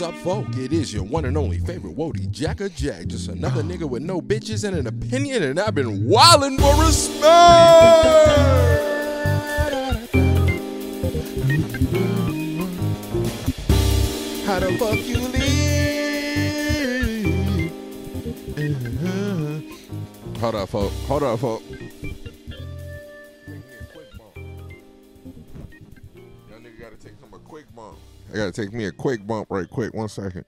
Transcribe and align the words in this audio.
What's 0.00 0.16
up, 0.16 0.22
folk? 0.22 0.56
It 0.56 0.72
is 0.72 0.94
your 0.94 1.04
one 1.04 1.26
and 1.26 1.36
only 1.36 1.58
favorite 1.58 1.94
Wody 1.94 2.26
Jacka 2.30 2.70
Jack. 2.70 3.08
Just 3.08 3.28
another 3.28 3.62
nigga 3.62 3.86
with 3.86 4.00
no 4.02 4.22
bitches 4.22 4.66
and 4.66 4.74
an 4.74 4.86
opinion, 4.86 5.42
and 5.42 5.60
I've 5.60 5.74
been 5.74 6.06
wildin' 6.06 6.58
for 6.58 6.74
respect. 6.82 7.20
How 14.46 14.58
the 14.60 14.78
fuck 14.78 14.96
you 15.06 15.18
leave? 15.28 16.10
Uh-huh. 18.56 19.60
Hold 20.40 20.54
up, 20.54 20.68
folk. 20.70 20.92
Hold 21.08 21.22
up, 21.24 21.40
folk. 21.40 21.62
I 28.30 28.36
gotta 28.36 28.52
take 28.52 28.72
me 28.72 28.84
a 28.84 28.92
quick 28.92 29.26
bump 29.26 29.48
right 29.50 29.68
quick. 29.68 29.92
One 29.92 30.08
second. 30.08 30.44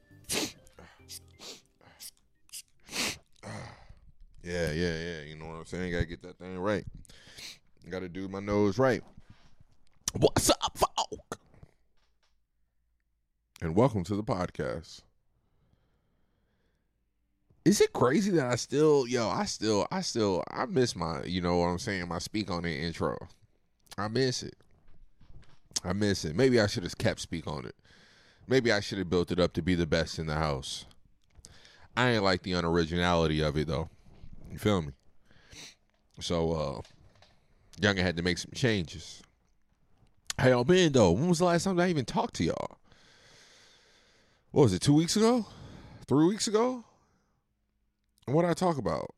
Yeah, 4.44 4.70
yeah, 4.70 4.72
yeah. 4.72 5.22
You 5.22 5.34
know 5.36 5.46
what 5.46 5.54
I'm 5.54 5.64
saying? 5.64 5.90
Gotta 5.90 6.06
get 6.06 6.22
that 6.22 6.38
thing 6.38 6.58
right. 6.58 6.84
Gotta 7.90 8.08
do 8.08 8.28
my 8.28 8.38
nose 8.38 8.78
right. 8.78 9.02
What's 10.16 10.48
up, 10.50 10.78
folk? 10.78 11.38
And 13.60 13.74
welcome 13.74 14.04
to 14.04 14.14
the 14.14 14.22
podcast. 14.22 15.02
Is 17.64 17.80
it 17.80 17.92
crazy 17.92 18.30
that 18.32 18.46
I 18.46 18.54
still, 18.56 19.08
yo, 19.08 19.28
I 19.28 19.44
still, 19.44 19.88
I 19.90 20.02
still, 20.02 20.44
I 20.52 20.66
miss 20.66 20.94
my, 20.94 21.24
you 21.24 21.40
know 21.40 21.56
what 21.56 21.66
I'm 21.66 21.78
saying, 21.80 22.06
my 22.06 22.18
speak 22.18 22.48
on 22.48 22.62
the 22.62 22.72
intro. 22.72 23.16
I 23.98 24.06
miss 24.06 24.44
it. 24.44 24.54
I 25.84 25.92
miss 25.92 26.24
it. 26.24 26.36
Maybe 26.36 26.60
I 26.60 26.66
should 26.66 26.84
have 26.84 26.96
kept 26.98 27.20
speak 27.20 27.46
on 27.46 27.66
it. 27.66 27.74
Maybe 28.46 28.72
I 28.72 28.80
should 28.80 28.98
have 28.98 29.10
built 29.10 29.30
it 29.30 29.40
up 29.40 29.52
to 29.54 29.62
be 29.62 29.74
the 29.74 29.86
best 29.86 30.18
in 30.18 30.26
the 30.26 30.34
house. 30.34 30.86
I 31.96 32.10
ain't 32.10 32.24
like 32.24 32.42
the 32.42 32.52
unoriginality 32.52 33.46
of 33.46 33.56
it 33.56 33.68
though. 33.68 33.88
You 34.50 34.58
feel 34.58 34.82
me? 34.82 34.92
So 36.20 36.52
uh 36.52 36.80
Younger 37.80 38.02
had 38.02 38.16
to 38.16 38.22
make 38.22 38.38
some 38.38 38.52
changes. 38.54 39.22
How 40.38 40.48
y'all 40.48 40.64
been 40.64 40.92
though? 40.92 41.12
When 41.12 41.28
was 41.28 41.38
the 41.38 41.46
last 41.46 41.64
time 41.64 41.80
I 41.80 41.88
even 41.88 42.04
talked 42.04 42.34
to 42.34 42.44
y'all? 42.44 42.78
What 44.50 44.64
was 44.64 44.74
it, 44.74 44.82
two 44.82 44.94
weeks 44.94 45.16
ago? 45.16 45.46
Three 46.06 46.26
weeks 46.26 46.46
ago? 46.46 46.84
And 48.26 48.36
what 48.36 48.42
did 48.42 48.50
I 48.50 48.54
talk 48.54 48.76
about? 48.76 49.14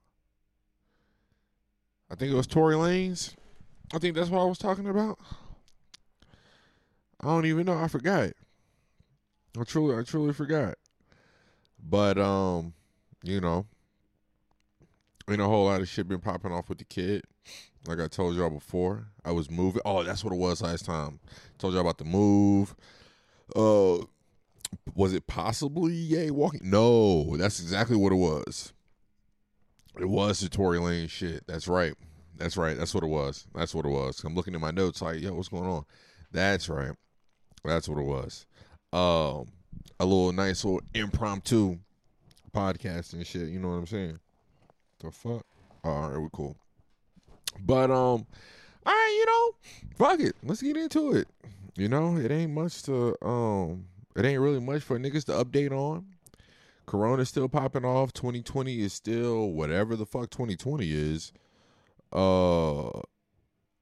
I 2.10 2.14
think 2.14 2.32
it 2.32 2.36
was 2.36 2.46
Tory 2.46 2.76
Lanez. 2.76 3.34
I 3.92 3.98
think 3.98 4.14
that's 4.14 4.30
what 4.30 4.40
I 4.40 4.44
was 4.44 4.58
talking 4.58 4.88
about. 4.88 5.18
I 7.24 7.28
don't 7.28 7.46
even 7.46 7.64
know. 7.64 7.78
I 7.78 7.88
forgot. 7.88 8.32
I 9.58 9.64
truly, 9.64 9.98
I 9.98 10.02
truly 10.02 10.34
forgot. 10.34 10.74
But 11.82 12.18
um, 12.18 12.74
you 13.22 13.40
know, 13.40 13.64
ain't 15.30 15.40
a 15.40 15.46
whole 15.46 15.64
lot 15.64 15.80
of 15.80 15.88
shit 15.88 16.06
been 16.06 16.20
popping 16.20 16.52
off 16.52 16.68
with 16.68 16.78
the 16.78 16.84
kid. 16.84 17.24
Like 17.86 17.98
I 17.98 18.08
told 18.08 18.36
y'all 18.36 18.50
before, 18.50 19.06
I 19.24 19.32
was 19.32 19.50
moving. 19.50 19.80
Oh, 19.86 20.02
that's 20.02 20.22
what 20.22 20.34
it 20.34 20.38
was 20.38 20.60
last 20.60 20.84
time. 20.84 21.18
Told 21.56 21.72
y'all 21.72 21.80
about 21.80 21.96
the 21.96 22.04
move. 22.04 22.74
Uh, 23.56 24.04
was 24.94 25.14
it 25.14 25.26
possibly 25.26 25.94
Yay 25.94 26.30
walking? 26.30 26.60
No, 26.64 27.36
that's 27.38 27.60
exactly 27.60 27.96
what 27.96 28.12
it 28.12 28.16
was. 28.16 28.74
It 29.98 30.08
was 30.08 30.40
the 30.40 30.50
Tory 30.50 30.78
Lane 30.78 31.08
shit. 31.08 31.46
That's 31.46 31.68
right. 31.68 31.94
That's 32.36 32.58
right. 32.58 32.76
That's 32.76 32.94
what 32.94 33.04
it 33.04 33.08
was. 33.08 33.46
That's 33.54 33.74
what 33.74 33.86
it 33.86 33.90
was. 33.90 34.22
I'm 34.24 34.34
looking 34.34 34.54
at 34.54 34.60
my 34.60 34.72
notes 34.72 35.00
like, 35.00 35.22
yo, 35.22 35.32
what's 35.34 35.48
going 35.48 35.64
on? 35.64 35.84
That's 36.32 36.68
right. 36.68 36.92
That's 37.64 37.88
what 37.88 37.98
it 37.98 38.04
was. 38.04 38.46
Um, 38.92 39.48
a 39.98 40.04
little 40.04 40.32
nice 40.32 40.64
little 40.64 40.82
impromptu 40.92 41.78
podcast 42.54 43.14
and 43.14 43.26
shit. 43.26 43.48
You 43.48 43.58
know 43.58 43.68
what 43.68 43.74
I'm 43.74 43.86
saying? 43.86 44.18
The 45.00 45.10
fuck? 45.10 45.44
All 45.82 46.08
right, 46.08 46.18
we 46.18 46.28
cool. 46.32 46.56
But 47.60 47.90
um, 47.90 48.26
all 48.86 48.92
right, 48.92 49.16
you 49.18 49.26
know, 49.26 49.54
fuck 49.96 50.20
it. 50.20 50.36
Let's 50.42 50.62
get 50.62 50.76
into 50.76 51.14
it. 51.14 51.28
You 51.76 51.88
know, 51.88 52.16
it 52.16 52.30
ain't 52.30 52.52
much 52.52 52.82
to 52.84 53.16
um, 53.24 53.86
it 54.14 54.24
ain't 54.24 54.40
really 54.40 54.60
much 54.60 54.82
for 54.82 54.98
niggas 54.98 55.24
to 55.24 55.44
update 55.44 55.72
on. 55.72 56.06
Corona's 56.86 57.30
still 57.30 57.48
popping 57.48 57.84
off. 57.84 58.12
2020 58.12 58.80
is 58.80 58.92
still 58.92 59.50
whatever 59.50 59.96
the 59.96 60.06
fuck 60.06 60.30
2020 60.30 60.92
is. 60.92 61.32
Uh, 62.12 62.90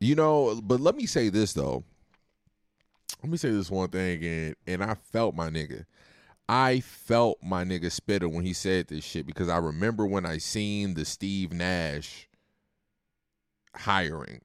you 0.01 0.15
know, 0.15 0.61
but 0.63 0.81
let 0.81 0.97
me 0.97 1.07
say 1.07 1.29
this 1.29 1.53
though 1.53 1.85
let 3.23 3.31
me 3.31 3.37
say 3.37 3.51
this 3.51 3.71
one 3.71 3.89
thing 3.89 4.25
and 4.25 4.57
and 4.67 4.83
I 4.83 4.95
felt 4.95 5.35
my 5.35 5.49
nigga. 5.49 5.85
I 6.49 6.81
felt 6.81 7.39
my 7.43 7.65
nigga 7.65 7.91
spitter 7.91 8.29
when 8.29 8.45
he 8.45 8.53
said 8.53 8.89
this 8.89 9.05
shit 9.05 9.27
because 9.27 9.49
I 9.49 9.59
remember 9.59 10.05
when 10.07 10.27
I 10.27 10.39
seen 10.39 10.95
the 10.95 11.05
Steve 11.05 11.53
Nash 11.53 12.29
hiring. 13.75 14.41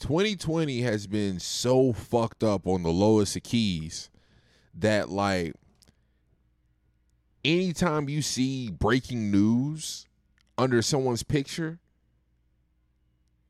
2020 0.00 0.80
has 0.82 1.06
been 1.06 1.40
so 1.40 1.92
fucked 1.92 2.44
up 2.44 2.66
on 2.66 2.82
the 2.82 2.90
lowest 2.90 3.36
of 3.36 3.42
keys 3.42 4.10
that 4.74 5.08
like 5.08 5.54
anytime 7.44 8.08
you 8.08 8.22
see 8.22 8.70
breaking 8.70 9.30
news 9.30 10.06
under 10.56 10.82
someone's 10.82 11.22
picture 11.22 11.78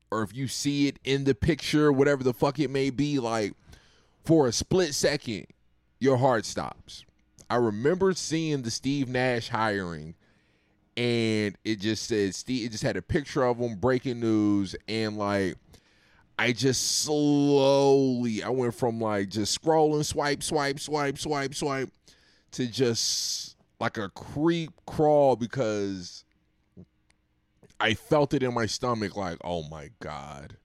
or 0.09 0.23
if 0.23 0.35
you 0.35 0.47
see 0.47 0.87
it 0.87 0.97
in 1.03 1.23
the 1.23 1.35
picture 1.35 1.91
whatever 1.91 2.23
the 2.23 2.33
fuck 2.33 2.59
it 2.59 2.69
may 2.69 2.89
be 2.89 3.19
like 3.19 3.53
for 4.23 4.47
a 4.47 4.51
split 4.51 4.93
second, 4.93 5.47
your 5.99 6.17
heart 6.17 6.45
stops. 6.45 7.05
I 7.49 7.55
remember 7.55 8.13
seeing 8.13 8.61
the 8.61 8.71
Steve 8.71 9.09
Nash 9.09 9.49
hiring, 9.49 10.15
and 10.95 11.57
it 11.65 11.79
just 11.79 12.07
said 12.07 12.33
Steve. 12.33 12.67
It 12.67 12.71
just 12.71 12.83
had 12.83 12.97
a 12.97 13.01
picture 13.01 13.43
of 13.43 13.57
him 13.57 13.75
breaking 13.75 14.19
news, 14.19 14.75
and 14.87 15.17
like 15.17 15.55
I 16.39 16.53
just 16.53 17.01
slowly, 17.03 18.41
I 18.41 18.49
went 18.49 18.73
from 18.73 19.01
like 19.01 19.29
just 19.29 19.61
scrolling, 19.61 20.05
swipe, 20.05 20.43
swipe, 20.43 20.79
swipe, 20.79 21.17
swipe, 21.17 21.53
swipe, 21.53 21.89
to 22.51 22.67
just 22.67 23.57
like 23.79 23.97
a 23.97 24.09
creep 24.09 24.71
crawl 24.85 25.35
because 25.35 26.23
I 27.79 27.95
felt 27.95 28.33
it 28.33 28.43
in 28.43 28.53
my 28.53 28.65
stomach. 28.65 29.17
Like, 29.17 29.39
oh 29.43 29.67
my 29.69 29.89
god, 29.99 30.57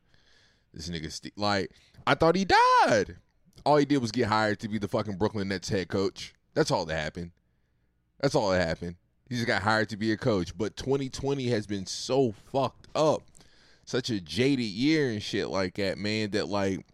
this 0.72 0.88
nigga. 0.88 1.30
Like, 1.36 1.72
I 2.06 2.14
thought 2.14 2.36
he 2.36 2.44
died 2.44 3.16
all 3.66 3.76
he 3.76 3.84
did 3.84 3.98
was 3.98 4.12
get 4.12 4.28
hired 4.28 4.60
to 4.60 4.68
be 4.68 4.78
the 4.78 4.86
fucking 4.86 5.16
Brooklyn 5.16 5.48
Nets 5.48 5.68
head 5.68 5.88
coach. 5.88 6.32
That's 6.54 6.70
all 6.70 6.86
that 6.86 6.96
happened. 6.96 7.32
That's 8.20 8.36
all 8.36 8.50
that 8.50 8.66
happened. 8.66 8.94
He 9.28 9.34
just 9.34 9.48
got 9.48 9.60
hired 9.60 9.88
to 9.88 9.96
be 9.96 10.12
a 10.12 10.16
coach. 10.16 10.56
But 10.56 10.76
2020 10.76 11.48
has 11.48 11.66
been 11.66 11.84
so 11.84 12.32
fucked 12.52 12.86
up. 12.94 13.22
Such 13.84 14.08
a 14.10 14.20
jaded 14.20 14.64
year 14.64 15.10
and 15.10 15.20
shit 15.20 15.48
like 15.48 15.74
that, 15.74 15.98
man, 15.98 16.30
that 16.30 16.48
like 16.48 16.86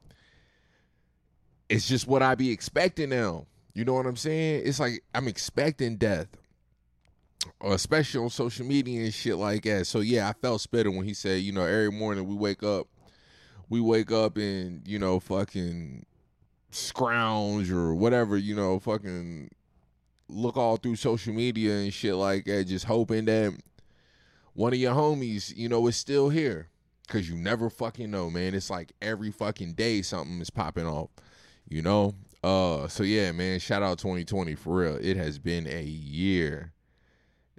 it's 1.69 1.87
just 1.87 2.07
what 2.07 2.23
I 2.23 2.35
be 2.35 2.51
expecting 2.51 3.11
now. 3.11 3.47
You 3.75 3.85
know 3.85 3.95
what 3.95 4.07
I'm 4.07 4.17
saying? 4.17 4.63
It's 4.65 4.81
like 4.81 5.05
I'm 5.15 5.29
expecting 5.29 5.97
death. 5.97 6.29
Especially 7.63 8.23
on 8.23 8.31
social 8.31 8.65
media 8.65 9.03
and 9.03 9.13
shit 9.13 9.37
like 9.37 9.65
that. 9.65 9.87
So 9.87 10.01
yeah, 10.01 10.29
I 10.29 10.33
felt 10.33 10.63
spitter 10.63 10.91
when 10.91 11.05
he 11.05 11.13
said, 11.13 11.43
you 11.43 11.53
know, 11.53 11.65
every 11.65 11.91
morning 11.91 12.27
we 12.27 12.35
wake 12.35 12.63
up, 12.63 12.89
we 13.69 13.81
wake 13.81 14.11
up 14.11 14.37
and, 14.37 14.87
you 14.87 14.99
know, 14.99 15.19
fucking 15.21 16.07
scrounge 16.73 17.71
or 17.71 17.95
whatever, 17.95 18.37
you 18.37 18.55
know, 18.55 18.79
fucking 18.79 19.51
look 20.29 20.57
all 20.57 20.77
through 20.77 20.97
social 20.97 21.35
media 21.35 21.75
and 21.77 21.93
shit 21.93 22.15
like 22.15 22.45
that, 22.47 22.65
just 22.65 22.87
hoping 22.87 23.27
that 23.27 23.55
one 24.55 24.73
of 24.73 24.79
your 24.79 24.95
homies, 24.95 25.55
you 25.57 25.69
know, 25.69 25.87
is 25.87 25.97
still 25.97 26.29
here. 26.29 26.69
Cause 27.09 27.29
you 27.29 27.37
never 27.37 27.69
fucking 27.69 28.11
know, 28.11 28.31
man. 28.31 28.55
It's 28.55 28.71
like 28.71 28.93
every 29.03 29.31
fucking 29.31 29.75
day 29.75 30.01
something 30.01 30.41
is 30.41 30.49
popping 30.49 30.87
off, 30.87 31.11
you 31.69 31.83
know? 31.83 32.15
Uh 32.43 32.89
so 32.89 33.03
yeah, 33.03 33.33
man, 33.33 33.59
shout 33.61 33.83
out 33.83 33.99
2020 33.99 34.55
for 34.55 34.77
real. 34.77 34.99
It 35.01 35.17
has 35.17 35.39
been 35.39 35.67
a 35.67 35.83
year. 35.83 36.73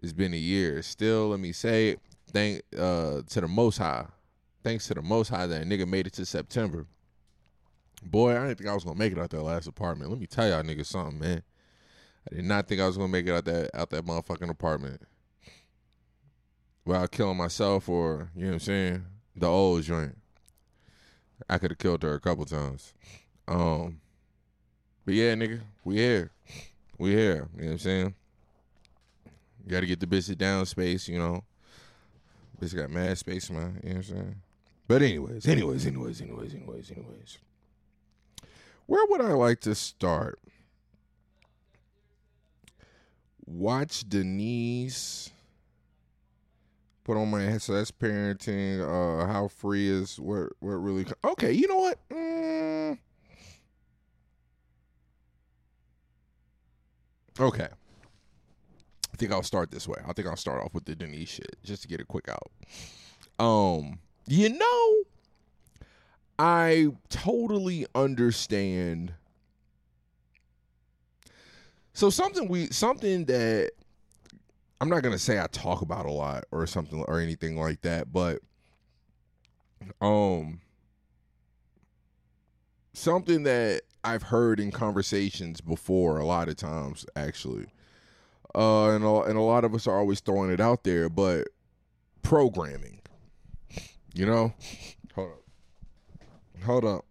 It's 0.01 0.13
been 0.13 0.33
a 0.33 0.37
year. 0.37 0.81
Still, 0.81 1.29
let 1.29 1.39
me 1.39 1.51
say, 1.51 1.97
thank 2.31 2.63
uh 2.77 3.21
to 3.29 3.41
the 3.41 3.47
most 3.47 3.77
high. 3.77 4.07
Thanks 4.63 4.87
to 4.87 4.95
the 4.95 5.01
most 5.01 5.27
high 5.27 5.45
that 5.45 5.67
nigga 5.67 5.87
made 5.87 6.07
it 6.07 6.13
to 6.13 6.25
September. 6.25 6.87
Boy, 8.05 8.37
I 8.37 8.45
didn't 8.47 8.59
think 8.59 8.69
I 8.69 8.73
was 8.73 8.83
gonna 8.83 8.99
make 8.99 9.11
it 9.11 9.19
out 9.19 9.29
that 9.31 9.41
last 9.41 9.67
apartment. 9.67 10.09
Let 10.11 10.19
me 10.19 10.27
tell 10.27 10.47
y'all 10.47 10.63
niggas 10.63 10.87
something, 10.87 11.19
man. 11.19 11.43
I 12.31 12.35
did 12.35 12.45
not 12.45 12.67
think 12.67 12.81
I 12.81 12.87
was 12.87 12.97
gonna 12.97 13.09
make 13.09 13.27
it 13.27 13.33
out 13.33 13.45
that 13.45 13.71
out 13.73 13.89
that 13.89 14.05
motherfucking 14.05 14.49
apartment. 14.49 15.01
Without 16.85 17.11
killing 17.11 17.37
myself 17.37 17.87
or, 17.87 18.29
you 18.35 18.43
know 18.43 18.47
what 18.49 18.53
I'm 18.53 18.59
saying, 18.59 19.05
the 19.35 19.47
old 19.47 19.83
joint. 19.83 20.17
I 21.49 21.57
could 21.57 21.71
have 21.71 21.77
killed 21.77 22.03
her 22.03 22.13
a 22.13 22.19
couple 22.19 22.45
times. 22.45 22.93
Um 23.47 23.99
But 25.05 25.15
yeah, 25.15 25.33
nigga, 25.33 25.61
we 25.83 25.97
here. 25.97 26.31
We 26.97 27.11
here. 27.11 27.49
You 27.55 27.61
know 27.61 27.67
what 27.67 27.71
I'm 27.71 27.77
saying? 27.79 28.15
You 29.65 29.71
gotta 29.71 29.85
get 29.85 29.99
the 29.99 30.07
bitch 30.07 30.37
down 30.37 30.65
space, 30.65 31.07
you 31.07 31.17
know. 31.17 31.43
Bitch 32.59 32.75
got 32.75 32.89
mad 32.89 33.17
space, 33.17 33.49
man. 33.49 33.79
You 33.83 33.89
know 33.89 33.95
what 33.95 33.95
I'm 33.95 34.03
saying? 34.03 34.35
But 34.87 35.01
anyways, 35.01 35.47
anyways, 35.47 35.85
anyways, 35.85 36.21
anyways, 36.21 36.53
anyways, 36.53 36.91
anyways. 36.91 37.37
Where 38.85 39.05
would 39.07 39.21
I 39.21 39.33
like 39.33 39.61
to 39.61 39.75
start? 39.75 40.39
watch 43.45 44.07
Denise 44.07 45.31
put 47.03 47.17
on 47.17 47.29
my 47.29 47.41
head. 47.41 47.61
So 47.61 47.73
that's 47.73 47.91
parenting. 47.91 48.81
Uh, 48.81 49.25
how 49.27 49.47
free 49.47 49.89
is 49.89 50.19
what? 50.19 50.49
What 50.59 50.73
really? 50.73 51.05
Okay, 51.23 51.51
you 51.51 51.67
know 51.67 51.79
what? 51.79 51.99
Mm. 52.09 52.97
Okay. 57.39 57.67
I 59.11 59.15
think 59.17 59.31
I'll 59.31 59.43
start 59.43 59.71
this 59.71 59.87
way. 59.87 59.99
I 60.07 60.13
think 60.13 60.27
I'll 60.27 60.35
start 60.35 60.63
off 60.63 60.73
with 60.73 60.85
the 60.85 60.95
Denise 60.95 61.29
shit 61.29 61.55
just 61.63 61.83
to 61.83 61.87
get 61.87 61.99
it 61.99 62.07
quick 62.07 62.27
out. 62.29 62.51
Um, 63.39 63.99
you 64.27 64.49
know, 64.49 64.93
I 66.39 66.87
totally 67.09 67.85
understand. 67.93 69.13
So 71.93 72.09
something 72.09 72.47
we 72.47 72.67
something 72.67 73.25
that 73.25 73.71
I'm 74.81 74.89
not 74.89 75.03
gonna 75.03 75.19
say 75.19 75.39
I 75.39 75.47
talk 75.47 75.81
about 75.81 76.05
a 76.05 76.11
lot 76.11 76.45
or 76.51 76.65
something 76.65 77.03
or 77.03 77.19
anything 77.19 77.57
like 77.57 77.81
that, 77.81 78.11
but 78.11 78.39
um 80.01 80.61
something 82.93 83.43
that 83.43 83.83
I've 84.03 84.23
heard 84.23 84.59
in 84.59 84.71
conversations 84.71 85.61
before 85.61 86.17
a 86.17 86.25
lot 86.25 86.49
of 86.49 86.55
times 86.55 87.05
actually. 87.15 87.67
Uh 88.55 88.89
and 88.89 89.03
a, 89.03 89.21
and 89.21 89.37
a 89.37 89.41
lot 89.41 89.63
of 89.63 89.75
us 89.75 89.85
are 89.87 89.97
always 89.97 90.19
throwing 90.19 90.51
it 90.51 90.59
out 90.59 90.83
there, 90.83 91.09
but 91.09 91.47
programming. 92.23 92.99
You 94.15 94.25
know? 94.25 94.53
Hold 95.15 95.31
up. 95.31 95.42
Hold 96.65 96.85
up. 96.85 97.05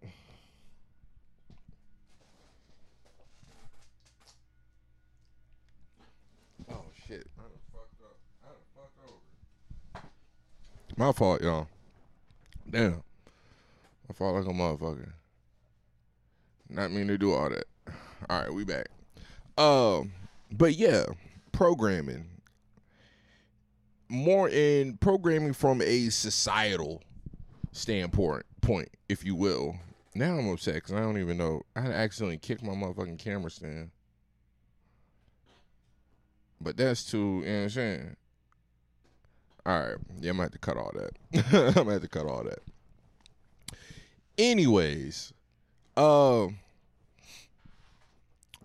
Oh 6.70 6.84
shit. 7.06 7.26
I 7.38 7.42
fucked 7.70 8.02
up. 8.02 8.16
I 8.42 8.48
fucked 8.74 8.98
over. 9.94 10.04
My 10.96 11.12
fault, 11.12 11.42
y'all. 11.42 11.68
Damn. 12.70 13.02
I 14.08 14.14
felt 14.14 14.36
like 14.36 14.46
a 14.46 14.48
motherfucker. 14.48 15.10
Not 16.70 16.90
mean 16.90 17.08
to 17.08 17.18
do 17.18 17.34
all 17.34 17.50
that. 17.50 17.64
All 18.30 18.40
right, 18.40 18.52
we 18.54 18.64
back. 18.64 18.86
Um, 19.58 20.12
but 20.50 20.76
yeah, 20.76 21.04
programming. 21.52 22.24
More 24.08 24.48
in 24.48 24.96
programming 24.96 25.52
from 25.52 25.82
a 25.82 26.08
societal 26.08 27.02
standpoint, 27.72 28.44
point, 28.62 28.88
if 29.08 29.24
you 29.24 29.34
will. 29.34 29.76
Now 30.14 30.38
I'm 30.38 30.48
upset 30.48 30.74
because 30.76 30.92
I 30.92 31.00
don't 31.00 31.18
even 31.18 31.36
know. 31.36 31.62
I 31.76 31.80
accidentally 31.80 32.38
kicked 32.38 32.62
my 32.62 32.72
motherfucking 32.72 33.18
camera 33.18 33.50
stand. 33.50 33.90
But 36.60 36.76
that's 36.76 37.04
too, 37.04 37.18
you 37.18 37.24
know 37.44 37.52
what 37.52 37.62
I'm 37.62 37.70
saying? 37.70 38.16
All 39.66 39.80
right. 39.80 39.96
Yeah, 40.20 40.30
I'm 40.30 40.36
going 40.36 40.36
to 40.36 40.42
have 40.42 40.50
to 40.52 40.58
cut 40.58 40.76
all 40.76 40.92
that. 40.94 41.44
I'm 41.52 41.72
going 41.74 41.86
to 41.86 41.92
have 41.92 42.02
to 42.02 42.08
cut 42.08 42.26
all 42.26 42.44
that. 42.44 42.58
Anyways, 44.38 45.32
uh, 45.96 46.48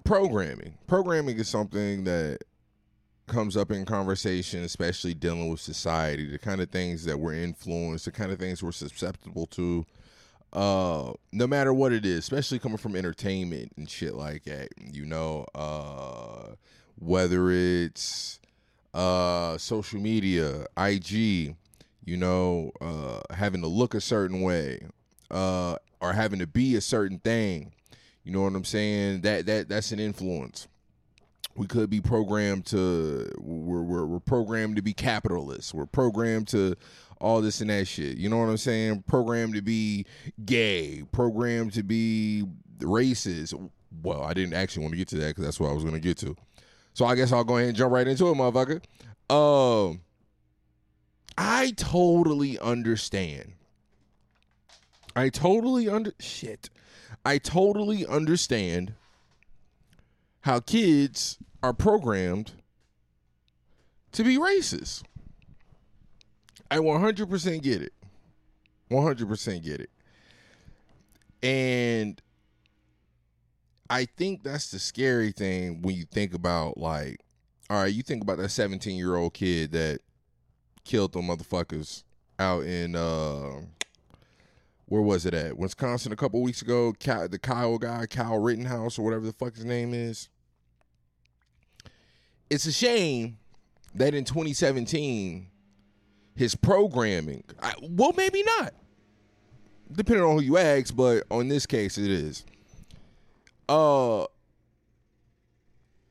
programming. 0.04 0.76
Programming 0.88 1.38
is 1.38 1.50
something 1.50 2.04
that 2.06 2.40
comes 3.28 3.58
up 3.58 3.72
in 3.72 3.86
conversation, 3.86 4.64
especially 4.64 5.14
dealing 5.14 5.50
with 5.50 5.60
society, 5.60 6.30
the 6.30 6.40
kind 6.40 6.62
of 6.62 6.70
things 6.70 7.06
that 7.06 7.20
we're 7.20 7.34
influenced, 7.34 8.06
the 8.06 8.12
kind 8.12 8.32
of 8.32 8.40
things 8.40 8.64
we're 8.64 8.72
susceptible 8.72 9.46
to, 9.48 9.86
uh, 10.54 11.14
no 11.32 11.46
matter 11.46 11.74
what 11.74 11.92
it 11.92 12.06
is, 12.06 12.20
especially 12.20 12.60
coming 12.60 12.78
from 12.78 12.96
entertainment 12.96 13.72
and 13.78 13.90
shit 13.90 14.16
like 14.16 14.44
that. 14.46 14.70
You 14.80 15.06
know, 15.06 15.46
uh, 15.54 16.56
whether 17.00 17.52
it's 17.52 18.40
uh, 18.94 19.58
social 19.58 20.00
media, 20.00 20.66
IG, 20.78 21.56
you 22.06 22.18
know, 22.18 22.72
uh, 22.82 23.22
having 23.34 23.62
to 23.62 23.68
look 23.68 23.94
a 23.94 24.02
certain 24.02 24.42
way, 24.42 24.80
uh, 25.30 25.76
or 26.00 26.14
having 26.14 26.40
to 26.40 26.48
be 26.48 26.76
a 26.76 26.82
certain 26.82 27.20
thing. 27.20 27.74
You 28.24 28.32
know 28.32 28.42
what 28.42 28.56
I'm 28.56 28.66
saying? 28.66 29.22
That 29.22 29.46
that 29.46 29.70
that's 29.70 29.92
an 29.92 30.00
influence. 30.00 30.68
We 31.58 31.66
could 31.66 31.90
be 31.90 32.02
programmed 32.02 32.68
to 32.68 33.32
we're, 33.40 33.82
we're 33.82 34.06
we're 34.06 34.20
programmed 34.20 34.76
to 34.76 34.84
be 34.84 34.94
capitalists. 34.94 35.74
We're 35.74 35.88
programmed 35.88 36.48
to 36.50 36.76
all 37.20 37.42
this 37.42 37.62
and 37.62 37.70
that 37.72 37.88
shit. 37.88 38.18
You 38.18 38.30
know 38.30 38.38
what 38.38 38.48
I'm 38.48 38.58
saying? 38.58 39.04
Programmed 39.08 39.56
to 39.56 39.64
be 39.64 40.06
gay. 40.46 41.04
Programmed 41.12 41.74
to 41.74 41.84
be 41.84 42.44
racist. 42.80 43.60
Well, 44.04 44.22
I 44.22 44.34
didn't 44.34 44.54
actually 44.54 44.84
want 44.84 44.94
to 44.94 44.98
get 44.98 45.08
to 45.10 45.18
that 45.18 45.30
because 45.30 45.44
that's 45.44 45.60
what 45.60 45.72
I 45.72 45.74
was 45.74 45.84
going 45.84 45.96
to 45.96 46.00
get 46.00 46.18
to. 46.20 46.36
So 46.94 47.06
I 47.06 47.16
guess 47.16 47.32
I'll 47.32 47.44
go 47.44 47.58
ahead 47.58 47.70
and 47.70 47.78
jump 47.78 47.92
right 47.92 48.08
into 48.08 48.30
it, 48.30 48.36
motherfucker. 48.36 48.82
Um, 49.30 50.02
I 51.38 51.72
totally 51.76 52.60
understand. 52.60 53.54
I 55.16 55.30
totally 55.30 55.90
under 55.90 56.14
shit. 56.20 56.70
I 57.26 57.40
totally 57.40 58.06
understand 58.06 58.94
how 60.42 60.60
kids 60.60 61.38
are 61.64 61.74
programmed 61.74 62.54
to 64.14 64.24
be 64.24 64.38
racist. 64.38 65.04
I 66.70 66.78
100% 66.78 67.62
get 67.62 67.82
it. 67.82 67.94
100% 68.92 69.64
get 69.64 69.82
it. 69.82 69.90
And 71.44 72.22
I 73.90 74.06
think 74.06 74.44
that's 74.44 74.72
the 74.72 74.80
scary 74.80 75.32
thing 75.32 75.82
when 75.82 75.96
you 75.96 76.04
think 76.06 76.34
about 76.34 76.78
like 76.78 77.22
all 77.70 77.82
right, 77.82 77.94
you 77.94 78.02
think 78.02 78.24
about 78.24 78.38
that 78.38 78.50
17 78.50 78.96
year 78.96 79.16
old 79.16 79.34
kid 79.34 79.72
that 79.74 80.00
killed 80.86 81.14
the 81.14 81.20
motherfuckers 81.20 82.04
out 82.40 82.64
in 82.64 82.96
uh 82.96 83.62
where 84.88 85.02
was 85.02 85.26
it 85.26 85.34
at? 85.34 85.58
Wisconsin 85.58 86.12
a 86.12 86.16
couple 86.16 86.42
weeks 86.42 86.62
ago. 86.62 86.94
the 86.94 87.40
Kyle 87.42 87.78
guy, 87.78 88.06
Kyle 88.06 88.40
Rittenhouse 88.40 88.98
or 88.98 89.04
whatever 89.04 89.26
the 89.26 89.34
fuck 89.34 89.56
his 89.56 89.66
name 89.66 89.94
is. 89.94 90.30
It's 92.50 92.66
a 92.66 92.72
shame 92.72 93.38
that 93.96 94.14
in 94.14 94.24
2017 94.24 95.48
his 96.36 96.56
programming, 96.56 97.44
I, 97.62 97.74
well, 97.82 98.14
maybe 98.16 98.44
not, 98.44 98.74
depending 99.92 100.24
on 100.24 100.36
who 100.36 100.42
you 100.42 100.58
ask, 100.58 100.96
but 100.96 101.24
on 101.30 101.50
this 101.50 101.66
case 101.66 101.98
it 101.98 102.10
is. 102.10 102.46
Uh, 103.68 104.26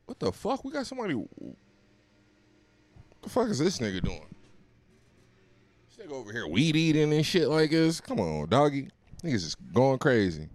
what 0.04 0.18
the 0.18 0.33
fuck? 0.33 0.64
We 0.64 0.73
got 0.73 0.87
somebody. 0.87 1.14
What 1.14 1.56
the 3.23 3.30
fuck 3.30 3.49
is 3.49 3.59
this 3.59 3.78
nigga 3.78 4.04
doing? 4.04 4.36
Nigga 6.06 6.12
over 6.12 6.32
here 6.32 6.46
weed 6.46 6.76
eating 6.76 7.12
and 7.12 7.26
shit 7.26 7.48
like 7.48 7.70
this. 7.70 8.00
Come 8.00 8.20
on, 8.20 8.48
doggy. 8.48 8.88
Niggas 9.25 9.42
just 9.44 9.72
going 9.72 9.98
crazy. 9.98 10.48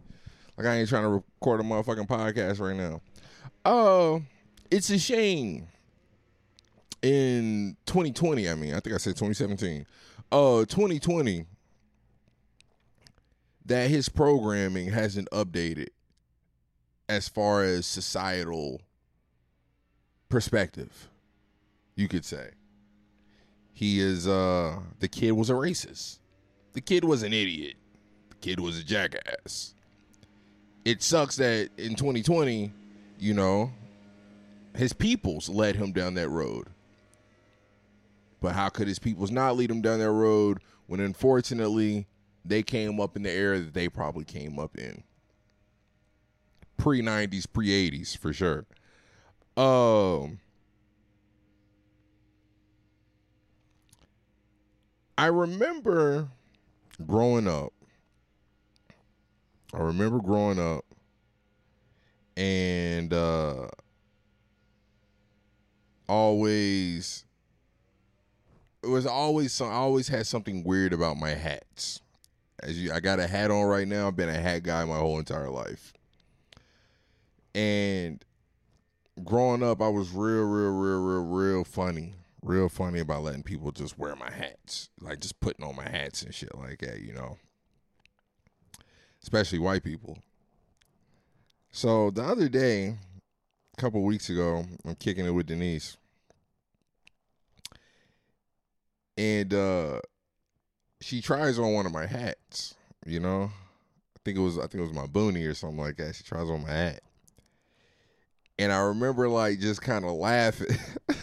Like 0.58 0.68
I 0.68 0.76
ain't 0.76 0.90
trying 0.90 1.04
to 1.04 1.10
record 1.10 1.60
a 1.60 1.64
motherfucking 1.64 2.08
podcast 2.08 2.60
right 2.60 2.76
now. 2.76 3.02
Uh, 3.66 4.20
it's 4.70 4.90
a 4.90 5.00
shame. 5.00 5.68
In 7.02 7.76
2020, 7.88 8.48
I 8.48 8.56
mean, 8.56 8.74
I 8.76 8.80
think 8.80 8.94
I 8.94 8.98
said 8.98 9.16
2017. 9.16 9.86
Uh, 10.32 10.60
2020, 10.66 11.46
that 13.66 13.90
his 13.90 14.08
programming 14.08 14.90
hasn't 14.90 15.28
updated 15.32 15.90
as 17.10 17.28
far 17.28 17.64
as 17.64 17.86
societal 17.86 18.82
perspective, 20.30 21.10
you 21.96 22.08
could 22.08 22.24
say. 22.24 22.52
He 23.74 24.00
is 24.00 24.28
uh 24.28 24.80
the 25.00 25.08
kid 25.08 25.32
was 25.32 25.50
a 25.50 25.54
racist. 25.54 26.20
The 26.74 26.82
kid 26.82 27.04
was 27.04 27.24
an 27.24 27.34
idiot. 27.34 27.76
The 28.30 28.36
kid 28.36 28.60
was 28.60 28.78
a 28.78 28.84
jackass. 28.84 29.74
It 30.86 31.04
sucks 31.04 31.36
that 31.38 31.70
in 31.78 31.96
2020, 31.96 32.72
you 33.20 33.34
know, 33.34 33.72
his 34.76 34.94
peoples 34.94 35.50
led 35.50 35.76
him 35.76 35.92
down 35.92 36.16
that 36.16 36.30
road. 36.30 36.68
But 38.40 38.54
how 38.54 38.70
could 38.70 38.88
his 38.88 39.00
peoples 39.00 39.30
not 39.32 39.56
lead 39.56 39.70
him 39.70 39.82
down 39.82 40.00
that 40.00 40.12
road 40.12 40.60
when 40.88 41.00
unfortunately 41.00 42.08
they 42.44 42.64
came 42.64 43.00
up 43.00 43.16
in 43.16 43.24
the 43.24 43.32
era 43.32 43.60
that 43.60 43.74
they 43.74 43.88
probably 43.90 44.26
came 44.26 44.58
up 44.58 44.78
in? 44.78 45.04
Pre 46.78 47.02
90s, 47.02 47.46
pre 47.52 47.68
80s 47.68 48.18
for 48.18 48.34
sure. 48.34 48.66
Um 49.56 50.40
I 55.22 55.28
remember 55.28 56.30
growing 57.06 57.48
up. 57.48 57.74
I 59.72 59.78
remember 59.78 60.18
growing 60.18 60.58
up 60.58 60.84
and 62.36 63.14
uh 63.14 63.68
always 66.10 67.24
it 68.82 68.88
was 68.88 69.06
always 69.06 69.54
some 69.54 69.68
I 69.68 69.74
always 69.74 70.08
had 70.08 70.26
something 70.26 70.64
weird 70.64 70.92
about 70.92 71.18
my 71.18 71.36
hats. 71.36 72.02
As 72.64 72.82
you 72.82 72.92
I 72.92 73.00
got 73.00 73.20
a 73.20 73.28
hat 73.28 73.52
on 73.52 73.66
right 73.66 73.88
now. 73.88 74.08
I've 74.08 74.16
been 74.16 74.28
a 74.28 74.42
hat 74.42 74.64
guy 74.64 74.84
my 74.86 74.98
whole 74.98 75.20
entire 75.20 75.52
life. 75.52 75.94
And 77.54 78.26
growing 79.24 79.62
up, 79.62 79.84
I 79.84 79.88
was 79.88 80.12
real, 80.12 80.46
real, 80.46 80.72
real, 80.72 81.00
real, 81.00 81.26
real 81.26 81.64
funny. 81.64 82.16
Real 82.44 82.70
funny 82.70 83.00
about 83.00 83.24
letting 83.24 83.44
people 83.44 83.72
just 83.72 84.00
wear 84.00 84.16
my 84.16 84.32
hats. 84.32 84.90
Like 85.00 85.20
just 85.20 85.40
putting 85.40 85.66
on 85.66 85.76
my 85.76 85.88
hats 85.88 86.24
and 86.24 86.34
shit 86.34 86.56
like 86.58 86.80
that, 86.80 87.02
you 87.02 87.14
know. 87.14 87.38
Especially 89.22 89.60
white 89.60 89.84
people. 89.84 90.18
So 91.72 92.10
the 92.10 92.24
other 92.24 92.50
day, 92.50 92.98
a 93.78 93.82
couple 93.82 94.04
weeks 94.04 94.30
ago, 94.30 94.66
I'm 94.86 94.96
kicking 94.96 95.26
it 95.26 95.32
with 95.32 95.46
Denise. 95.46 95.98
And 99.18 99.54
uh 99.54 100.00
she 101.00 101.22
tries 101.22 101.60
on 101.60 101.74
one 101.74 101.86
of 101.86 101.92
my 101.92 102.06
hats, 102.06 102.76
you 103.06 103.20
know. 103.20 103.52
I 104.16 104.20
think 104.26 104.38
it 104.38 104.42
was 104.42 104.58
I 104.58 104.64
think 104.64 104.76
it 104.76 104.88
was 104.88 104.94
my 104.94 105.08
boonie 105.08 105.46
or 105.46 105.54
something 105.54 105.80
like 105.80 105.98
that. 105.98 106.16
She 106.16 106.24
tries 106.24 106.50
on 106.50 106.64
my 106.64 106.72
hat. 106.72 107.02
And 108.58 108.72
I 108.72 108.80
remember 108.80 109.30
like 109.30 109.60
just 109.60 109.82
kind 109.82 110.06
of 110.06 110.12
laughing. 110.12 110.78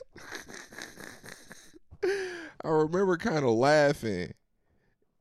I 2.68 2.70
remember 2.72 3.16
kind 3.16 3.46
of 3.46 3.52
laughing 3.52 4.34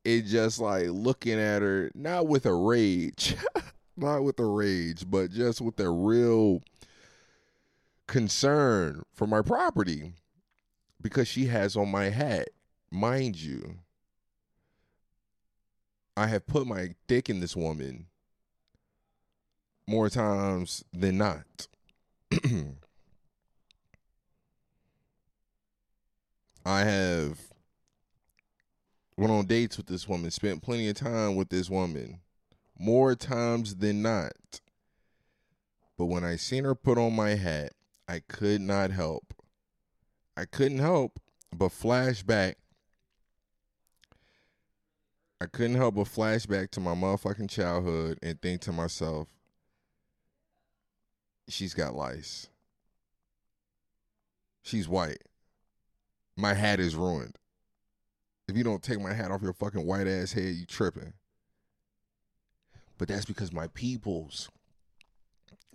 and 0.04 0.26
just 0.26 0.60
like 0.60 0.88
looking 0.88 1.40
at 1.40 1.62
her, 1.62 1.90
not 1.94 2.26
with 2.26 2.44
a 2.44 2.52
rage, 2.52 3.36
not 3.96 4.22
with 4.22 4.38
a 4.38 4.44
rage, 4.44 5.08
but 5.08 5.30
just 5.30 5.62
with 5.62 5.80
a 5.80 5.88
real 5.88 6.60
concern 8.06 9.02
for 9.14 9.26
my 9.26 9.40
property 9.40 10.12
because 11.00 11.26
she 11.26 11.46
has 11.46 11.74
on 11.74 11.90
my 11.90 12.10
hat. 12.10 12.50
Mind 12.90 13.40
you, 13.40 13.76
I 16.18 16.26
have 16.26 16.46
put 16.46 16.66
my 16.66 16.96
dick 17.06 17.30
in 17.30 17.40
this 17.40 17.56
woman 17.56 18.08
more 19.86 20.10
times 20.10 20.84
than 20.92 21.16
not. 21.16 21.66
I 26.68 26.84
have 26.84 27.38
went 29.16 29.32
on 29.32 29.46
dates 29.46 29.78
with 29.78 29.86
this 29.86 30.06
woman, 30.06 30.30
spent 30.30 30.62
plenty 30.62 30.86
of 30.90 30.96
time 30.96 31.34
with 31.34 31.48
this 31.48 31.70
woman, 31.70 32.20
more 32.78 33.14
times 33.14 33.76
than 33.76 34.02
not. 34.02 34.60
But 35.96 36.04
when 36.04 36.24
I 36.24 36.36
seen 36.36 36.64
her 36.64 36.74
put 36.74 36.98
on 36.98 37.16
my 37.16 37.30
hat, 37.36 37.72
I 38.06 38.18
could 38.18 38.60
not 38.60 38.90
help. 38.90 39.32
I 40.36 40.44
couldn't 40.44 40.80
help 40.80 41.18
but 41.56 41.70
flashback. 41.70 42.56
I 45.40 45.46
couldn't 45.46 45.76
help 45.76 45.94
but 45.94 46.04
flashback 46.04 46.70
to 46.72 46.80
my 46.80 46.94
motherfucking 46.94 47.48
childhood 47.48 48.18
and 48.22 48.42
think 48.42 48.60
to 48.62 48.72
myself, 48.72 49.28
she's 51.48 51.72
got 51.72 51.94
lice. 51.94 52.48
She's 54.60 54.86
white. 54.86 55.27
My 56.38 56.54
hat 56.54 56.78
is 56.78 56.94
ruined. 56.94 57.36
If 58.46 58.56
you 58.56 58.62
don't 58.62 58.80
take 58.80 59.00
my 59.00 59.12
hat 59.12 59.32
off 59.32 59.42
your 59.42 59.52
fucking 59.52 59.84
white 59.84 60.06
ass 60.06 60.32
head, 60.32 60.54
you 60.54 60.66
tripping. 60.66 61.12
But 62.96 63.08
that's 63.08 63.24
because 63.24 63.52
my 63.52 63.66
peoples 63.66 64.48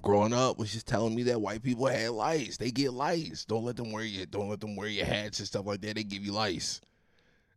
growing 0.02 0.32
up 0.32 0.58
was 0.58 0.72
just 0.72 0.88
telling 0.88 1.16
me 1.16 1.24
that 1.24 1.42
white 1.42 1.64
people 1.64 1.88
had 1.88 2.12
lice. 2.12 2.56
They 2.56 2.72
get 2.72 2.94
lice. 2.94 3.44
Don't 3.44 3.66
let 3.66 3.76
them 3.76 3.92
wear 3.92 4.06
your 4.06 4.26
don't 4.26 4.48
let 4.48 4.62
them 4.62 4.78
wear 4.78 4.88
your 4.88 5.06
hats 5.06 5.40
and 5.40 5.48
stuff 5.50 5.66
like 5.66 5.82
that. 5.82 5.96
They 5.96 6.04
give 6.04 6.26
you 6.26 6.32
lice. 6.32 6.80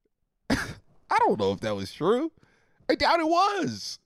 I 0.51 1.19
don't 1.21 1.39
know 1.39 1.53
if 1.53 1.61
that 1.61 1.77
was 1.77 1.93
true. 1.93 2.33
I 2.91 2.97
doubt 2.97 3.21
it 3.21 3.29
was. 3.29 4.01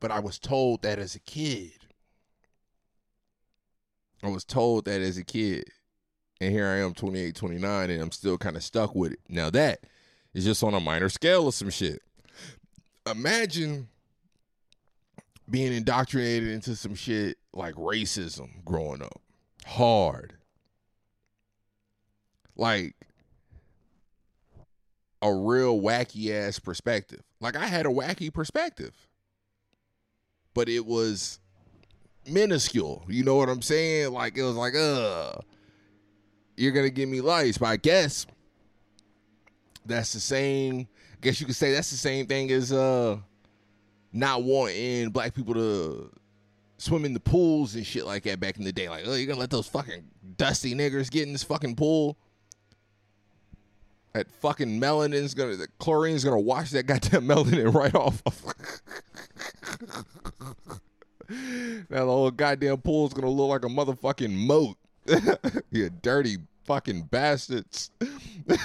But 0.00 0.10
I 0.10 0.18
was 0.18 0.40
told 0.40 0.82
that 0.82 0.98
as 0.98 1.14
a 1.14 1.20
kid. 1.20 1.70
I 4.20 4.30
was 4.30 4.44
told 4.44 4.86
that 4.86 5.00
as 5.00 5.16
a 5.16 5.24
kid. 5.24 5.70
And 6.40 6.52
here 6.52 6.66
I 6.66 6.78
am 6.78 6.92
28, 6.92 7.34
29 7.34 7.90
and 7.90 8.02
I'm 8.02 8.12
still 8.12 8.36
kind 8.36 8.56
of 8.56 8.62
stuck 8.62 8.94
with 8.94 9.12
it. 9.12 9.20
Now 9.28 9.50
that 9.50 9.80
is 10.34 10.44
just 10.44 10.62
on 10.62 10.74
a 10.74 10.80
minor 10.80 11.08
scale 11.08 11.48
of 11.48 11.54
some 11.54 11.70
shit. 11.70 12.02
Imagine 13.10 13.88
being 15.48 15.72
indoctrinated 15.72 16.50
into 16.50 16.76
some 16.76 16.94
shit 16.94 17.38
like 17.52 17.74
racism 17.74 18.64
growing 18.64 19.02
up. 19.02 19.20
Hard. 19.64 20.34
Like 22.56 22.94
a 25.22 25.32
real 25.32 25.80
wacky 25.80 26.30
ass 26.32 26.58
perspective. 26.58 27.22
Like 27.40 27.56
I 27.56 27.66
had 27.66 27.86
a 27.86 27.90
wacky 27.90 28.32
perspective. 28.32 28.92
But 30.52 30.68
it 30.68 30.84
was 30.84 31.38
minuscule. 32.28 33.04
You 33.08 33.24
know 33.24 33.36
what 33.36 33.48
I'm 33.48 33.62
saying? 33.62 34.12
Like 34.12 34.36
it 34.36 34.42
was 34.42 34.56
like, 34.56 34.74
uh, 34.74 35.36
you're 36.56 36.72
gonna 36.72 36.90
give 36.90 37.08
me 37.08 37.20
lice. 37.20 37.58
But 37.58 37.66
I 37.66 37.76
guess 37.76 38.26
that's 39.84 40.12
the 40.12 40.20
same. 40.20 40.88
I 41.12 41.18
guess 41.20 41.40
you 41.40 41.46
could 41.46 41.56
say 41.56 41.72
that's 41.72 41.90
the 41.90 41.96
same 41.96 42.26
thing 42.26 42.50
as 42.50 42.72
uh 42.72 43.18
not 44.12 44.42
wanting 44.42 45.10
black 45.10 45.34
people 45.34 45.54
to 45.54 46.10
swim 46.78 47.04
in 47.04 47.14
the 47.14 47.20
pools 47.20 47.74
and 47.74 47.86
shit 47.86 48.06
like 48.06 48.22
that 48.24 48.40
back 48.40 48.58
in 48.58 48.64
the 48.64 48.72
day. 48.72 48.88
Like, 48.88 49.04
oh, 49.06 49.14
you're 49.14 49.26
gonna 49.26 49.40
let 49.40 49.50
those 49.50 49.66
fucking 49.66 50.04
dusty 50.36 50.74
niggers 50.74 51.10
get 51.10 51.26
in 51.26 51.32
this 51.32 51.42
fucking 51.42 51.76
pool? 51.76 52.16
That 54.12 54.30
fucking 54.30 54.80
melanin's 54.80 55.34
gonna, 55.34 55.56
the 55.56 55.68
chlorine's 55.78 56.24
gonna 56.24 56.40
wash 56.40 56.70
that 56.70 56.84
goddamn 56.84 57.24
melanin 57.28 57.72
right 57.74 57.94
off. 57.94 58.22
now 61.28 61.34
the 61.90 62.04
whole 62.04 62.30
goddamn 62.30 62.78
pool's 62.78 63.12
gonna 63.12 63.28
look 63.28 63.50
like 63.50 63.64
a 63.64 63.74
motherfucking 63.74 64.32
moat. 64.32 64.76
you 65.70 65.90
dirty 65.90 66.38
fucking 66.64 67.02
bastards. 67.02 67.90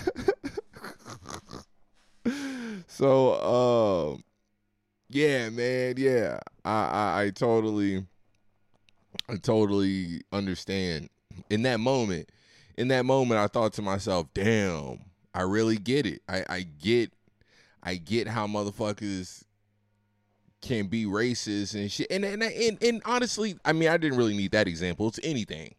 so, 2.87 4.13
um, 4.13 4.23
yeah, 5.09 5.49
man, 5.49 5.95
yeah, 5.97 6.39
I, 6.63 6.71
I, 6.71 7.23
I 7.23 7.29
totally, 7.31 8.05
I 9.29 9.35
totally 9.35 10.21
understand. 10.31 11.09
In 11.49 11.63
that 11.63 11.79
moment, 11.79 12.29
in 12.77 12.87
that 12.89 13.05
moment, 13.05 13.39
I 13.39 13.47
thought 13.47 13.73
to 13.73 13.81
myself, 13.81 14.27
"Damn, 14.33 14.99
I 15.33 15.41
really 15.41 15.77
get 15.77 16.05
it. 16.05 16.21
I, 16.27 16.43
I 16.49 16.61
get, 16.61 17.13
I 17.83 17.95
get 17.95 18.27
how 18.27 18.47
motherfuckers 18.47 19.43
can 20.61 20.87
be 20.87 21.05
racist 21.05 21.75
and 21.75 21.91
shit. 21.91 22.07
And, 22.11 22.23
and 22.23 22.43
and 22.43 22.81
and 22.81 23.01
honestly, 23.05 23.55
I 23.65 23.73
mean, 23.73 23.89
I 23.89 23.97
didn't 23.97 24.17
really 24.17 24.35
need 24.35 24.51
that 24.51 24.67
example. 24.67 25.07
It's 25.07 25.19
anything. 25.23 25.73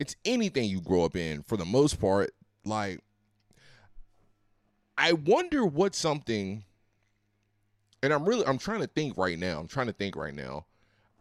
It's 0.00 0.16
anything 0.24 0.68
you 0.68 0.80
grow 0.80 1.04
up 1.04 1.14
in 1.14 1.42
for 1.42 1.58
the 1.58 1.66
most 1.66 2.00
part. 2.00 2.32
Like, 2.64 3.00
I 4.96 5.12
wonder 5.12 5.64
what 5.64 5.94
something. 5.94 6.64
And 8.02 8.12
I'm 8.12 8.24
really, 8.24 8.46
I'm 8.46 8.58
trying 8.58 8.80
to 8.80 8.86
think 8.86 9.18
right 9.18 9.38
now. 9.38 9.60
I'm 9.60 9.68
trying 9.68 9.88
to 9.88 9.92
think 9.92 10.16
right 10.16 10.34
now. 10.34 10.64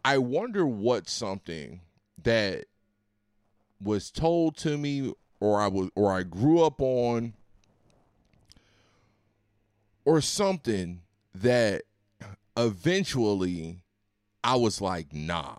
I 0.04 0.18
wonder 0.18 0.66
what 0.66 1.10
something 1.10 1.82
that 2.24 2.66
was 3.82 4.10
told 4.10 4.56
to 4.58 4.78
me, 4.78 5.14
or 5.42 5.60
I 5.60 5.68
was, 5.68 5.90
or 5.96 6.14
I 6.14 6.24
grew 6.24 6.64
up 6.64 6.82
on, 6.82 7.34
or 10.06 10.22
something 10.22 11.02
that 11.36 11.84
eventually 12.56 13.84
I 14.42 14.56
was 14.56 14.80
like, 14.80 15.14
nah, 15.14 15.56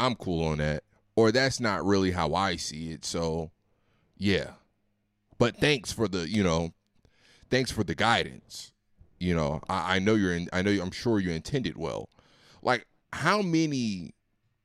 I'm 0.00 0.14
cool 0.14 0.46
on 0.46 0.58
that. 0.58 0.84
Or 1.16 1.30
that's 1.30 1.60
not 1.60 1.84
really 1.84 2.10
how 2.10 2.34
I 2.34 2.56
see 2.56 2.90
it. 2.90 3.04
So, 3.04 3.50
yeah. 4.16 4.52
But 5.38 5.56
thanks 5.56 5.92
for 5.92 6.08
the, 6.08 6.28
you 6.28 6.42
know, 6.42 6.72
thanks 7.50 7.70
for 7.70 7.84
the 7.84 7.94
guidance. 7.94 8.72
You 9.18 9.34
know, 9.34 9.62
I, 9.68 9.96
I 9.96 9.98
know 10.00 10.14
you're 10.14 10.34
in, 10.34 10.48
I 10.52 10.62
know, 10.62 10.70
I'm 10.70 10.90
sure 10.90 11.20
you 11.20 11.30
intended 11.30 11.76
well. 11.76 12.08
Like, 12.62 12.86
how 13.12 13.42
many, 13.42 14.14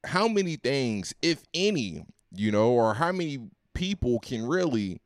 how 0.06 0.28
many 0.28 0.56
things, 0.56 1.14
if 1.22 1.44
any, 1.54 2.06
you 2.34 2.52
know, 2.52 2.72
or 2.72 2.96
how 2.96 3.12
many 3.12 3.50
people 3.74 4.20
can 4.20 4.46
really 4.46 5.00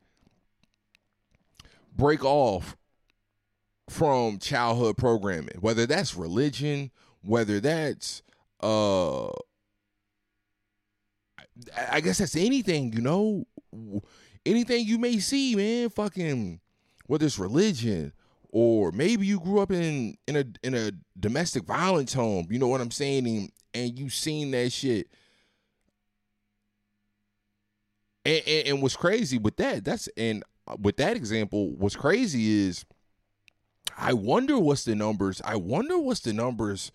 break 1.95 2.23
off 2.23 2.77
from 3.89 4.39
childhood 4.39 4.97
programming, 4.97 5.57
whether 5.59 5.85
that's 5.85 6.15
religion, 6.15 6.89
whether 7.21 7.59
that's 7.59 8.21
uh 8.61 9.27
I 11.89 12.01
guess 12.01 12.17
that's 12.17 12.35
anything, 12.35 12.93
you 12.93 13.01
know, 13.01 13.45
anything 14.45 14.85
you 14.85 14.97
may 14.97 15.19
see, 15.19 15.55
man, 15.55 15.89
fucking 15.89 16.59
whether 17.07 17.25
it's 17.25 17.39
religion 17.39 18.13
or 18.49 18.91
maybe 18.91 19.25
you 19.25 19.39
grew 19.39 19.59
up 19.59 19.71
in 19.71 20.15
in 20.27 20.35
a 20.35 20.45
in 20.61 20.75
a 20.75 20.91
domestic 21.19 21.63
violence 21.63 22.13
home, 22.13 22.47
you 22.49 22.59
know 22.59 22.67
what 22.67 22.81
I'm 22.81 22.91
saying, 22.91 23.27
and, 23.27 23.51
and 23.73 23.99
you 23.99 24.09
seen 24.09 24.51
that 24.51 24.71
shit. 24.71 25.07
And, 28.25 28.41
and, 28.47 28.67
and 28.67 28.81
what's 28.81 28.95
crazy 28.95 29.37
with 29.37 29.57
that, 29.57 29.83
that's 29.83 30.07
and 30.15 30.43
with 30.79 30.97
that 30.97 31.17
example, 31.17 31.71
what's 31.75 31.95
crazy 31.95 32.67
is 32.67 32.85
I 33.97 34.13
wonder 34.13 34.57
what's 34.59 34.85
the 34.85 34.95
numbers. 34.95 35.41
I 35.43 35.55
wonder 35.55 35.97
what's 35.97 36.21
the 36.21 36.33
numbers 36.33 36.91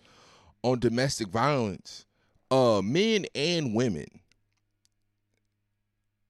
on 0.63 0.79
domestic 0.79 1.27
violence, 1.27 2.05
uh, 2.51 2.81
men 2.83 3.25
and 3.35 3.75
women. 3.75 4.07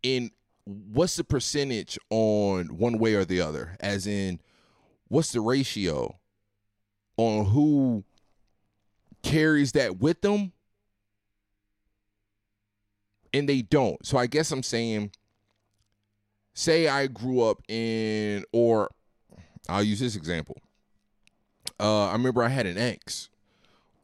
In 0.03 0.31
what's 0.65 1.15
the 1.15 1.23
percentage 1.23 1.97
on 2.09 2.77
one 2.77 2.97
way 2.99 3.15
or 3.15 3.25
the 3.25 3.41
other? 3.41 3.75
As 3.79 4.07
in, 4.07 4.39
what's 5.07 5.31
the 5.31 5.41
ratio 5.41 6.17
on 7.17 7.45
who 7.45 8.03
carries 9.23 9.73
that 9.73 9.99
with 9.99 10.21
them 10.21 10.53
and 13.33 13.47
they 13.47 13.61
don't. 13.61 14.03
So 14.05 14.17
I 14.17 14.27
guess 14.27 14.51
I'm 14.51 14.63
saying, 14.63 15.11
say 16.53 16.87
I 16.87 17.07
grew 17.07 17.41
up 17.41 17.61
in, 17.67 18.43
or 18.51 18.89
I'll 19.67 19.83
use 19.83 19.99
this 19.99 20.15
example. 20.15 20.57
Uh, 21.79 22.07
I 22.07 22.13
remember 22.13 22.43
I 22.43 22.49
had 22.49 22.65
an 22.65 22.77
ex. 22.77 23.29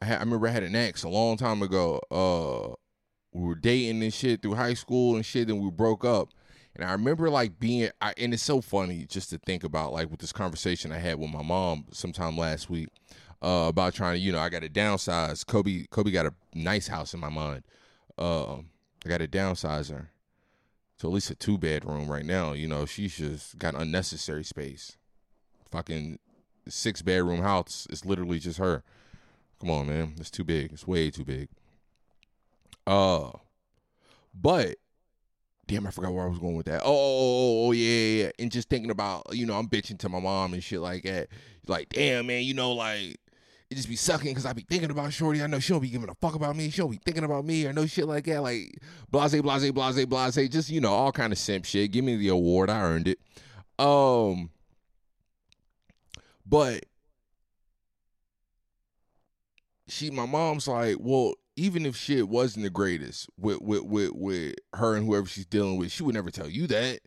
I, 0.00 0.14
I 0.14 0.20
remember 0.20 0.48
I 0.48 0.52
had 0.52 0.62
an 0.62 0.74
ex 0.74 1.02
a 1.02 1.08
long 1.08 1.36
time 1.36 1.62
ago. 1.62 2.00
Uh, 2.10 2.74
we 3.36 3.46
were 3.46 3.54
dating 3.54 4.02
and 4.02 4.14
shit 4.14 4.40
through 4.40 4.54
high 4.54 4.72
school 4.72 5.16
and 5.16 5.24
shit, 5.24 5.48
and 5.48 5.60
we 5.60 5.70
broke 5.70 6.04
up. 6.04 6.30
And 6.74 6.84
I 6.84 6.92
remember 6.92 7.28
like 7.28 7.58
being, 7.58 7.90
I, 8.00 8.14
and 8.16 8.32
it's 8.32 8.42
so 8.42 8.60
funny 8.60 9.04
just 9.06 9.30
to 9.30 9.38
think 9.38 9.62
about 9.62 9.92
like 9.92 10.10
with 10.10 10.20
this 10.20 10.32
conversation 10.32 10.90
I 10.90 10.98
had 10.98 11.18
with 11.18 11.30
my 11.30 11.42
mom 11.42 11.86
sometime 11.90 12.36
last 12.36 12.70
week 12.70 12.88
uh, 13.42 13.66
about 13.68 13.94
trying 13.94 14.14
to, 14.14 14.18
you 14.18 14.32
know, 14.32 14.38
I 14.38 14.48
got 14.48 14.62
to 14.62 14.68
downsize. 14.68 15.46
Kobe, 15.46 15.84
Kobe 15.90 16.10
got 16.10 16.26
a 16.26 16.34
nice 16.54 16.88
house 16.88 17.12
in 17.12 17.20
my 17.20 17.28
mind. 17.28 17.62
Uh, 18.18 18.56
I 18.56 19.08
got 19.08 19.18
to 19.18 19.28
downsize 19.28 19.90
her 19.90 20.10
to 20.98 21.06
at 21.06 21.12
least 21.12 21.30
a 21.30 21.34
two 21.34 21.58
bedroom 21.58 22.10
right 22.10 22.24
now. 22.24 22.52
You 22.52 22.68
know, 22.68 22.86
she's 22.86 23.16
just 23.16 23.58
got 23.58 23.74
unnecessary 23.74 24.44
space. 24.44 24.96
Fucking 25.70 26.18
six 26.68 27.02
bedroom 27.02 27.42
house 27.42 27.86
is 27.90 28.06
literally 28.06 28.38
just 28.38 28.58
her. 28.58 28.82
Come 29.60 29.70
on, 29.70 29.88
man, 29.88 30.14
it's 30.18 30.30
too 30.30 30.44
big. 30.44 30.72
It's 30.72 30.86
way 30.86 31.10
too 31.10 31.24
big. 31.24 31.48
Uh, 32.86 33.30
but 34.34 34.76
damn, 35.66 35.86
I 35.86 35.90
forgot 35.90 36.12
where 36.12 36.24
I 36.24 36.28
was 36.28 36.38
going 36.38 36.56
with 36.56 36.66
that. 36.66 36.82
Oh, 36.84 36.88
oh, 36.88 37.64
oh, 37.64 37.66
oh, 37.66 37.72
yeah, 37.72 38.24
yeah. 38.24 38.30
And 38.38 38.52
just 38.52 38.68
thinking 38.68 38.90
about, 38.90 39.26
you 39.32 39.46
know, 39.46 39.54
I'm 39.54 39.68
bitching 39.68 39.98
to 40.00 40.08
my 40.08 40.20
mom 40.20 40.54
and 40.54 40.62
shit 40.62 40.80
like 40.80 41.02
that. 41.04 41.28
Like, 41.66 41.88
damn, 41.88 42.26
man, 42.26 42.42
you 42.44 42.54
know, 42.54 42.72
like 42.72 43.18
it 43.68 43.74
just 43.74 43.88
be 43.88 43.96
sucking 43.96 44.30
because 44.30 44.46
I 44.46 44.52
be 44.52 44.62
thinking 44.62 44.90
about 44.90 45.12
Shorty. 45.12 45.42
I 45.42 45.48
know 45.48 45.58
she 45.58 45.72
don't 45.72 45.82
be 45.82 45.88
giving 45.88 46.08
a 46.08 46.14
fuck 46.14 46.36
about 46.36 46.54
me. 46.54 46.70
She 46.70 46.78
don't 46.78 46.90
be 46.90 47.00
thinking 47.04 47.24
about 47.24 47.44
me 47.44 47.66
or 47.66 47.72
no 47.72 47.86
shit 47.86 48.06
like 48.06 48.24
that. 48.26 48.42
Like 48.42 48.78
blase, 49.10 49.40
blase, 49.40 49.70
blase, 49.72 50.06
blase. 50.06 50.48
Just 50.48 50.70
you 50.70 50.80
know, 50.80 50.92
all 50.92 51.10
kind 51.10 51.32
of 51.32 51.38
simp 51.38 51.64
shit. 51.64 51.90
Give 51.90 52.04
me 52.04 52.16
the 52.16 52.28
award. 52.28 52.70
I 52.70 52.80
earned 52.82 53.08
it. 53.08 53.18
Um, 53.78 54.50
but 56.46 56.86
she, 59.88 60.10
my 60.10 60.26
mom's 60.26 60.68
like, 60.68 60.96
well, 61.00 61.34
even 61.56 61.86
if 61.86 61.96
shit 61.96 62.28
wasn't 62.28 62.64
the 62.64 62.70
greatest 62.70 63.28
with 63.38 63.60
with 63.60 63.82
with 63.82 64.12
with 64.12 64.54
her 64.74 64.94
and 64.94 65.06
whoever 65.06 65.26
she's 65.26 65.46
dealing 65.46 65.78
with, 65.78 65.90
she 65.90 66.02
would 66.02 66.14
never 66.14 66.30
tell 66.30 66.48
you 66.48 66.66
that 66.66 67.00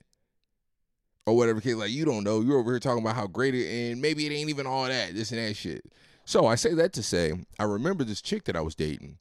or 1.25 1.37
whatever. 1.37 1.61
Like 1.75 1.91
you 1.91 2.05
don't 2.05 2.23
know. 2.23 2.41
You're 2.41 2.57
over 2.57 2.71
here 2.71 2.79
talking 2.79 3.03
about 3.03 3.15
how 3.15 3.27
great 3.27 3.55
it, 3.55 3.67
and 3.67 4.01
maybe 4.01 4.25
it 4.25 4.33
ain't 4.33 4.49
even 4.49 4.65
all 4.65 4.85
that. 4.85 5.13
This 5.13 5.31
and 5.31 5.39
that 5.39 5.55
shit. 5.55 5.83
So 6.25 6.45
I 6.45 6.55
say 6.55 6.73
that 6.75 6.93
to 6.93 7.03
say, 7.03 7.33
I 7.57 7.63
remember 7.63 8.03
this 8.03 8.21
chick 8.21 8.43
that 8.45 8.55
I 8.55 8.61
was 8.61 8.75
dating 8.75 9.17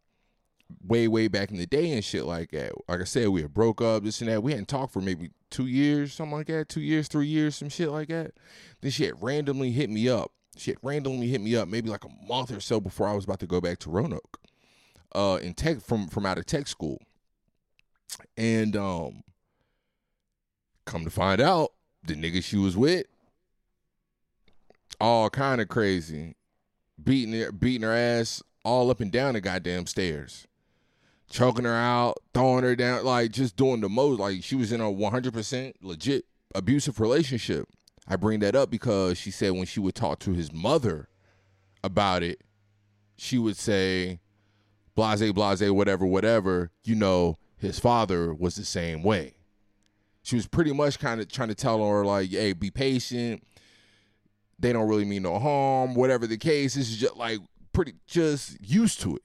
way, 0.87 1.08
way 1.08 1.28
back 1.28 1.50
in 1.50 1.56
the 1.56 1.66
day 1.66 1.90
and 1.92 2.04
shit 2.04 2.25
like 2.25 2.50
that. 2.50 2.73
Like 2.88 3.00
I 3.00 3.04
said, 3.04 3.28
we 3.28 3.42
had 3.42 3.54
broke 3.54 3.80
up, 3.80 4.04
this 4.04 4.20
and 4.20 4.30
that. 4.30 4.42
We 4.42 4.52
hadn't 4.52 4.68
talked 4.68 4.92
for 4.92 5.00
maybe 5.00 5.30
two 5.50 5.66
years, 5.66 6.12
something 6.12 6.37
like 6.37 6.49
that. 6.49 6.68
Two 6.68 6.80
years, 6.80 7.08
three 7.08 7.26
years, 7.26 7.56
some 7.56 7.70
shit 7.70 7.90
like 7.90 8.08
that. 8.08 8.32
Then 8.80 8.91
she 8.91 9.04
had 9.04 9.23
randomly 9.23 9.71
hit 9.71 9.88
me 9.91 10.08
up. 10.08 10.32
She 10.56 10.73
had 10.73 10.78
randomly 10.82 11.28
hit 11.28 11.41
me 11.41 11.56
up 11.56 11.69
maybe 11.69 11.88
like 11.88 12.04
a 12.04 12.26
month 12.26 12.50
or 12.50 12.60
so 12.60 12.80
before 12.80 13.08
I 13.08 13.14
was 13.14 13.25
about 13.25 13.41
to 13.41 13.47
go 13.47 13.60
back 13.60 13.78
to 13.80 13.91
Roanoke. 13.91 14.38
Uh 15.14 15.38
in 15.42 15.54
tech 15.54 15.80
from 15.80 16.08
from 16.08 16.26
out 16.26 16.38
of 16.38 16.47
tech 16.47 16.66
school. 16.66 16.99
And 18.36 18.76
um 18.76 19.23
come 20.84 21.04
to 21.04 21.10
find 21.10 21.40
out, 21.40 21.73
the 22.04 22.14
nigga 22.14 22.42
she 22.42 22.56
was 22.56 22.76
with 22.76 23.06
all 25.00 25.30
kind 25.30 25.60
of 25.60 25.68
crazy 25.68 26.34
beating 27.02 27.38
her, 27.40 27.52
beating 27.52 27.82
her 27.82 27.92
ass 27.92 28.42
all 28.64 28.90
up 28.90 29.00
and 29.00 29.12
down 29.12 29.34
the 29.34 29.40
goddamn 29.40 29.86
stairs, 29.86 30.47
choking 31.30 31.64
her 31.64 31.75
out, 31.75 32.18
throwing 32.34 32.64
her 32.64 32.76
down, 32.76 33.04
like 33.04 33.30
just 33.30 33.56
doing 33.56 33.80
the 33.80 33.88
most. 33.88 34.18
Like 34.18 34.42
she 34.42 34.56
was 34.56 34.73
in 34.73 34.80
a 34.80 34.84
100% 34.84 35.73
legit 35.80 36.25
abusive 36.54 37.00
relationship. 37.00 37.68
I 38.06 38.16
bring 38.16 38.40
that 38.40 38.56
up 38.56 38.71
because 38.71 39.18
she 39.18 39.30
said 39.30 39.52
when 39.52 39.66
she 39.66 39.80
would 39.80 39.94
talk 39.94 40.18
to 40.21 40.32
his 40.32 40.52
mother 40.52 41.08
about 41.84 42.23
it, 42.23 42.40
she 43.16 43.38
would 43.38 43.56
say, 43.56 44.21
blase, 44.99 45.32
blase, 45.32 45.71
whatever, 45.71 46.06
whatever, 46.06 46.71
you 46.84 46.95
know, 46.95 47.37
his 47.56 47.78
father 47.78 48.34
was 48.34 48.56
the 48.56 48.65
same 48.65 49.02
way. 49.02 49.34
She 50.23 50.37
was 50.37 50.47
pretty 50.47 50.73
much 50.73 50.99
kind 50.99 51.21
of 51.21 51.28
trying 51.28 51.49
to 51.49 51.54
tell 51.54 51.78
her, 51.87 52.04
like, 52.04 52.30
hey, 52.30 52.52
be 52.52 52.71
patient 52.71 53.43
they 54.58 54.73
don't 54.73 54.89
really 54.89 55.04
mean 55.04 55.23
no 55.23 55.39
harm, 55.39 55.95
whatever 55.95 56.26
the 56.26 56.37
case. 56.37 56.75
This 56.75 56.91
is 56.91 56.97
just 56.97 57.17
like 57.17 57.39
pretty 57.73 57.95
just 58.06 58.61
used 58.61 59.00
to 59.02 59.17
it. 59.17 59.23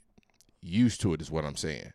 Used 0.62 1.02
to 1.02 1.14
it 1.14 1.22
is 1.22 1.32
what 1.32 1.46
I'm 1.46 1.56
saying. 1.56 1.92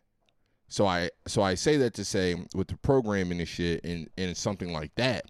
So 0.67 0.85
I 0.85 1.09
so 1.25 1.41
I 1.41 1.55
say 1.55 1.77
that 1.77 1.93
to 1.95 2.05
say 2.05 2.35
with 2.53 2.67
the 2.67 2.77
programming 2.77 3.39
and 3.39 3.47
shit 3.47 3.83
and, 3.83 4.09
and 4.17 4.35
something 4.35 4.71
like 4.71 4.93
that, 4.95 5.25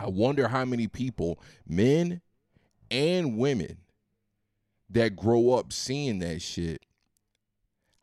I 0.00 0.08
wonder 0.08 0.48
how 0.48 0.64
many 0.64 0.88
people, 0.88 1.40
men 1.66 2.20
and 2.90 3.38
women, 3.38 3.78
that 4.90 5.16
grow 5.16 5.52
up 5.52 5.72
seeing 5.72 6.18
that 6.20 6.42
shit, 6.42 6.84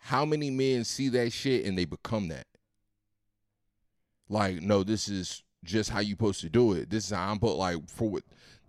how 0.03 0.25
many 0.25 0.49
men 0.49 0.83
see 0.83 1.09
that 1.09 1.31
shit 1.31 1.65
and 1.65 1.77
they 1.77 1.85
become 1.85 2.27
that? 2.29 2.47
Like, 4.29 4.61
no, 4.61 4.83
this 4.83 5.07
is 5.07 5.43
just 5.63 5.91
how 5.91 5.99
you 5.99 6.11
supposed 6.11 6.41
to 6.41 6.49
do 6.49 6.73
it. 6.73 6.89
This 6.89 7.05
is 7.05 7.11
how 7.11 7.31
I'm 7.31 7.39
put 7.39 7.53
like 7.53 7.87
for 7.87 8.09
what 8.09 8.23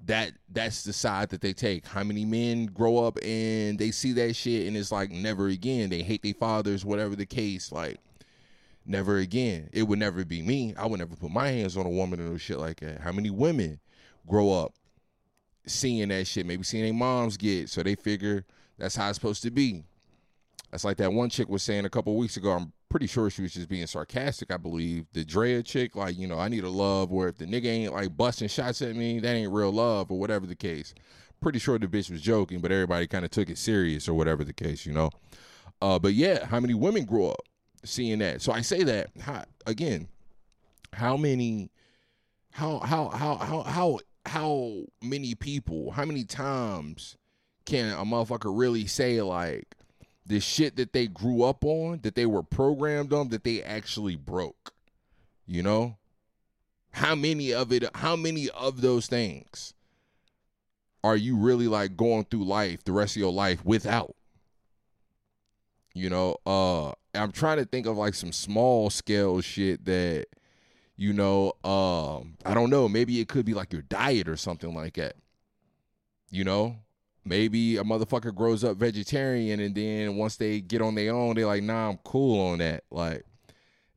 that 0.05 0.33
that's 0.51 0.85
the 0.85 0.93
side 0.93 1.31
that 1.31 1.41
they 1.41 1.55
take. 1.55 1.87
How 1.87 2.05
many 2.05 2.27
men 2.27 2.67
grow 2.67 2.99
up 2.99 3.19
and 3.23 3.79
they 3.79 3.93
see 3.93 4.13
that 4.13 4.37
shit 4.37 4.67
and 4.67 4.77
it's 4.77 4.93
like 4.93 5.11
never 5.11 5.49
again. 5.49 5.89
They 5.89 6.03
hate 6.03 6.23
their 6.23 6.35
fathers, 6.35 6.85
whatever 6.85 7.17
the 7.17 7.25
case. 7.25 7.73
Like 7.73 7.99
never 8.85 9.17
again. 9.17 9.71
It 9.73 9.85
would 9.85 9.99
never 9.99 10.27
be 10.27 10.43
me. 10.43 10.75
I 10.77 10.85
would 10.85 10.99
never 10.99 11.17
put 11.17 11.31
my 11.31 11.49
hands 11.49 11.79
on 11.79 11.87
a 11.87 11.91
woman 11.91 12.21
or 12.21 12.39
shit 12.39 12.59
like 12.59 12.81
that. 12.81 13.01
How 13.01 13.13
many 13.13 13.31
women 13.31 13.81
grow 14.27 14.53
up 14.53 14.75
seeing 15.67 16.09
that 16.09 16.27
shit? 16.27 16.45
Maybe 16.45 16.63
seeing 16.63 16.85
their 16.85 16.93
moms 16.93 17.39
get 17.39 17.71
so 17.71 17.83
they 17.83 17.95
figure 17.95 18.45
that's 18.77 18.97
how 18.97 19.09
it's 19.09 19.17
supposed 19.17 19.43
to 19.45 19.51
be. 19.51 19.85
That's 20.73 20.85
like 20.85 20.97
that 20.97 21.13
one 21.13 21.29
chick 21.29 21.51
was 21.51 21.63
saying 21.63 21.85
a 21.85 21.91
couple 21.91 22.17
weeks 22.17 22.39
ago. 22.39 22.51
I'm 22.53 22.73
pretty 22.89 23.07
sure 23.07 23.29
she 23.29 23.43
was 23.43 23.53
just 23.53 23.69
being 23.69 23.87
sarcastic. 23.87 24.51
I 24.51 24.57
believe 24.57 25.05
the 25.13 25.23
Drea 25.23 25.63
chick, 25.63 25.95
like 25.95 26.19
you 26.19 26.27
know, 26.27 26.39
I 26.39 26.49
need 26.49 26.65
a 26.65 26.71
love 26.71 27.11
where 27.11 27.29
if 27.29 27.37
the 27.37 27.45
nigga 27.45 27.67
ain't 27.67 27.93
like 27.93 28.17
busting 28.17 28.49
shots 28.49 28.81
at 28.81 28.97
me, 28.97 29.21
that 29.21 29.35
ain't 29.35 29.53
real 29.53 29.71
love 29.71 30.11
or 30.11 30.19
whatever 30.19 30.47
the 30.47 30.57
case. 30.57 30.95
Pretty 31.43 31.59
sure 31.59 31.79
the 31.79 31.87
bitch 31.87 32.11
was 32.11 32.23
joking, 32.23 32.61
but 32.61 32.73
everybody 32.73 33.07
kind 33.07 33.25
of 33.25 33.31
took 33.31 33.51
it 33.51 33.59
serious 33.59 34.09
or 34.09 34.15
whatever 34.15 34.45
the 34.45 34.53
case, 34.55 34.87
you 34.87 34.95
know. 34.95 35.11
Uh, 35.83 35.99
but 35.99 36.15
yeah, 36.15 36.47
how 36.47 36.59
many 36.59 36.73
women 36.73 37.05
grow 37.05 37.31
up 37.31 37.43
seeing 37.85 38.21
that? 38.21 38.41
So 38.41 38.51
I 38.51 38.63
say 38.63 38.83
that 38.83 39.11
how, 39.21 39.45
again. 39.67 40.09
How 40.95 41.17
many? 41.19 41.71
How 42.51 42.79
how 42.79 43.09
how 43.11 43.37
how 43.37 43.63
how 43.63 43.99
how 44.25 44.73
many 45.03 45.35
people? 45.35 45.91
How 45.91 46.07
many 46.07 46.25
times 46.25 47.17
can 47.67 47.93
a 47.93 48.05
motherfucker 48.05 48.57
really 48.57 48.87
say 48.87 49.21
like? 49.21 49.77
The 50.25 50.41
shit 50.41 50.77
that 50.77 50.93
they 50.93 51.07
grew 51.07 51.43
up 51.43 51.65
on, 51.65 52.01
that 52.03 52.15
they 52.15 52.27
were 52.27 52.43
programmed 52.43 53.13
on, 53.13 53.29
that 53.31 53.45
they 53.45 53.63
actually 53.63 54.17
broke. 54.17 54.73
You 55.47 55.63
know? 55.63 55.97
How 56.93 57.15
many 57.15 57.53
of 57.53 57.73
it, 57.73 57.85
how 57.97 58.17
many 58.17 58.51
of 58.51 58.81
those 58.81 59.07
things 59.07 59.75
are 61.03 61.17
you 61.17 61.37
really 61.37 61.67
like 61.67 61.97
going 61.97 62.25
through 62.25 62.45
life, 62.45 62.85
the 62.85 62.93
rest 62.93 63.17
of 63.17 63.21
your 63.21 63.33
life 63.33 63.65
without? 63.65 64.15
You 65.95 66.11
know, 66.11 66.37
uh 66.47 66.93
I'm 67.15 67.33
trying 67.33 67.59
to 67.59 67.65
think 67.65 67.87
of 67.87 67.97
like 67.97 68.15
some 68.15 68.33
small 68.33 68.89
scale 68.89 69.41
shit 69.41 69.85
that 69.85 70.27
you 70.97 71.13
know, 71.13 71.53
um, 71.65 72.37
I 72.45 72.55
don't 72.55 72.71
know, 72.71 72.89
maybe 72.89 73.21
it 73.21 73.29
could 73.29 73.45
be 73.45 73.55
like 73.55 73.73
your 73.73 73.83
diet 73.83 74.29
or 74.29 74.37
something 74.37 74.75
like 74.75 74.95
that. 74.95 75.17
You 76.31 76.45
know, 76.45 76.77
Maybe 77.25 77.77
a 77.77 77.85
motherfucker 77.85 78.35
grows 78.35 78.65
up 78.65 78.77
vegetarian 78.77 79.61
and 79.61 79.75
then 79.75 80.17
once 80.17 80.37
they 80.37 80.61
get 80.61 80.83
on 80.83 80.97
their 80.97 81.15
own, 81.15 81.37
they're 81.37 81.47
like, 81.47 81.63
nah, 81.63 81.91
I'm 81.91 81.99
cool 81.99 82.49
on 82.49 82.59
that. 82.59 82.83
Like, 82.91 83.25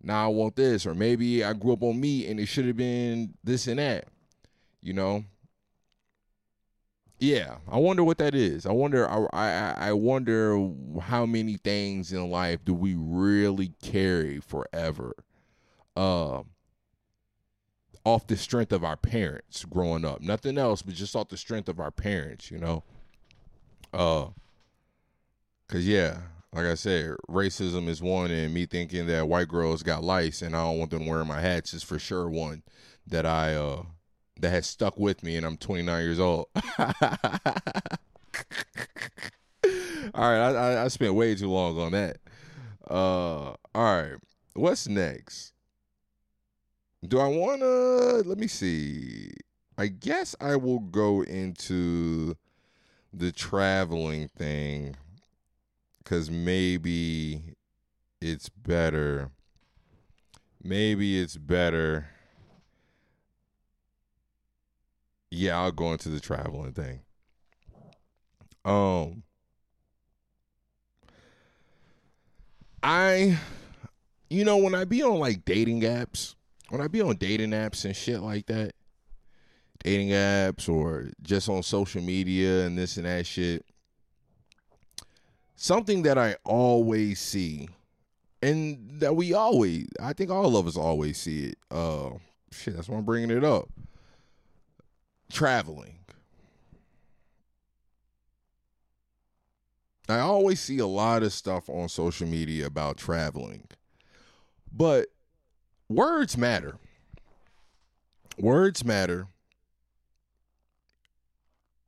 nah, 0.03 0.25
I 0.25 0.27
want 0.27 0.55
this. 0.55 0.85
Or 0.85 0.93
maybe 0.93 1.43
I 1.43 1.53
grew 1.53 1.73
up 1.73 1.81
on 1.81 1.99
meat 1.99 2.27
and 2.27 2.39
it 2.39 2.45
should 2.45 2.65
have 2.65 2.77
been 2.77 3.33
this 3.43 3.65
and 3.65 3.79
that. 3.79 4.07
You 4.81 4.93
know? 4.93 5.25
Yeah, 7.17 7.57
I 7.67 7.77
wonder 7.77 8.03
what 8.03 8.17
that 8.19 8.35
is. 8.35 8.65
I 8.65 8.73
wonder. 8.73 9.09
I, 9.09 9.25
I 9.33 9.75
I 9.87 9.93
wonder 9.93 10.69
how 11.01 11.25
many 11.25 11.55
things 11.55 12.11
in 12.11 12.29
life 12.29 12.59
do 12.65 12.73
we 12.73 12.93
really 12.93 13.69
carry 13.81 14.41
forever, 14.41 15.15
uh, 15.95 16.41
off 18.03 18.27
the 18.27 18.35
strength 18.35 18.73
of 18.73 18.83
our 18.83 18.97
parents 18.97 19.63
growing 19.63 20.03
up. 20.03 20.19
Nothing 20.19 20.57
else, 20.57 20.81
but 20.81 20.93
just 20.93 21.15
off 21.15 21.29
the 21.29 21.37
strength 21.37 21.69
of 21.69 21.79
our 21.79 21.89
parents. 21.89 22.51
You 22.51 22.59
know. 22.59 22.83
Uh, 23.95 24.27
cause 25.69 25.85
yeah, 25.85 26.17
like 26.51 26.65
I 26.65 26.75
said, 26.75 27.15
racism 27.29 27.87
is 27.87 28.01
one, 28.01 28.29
and 28.29 28.53
me 28.53 28.65
thinking 28.65 29.07
that 29.07 29.29
white 29.29 29.47
girls 29.47 29.83
got 29.83 30.03
lice 30.03 30.41
and 30.41 30.53
I 30.53 30.63
don't 30.63 30.79
want 30.79 30.91
them 30.91 31.05
wearing 31.05 31.27
my 31.27 31.39
hats 31.39 31.73
is 31.73 31.81
for 31.81 31.97
sure 31.97 32.29
one 32.29 32.63
that 33.07 33.25
I 33.25 33.55
uh 33.55 33.83
that 34.41 34.49
has 34.49 34.67
stuck 34.67 34.99
with 34.99 35.23
me, 35.23 35.37
and 35.37 35.45
I'm 35.45 35.55
29 35.55 36.03
years 36.03 36.19
old. 36.19 36.47
all 36.77 36.91
right, 40.13 40.51
I, 40.51 40.83
I, 40.83 40.87
spent 40.89 41.13
way 41.13 41.35
too 41.35 41.49
long 41.49 41.79
on 41.79 41.93
that. 41.93 42.17
Uh, 42.89 43.51
all 43.53 43.57
right, 43.73 44.15
what's 44.55 44.89
next? 44.89 45.53
Do 47.07 47.19
I 47.19 47.27
want 47.27 47.61
to? 47.61 48.27
Let 48.27 48.37
me 48.37 48.47
see. 48.47 49.31
I 49.77 49.87
guess 49.87 50.35
I 50.41 50.57
will 50.57 50.79
go 50.79 51.21
into 51.23 52.35
the 53.17 53.31
traveling 53.31 54.27
thing 54.27 54.95
because 56.03 56.29
maybe 56.29 57.55
it's 58.21 58.49
better. 58.49 59.31
Maybe 60.61 61.19
it's 61.19 61.37
better. 61.37 62.09
Yeah, 65.31 65.59
I'll 65.59 65.71
go 65.71 65.91
into 65.91 66.09
the 66.09 66.19
traveling 66.19 66.73
thing. 66.73 67.01
Um, 68.63 69.23
I, 72.81 73.37
you 74.29 74.43
know, 74.43 74.57
when 74.57 74.75
I 74.75 74.85
be 74.85 75.03
on 75.03 75.19
like 75.19 75.45
dating 75.45 75.81
apps, 75.81 76.35
when 76.69 76.81
I 76.81 76.87
be 76.87 77.01
on 77.01 77.15
dating 77.15 77.51
apps 77.51 77.85
and 77.85 77.95
shit 77.95 78.21
like 78.21 78.47
that, 78.47 78.73
dating 79.85 80.09
apps 80.09 80.67
or 80.67 81.11
just 81.21 81.47
on 81.47 81.61
social 81.61 82.01
media 82.01 82.65
and 82.65 82.75
this 82.75 82.97
and 82.97 83.05
that 83.05 83.23
shit. 83.23 83.63
Something 85.55 86.01
that 86.01 86.17
I 86.17 86.37
always 86.43 87.19
see, 87.19 87.69
and 88.41 88.99
that 88.99 89.15
we 89.15 89.33
always, 89.33 89.87
I 90.01 90.13
think 90.13 90.31
all 90.31 90.57
of 90.57 90.65
us 90.65 90.75
always 90.75 91.19
see 91.19 91.49
it. 91.49 91.57
Uh, 91.69 92.09
shit, 92.51 92.75
that's 92.75 92.89
why 92.89 92.97
I'm 92.97 93.05
bringing 93.05 93.29
it 93.29 93.43
up. 93.43 93.69
Traveling. 95.31 95.99
I 100.09 100.19
always 100.19 100.59
see 100.59 100.79
a 100.79 100.87
lot 100.87 101.21
of 101.21 101.31
stuff 101.31 101.69
on 101.69 101.89
social 101.89 102.27
media 102.27 102.65
about 102.65 102.97
traveling, 102.97 103.67
but 104.71 105.09
words 105.89 106.37
matter. 106.37 106.77
Words 108.37 108.83
matter 108.83 109.27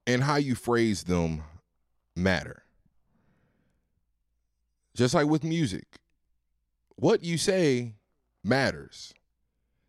and 0.07 0.23
how 0.23 0.37
you 0.37 0.55
phrase 0.55 1.03
them 1.03 1.43
matter. 2.15 2.63
Just 4.95 5.13
like 5.13 5.27
with 5.27 5.43
music, 5.43 5.99
what 6.95 7.23
you 7.23 7.37
say 7.37 7.93
matters. 8.43 9.13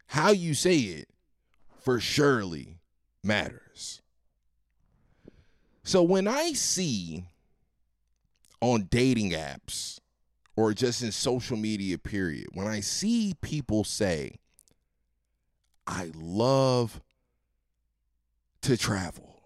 How 0.09 0.31
you 0.31 0.53
say 0.53 0.77
it 0.77 1.09
for 1.81 2.01
surely 2.01 2.79
matters. 3.23 4.03
So 5.85 6.03
when 6.03 6.27
I 6.27 6.53
see 6.53 7.25
on 8.61 8.89
dating 8.91 9.31
apps 9.31 10.01
or 10.57 10.75
just 10.75 11.03
in 11.03 11.13
social 11.13 11.57
media, 11.57 11.97
period, 11.97 12.49
when 12.53 12.67
I 12.67 12.81
see 12.81 13.35
people 13.41 13.85
say, 13.85 14.37
I 15.87 16.11
love 16.15 17.01
to 18.63 18.77
travel. 18.77 19.38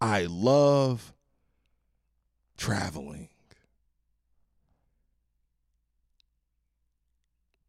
I 0.00 0.26
love 0.30 1.12
traveling. 2.56 3.28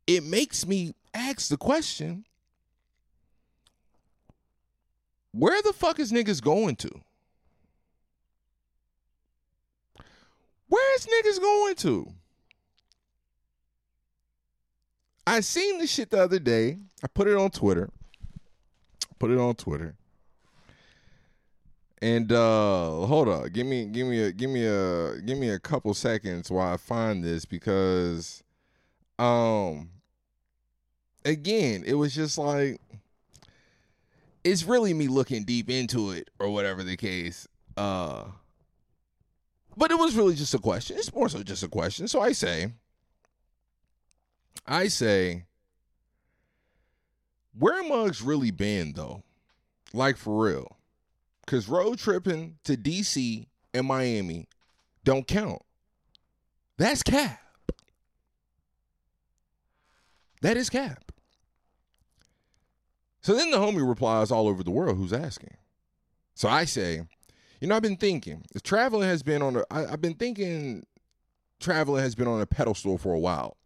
It 0.08 0.24
makes 0.24 0.66
me 0.66 0.94
ask 1.14 1.50
the 1.50 1.58
question 1.58 2.26
where 5.32 5.62
the 5.62 5.74
fuck 5.74 6.00
is 6.00 6.12
niggas 6.12 6.42
going 6.42 6.76
to? 6.78 6.90
Where's 10.68 11.06
niggas 11.06 11.40
going 11.40 11.76
to? 11.76 12.14
I 15.28 15.42
seen 15.42 15.80
this 15.80 15.92
shit 15.92 16.10
the 16.10 16.22
other 16.22 16.40
day. 16.40 16.78
I 17.04 17.08
put 17.08 17.28
it 17.28 17.36
on 17.36 17.52
Twitter. 17.52 17.90
Put 19.20 19.32
it 19.32 19.38
on 19.38 19.56
Twitter. 19.56 19.96
And 22.02 22.32
uh 22.32 23.06
hold 23.06 23.30
up, 23.30 23.54
give 23.54 23.68
me 23.68 23.86
give 23.86 24.08
me 24.08 24.24
a 24.24 24.32
give 24.32 24.50
me 24.50 24.66
a 24.66 25.22
give 25.22 25.38
me 25.38 25.50
a 25.50 25.60
couple 25.60 25.94
seconds 25.94 26.50
while 26.50 26.74
I 26.74 26.78
find 26.78 27.24
this 27.24 27.46
because 27.46 28.42
um 29.20 29.90
again, 31.24 31.84
it 31.86 31.94
was 31.94 32.16
just 32.16 32.40
like 32.40 32.82
it's 34.44 34.64
really 34.64 34.96
me 34.96 35.08
looking 35.08 35.44
deep 35.44 35.70
into 35.70 36.10
it 36.10 36.30
or 36.40 36.50
whatever 36.50 36.82
the 36.82 36.98
case. 36.98 37.48
Uh 37.78 38.24
but 39.78 39.92
it 39.92 40.00
was 40.00 40.16
really 40.16 40.34
just 40.36 40.56
a 40.56 40.60
question. 40.60 40.98
It's 40.98 41.14
more 41.14 41.30
so 41.30 41.44
just 41.44 41.64
a 41.64 41.68
question. 41.68 42.08
So 42.08 42.20
I 42.20 42.32
say 42.32 42.72
I 44.66 44.88
say 44.88 45.44
where 47.58 47.84
mugs 47.84 48.24
really 48.24 48.50
been 48.50 48.94
though? 48.94 49.22
Like 49.94 50.18
for 50.18 50.46
real. 50.46 50.78
Because 51.46 51.68
road 51.68 52.00
tripping 52.00 52.58
to 52.64 52.78
DC 52.78 53.48
and 53.74 53.88
Miami 53.88 54.48
don't 55.04 55.28
count. 55.28 55.62
That's 56.78 57.04
cap. 57.04 57.40
That 60.42 60.58
is 60.58 60.70
cap. 60.70 61.12
So 63.22 63.36
then 63.36 63.52
the 63.52 63.58
homie 63.58 63.88
replies 63.88 64.32
all 64.32 64.48
over 64.48 64.64
the 64.64 64.72
world 64.72 64.98
who's 64.98 65.14
asking. 65.14 65.58
So 66.34 66.50
I 66.50 66.66
say, 66.66 67.02
you 67.60 67.68
know, 67.68 67.76
I've 67.76 67.84
been 67.84 67.98
thinking, 67.98 68.44
traveling 68.64 69.08
has 69.08 69.22
been 69.22 69.44
on 69.44 69.58
a, 69.58 69.64
I, 69.70 69.94
I've 69.94 70.02
been 70.02 70.16
thinking 70.16 70.86
traveling 71.60 72.02
has 72.02 72.16
been 72.16 72.28
on 72.28 72.42
a 72.42 72.48
pedestal 72.48 72.98
for 72.98 73.14
a 73.14 73.20
while. 73.20 73.58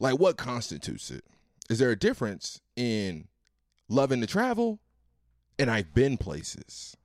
Like, 0.00 0.18
what 0.18 0.38
constitutes 0.38 1.10
it? 1.10 1.24
Is 1.68 1.78
there 1.78 1.90
a 1.90 1.96
difference 1.96 2.60
in 2.74 3.28
loving 3.88 4.20
to 4.22 4.26
travel 4.26 4.80
and 5.62 5.70
I've 5.70 5.94
been 5.94 6.18
places. 6.18 6.96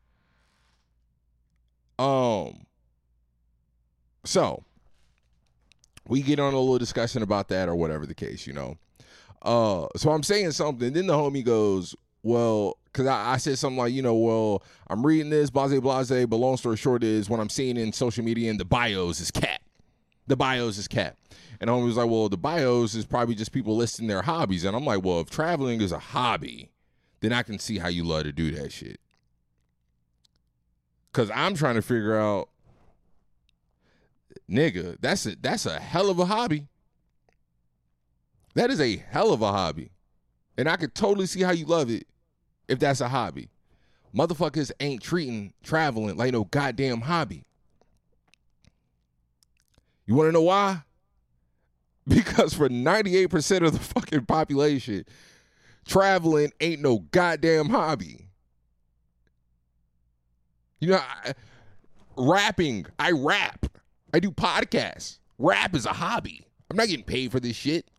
Um 2.00 2.65
so 4.26 4.63
we 6.08 6.22
get 6.22 6.39
on 6.39 6.54
a 6.54 6.60
little 6.60 6.78
discussion 6.78 7.22
about 7.22 7.50
that 7.50 7.70
or 7.70 7.76
whatever 7.76 8.06
the 8.06 8.15
case, 8.15 8.46
you 8.48 8.54
know. 8.54 8.78
Uh 9.43 9.88
so 9.96 10.10
I'm 10.10 10.24
saying 10.24 10.52
something, 10.52 10.91
then 10.91 11.08
the 11.08 11.13
homie 11.13 11.46
goes, 11.46 11.96
Well, 12.24 12.78
because 12.86 13.06
I, 13.06 13.34
I, 13.34 13.38
said 13.38 13.60
something 13.60 13.78
like, 13.78 13.93
you 13.93 14.02
know, 14.02 14.15
well, 14.15 14.63
I'm 14.88 15.06
reading 15.06 15.30
this, 15.30 15.52
blase 15.52 15.80
blase, 15.80 16.26
but 16.26 16.36
long 16.38 16.58
story 16.58 16.78
short 16.78 17.04
is 17.04 17.30
what 17.30 17.39
I'm 17.39 17.50
seeing 17.50 17.78
in 17.78 17.93
social 17.93 18.24
media 18.24 18.50
and 18.50 18.60
the 18.60 18.65
bios 18.65 19.22
is 19.22 19.30
cat. 19.30 19.62
The 20.26 20.36
bios 20.36 20.80
is 20.80 20.88
cat. 20.88 21.15
And 21.62 21.70
homie 21.70 21.86
was 21.86 21.98
like, 21.98 22.10
Well, 22.10 22.28
the 22.28 22.38
bios 22.38 22.96
is 22.96 23.06
probably 23.06 23.36
just 23.36 23.52
people 23.52 23.76
listing 23.76 24.08
their 24.08 24.24
hobbies. 24.24 24.63
And 24.63 24.76
I'm 24.76 24.86
like, 24.86 25.04
Well, 25.04 25.20
if 25.20 25.30
traveling 25.30 25.82
is 25.82 25.91
a 25.91 26.00
hobby, 26.00 26.72
then 27.19 27.34
I 27.34 27.43
can 27.43 27.60
see 27.60 27.77
how 27.77 27.88
you 27.88 28.03
love 28.03 28.23
to 28.23 28.32
do 28.32 28.51
that 28.51 28.71
shit. 28.71 28.99
Cause 31.13 31.32
I'm 31.34 31.56
trying 31.56 31.75
to 31.75 31.82
figure 31.82 32.15
out, 32.15 32.49
nigga, 34.49 34.97
that's 35.01 35.25
a 35.25 35.36
that's 35.36 35.65
a 35.65 35.80
hell 35.80 36.10
of 36.10 36.19
a 36.19 36.25
hobby. 36.25 36.67
That 38.53 38.69
is 38.69 38.80
a 38.80 38.97
hell 38.97 39.34
of 39.34 39.41
a 39.41 39.51
hobby. 39.51 39.91
And 40.58 40.69
I 40.69 40.75
could 40.75 40.93
totally 40.93 41.25
see 41.25 41.41
how 41.41 41.51
you 41.51 41.65
love 41.65 41.89
it 41.89 42.08
if 42.67 42.80
that's 42.80 43.01
a 43.01 43.08
hobby. 43.08 43.49
Motherfuckers 44.15 44.71
ain't 44.80 45.01
treating 45.01 45.53
traveling 45.63 46.17
like 46.17 46.34
no 46.34 46.43
goddamn 46.43 47.01
hobby. 47.01 47.45
You 50.06 50.15
wanna 50.15 50.32
know 50.34 50.43
why? 50.43 50.84
Because 52.08 52.53
for 52.53 52.69
98% 52.69 53.65
of 53.67 53.73
the 53.73 53.80
fucking 53.80 54.25
population, 54.27 55.03
traveling 55.88 56.52
ain't 56.60 56.82
no 56.82 57.00
goddamn 57.12 57.69
hobby. 57.69 58.28
You 60.80 60.89
know, 60.89 60.97
I, 60.97 61.34
rapping, 62.15 62.86
I 63.00 63.12
rap. 63.12 63.65
I 64.13 64.19
do 64.19 64.32
podcasts. 64.32 65.19
Rap 65.39 65.76
is 65.76 65.86
a 65.86 65.93
hobby. 65.93 66.45
I'm 66.69 66.78
not 66.78 66.88
getting 66.88 67.06
paid 67.06 67.32
for 67.32 67.39
this 67.39 67.56
shit. 67.56 67.89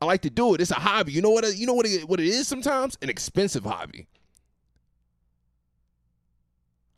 I 0.00 0.04
like 0.04 0.22
to 0.22 0.30
do 0.30 0.54
it. 0.54 0.60
It's 0.60 0.70
a 0.70 0.74
hobby. 0.74 1.12
You 1.12 1.22
know 1.22 1.30
what? 1.30 1.56
You 1.56 1.66
know 1.66 1.74
what? 1.74 1.86
It, 1.86 2.08
what 2.08 2.20
it 2.20 2.26
is 2.26 2.48
sometimes? 2.48 2.98
An 3.02 3.08
expensive 3.08 3.64
hobby. 3.64 4.08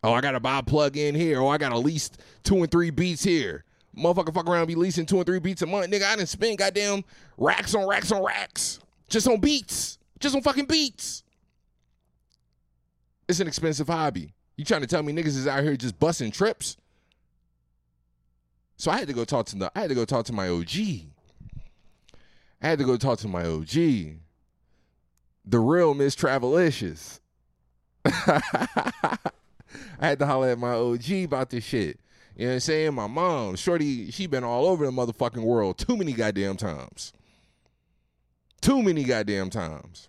Oh, 0.02 0.12
I 0.12 0.20
gotta 0.20 0.40
buy 0.40 0.58
a 0.58 0.62
plug 0.62 0.96
in 0.96 1.14
here. 1.14 1.40
Oh, 1.40 1.48
I 1.48 1.58
gotta 1.58 1.78
lease 1.78 2.10
two 2.42 2.56
and 2.56 2.70
three 2.70 2.90
beats 2.90 3.22
here. 3.22 3.64
Motherfucker, 3.96 4.34
fuck 4.34 4.48
around, 4.48 4.66
be 4.66 4.74
leasing 4.74 5.06
two 5.06 5.16
and 5.16 5.26
three 5.26 5.38
beats 5.38 5.62
a 5.62 5.66
month, 5.66 5.90
nigga. 5.90 6.02
I 6.02 6.16
didn't 6.16 6.28
spend 6.28 6.58
goddamn 6.58 7.04
racks 7.38 7.74
on 7.74 7.86
racks 7.86 8.10
on 8.10 8.24
racks 8.24 8.80
just 9.08 9.28
on 9.28 9.38
beats 9.40 9.98
just 10.24 10.34
on 10.34 10.42
fucking 10.42 10.64
beats. 10.64 11.22
It's 13.28 13.40
an 13.40 13.46
expensive 13.46 13.86
hobby. 13.86 14.32
You 14.56 14.64
trying 14.64 14.80
to 14.80 14.86
tell 14.86 15.02
me 15.02 15.12
niggas 15.12 15.36
is 15.36 15.46
out 15.46 15.62
here 15.62 15.76
just 15.76 15.98
busting 15.98 16.32
trips? 16.32 16.78
So 18.76 18.90
I 18.90 18.98
had 18.98 19.08
to 19.08 19.14
go 19.14 19.24
talk 19.24 19.46
to 19.46 19.56
the 19.56 19.70
I 19.76 19.80
had 19.80 19.90
to 19.90 19.94
go 19.94 20.04
talk 20.04 20.24
to 20.26 20.32
my 20.32 20.48
OG. 20.48 20.76
I 22.62 22.68
had 22.68 22.78
to 22.78 22.84
go 22.84 22.96
talk 22.96 23.18
to 23.18 23.28
my 23.28 23.44
OG. 23.44 23.74
The 25.44 25.58
real 25.58 25.92
Miss 25.92 26.16
Travelicious. 26.16 27.20
I 28.06 29.18
had 30.00 30.18
to 30.20 30.26
holler 30.26 30.48
at 30.48 30.58
my 30.58 30.72
OG 30.72 31.10
about 31.24 31.50
this 31.50 31.64
shit. 31.64 32.00
You 32.34 32.46
know 32.46 32.50
what 32.50 32.54
I'm 32.54 32.60
saying? 32.60 32.94
My 32.94 33.06
mom, 33.06 33.56
Shorty, 33.56 34.10
she 34.10 34.26
been 34.26 34.42
all 34.42 34.66
over 34.66 34.86
the 34.86 34.90
motherfucking 34.90 35.42
world 35.42 35.76
too 35.76 35.96
many 35.96 36.12
goddamn 36.12 36.56
times. 36.56 37.12
Too 38.62 38.82
many 38.82 39.04
goddamn 39.04 39.50
times. 39.50 40.08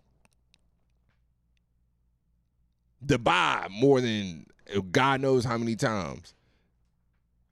Dubai 3.03 3.69
more 3.69 4.01
than 4.01 4.45
God 4.91 5.21
knows 5.21 5.45
how 5.45 5.57
many 5.57 5.75
times. 5.75 6.33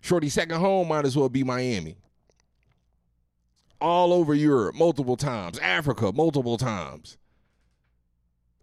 Shorty's 0.02 0.34
second 0.34 0.60
home 0.60 0.90
might 0.90 1.06
as 1.06 1.16
well 1.16 1.30
be 1.30 1.44
Miami. 1.44 1.96
All 3.80 4.14
over 4.14 4.34
Europe, 4.34 4.76
multiple 4.76 5.18
times. 5.18 5.60
Africa, 5.60 6.12
multiple 6.14 6.58
times. 6.58 7.18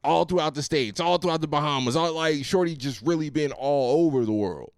All 0.02 0.24
throughout 0.24 0.54
the 0.54 0.62
States, 0.62 1.00
all 1.00 1.18
throughout 1.18 1.40
the 1.40 1.48
Bahamas. 1.48 1.96
All 1.96 2.12
like 2.14 2.44
Shorty 2.44 2.74
just 2.76 3.02
really 3.02 3.30
been 3.30 3.52
all 3.52 4.06
over 4.06 4.24
the 4.24 4.32
world. 4.32 4.72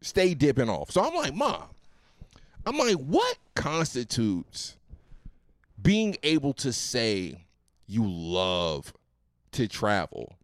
Stay 0.00 0.34
dipping 0.34 0.68
off. 0.68 0.90
So 0.90 1.02
I'm 1.02 1.14
like, 1.14 1.34
Mom, 1.34 1.64
I'm 2.66 2.78
like, 2.78 2.96
what 2.96 3.36
constitutes 3.54 4.76
being 5.80 6.16
able 6.22 6.52
to 6.54 6.72
say 6.72 7.44
you 7.86 8.06
love 8.06 8.92
to 9.54 9.68
travel? 9.68 10.34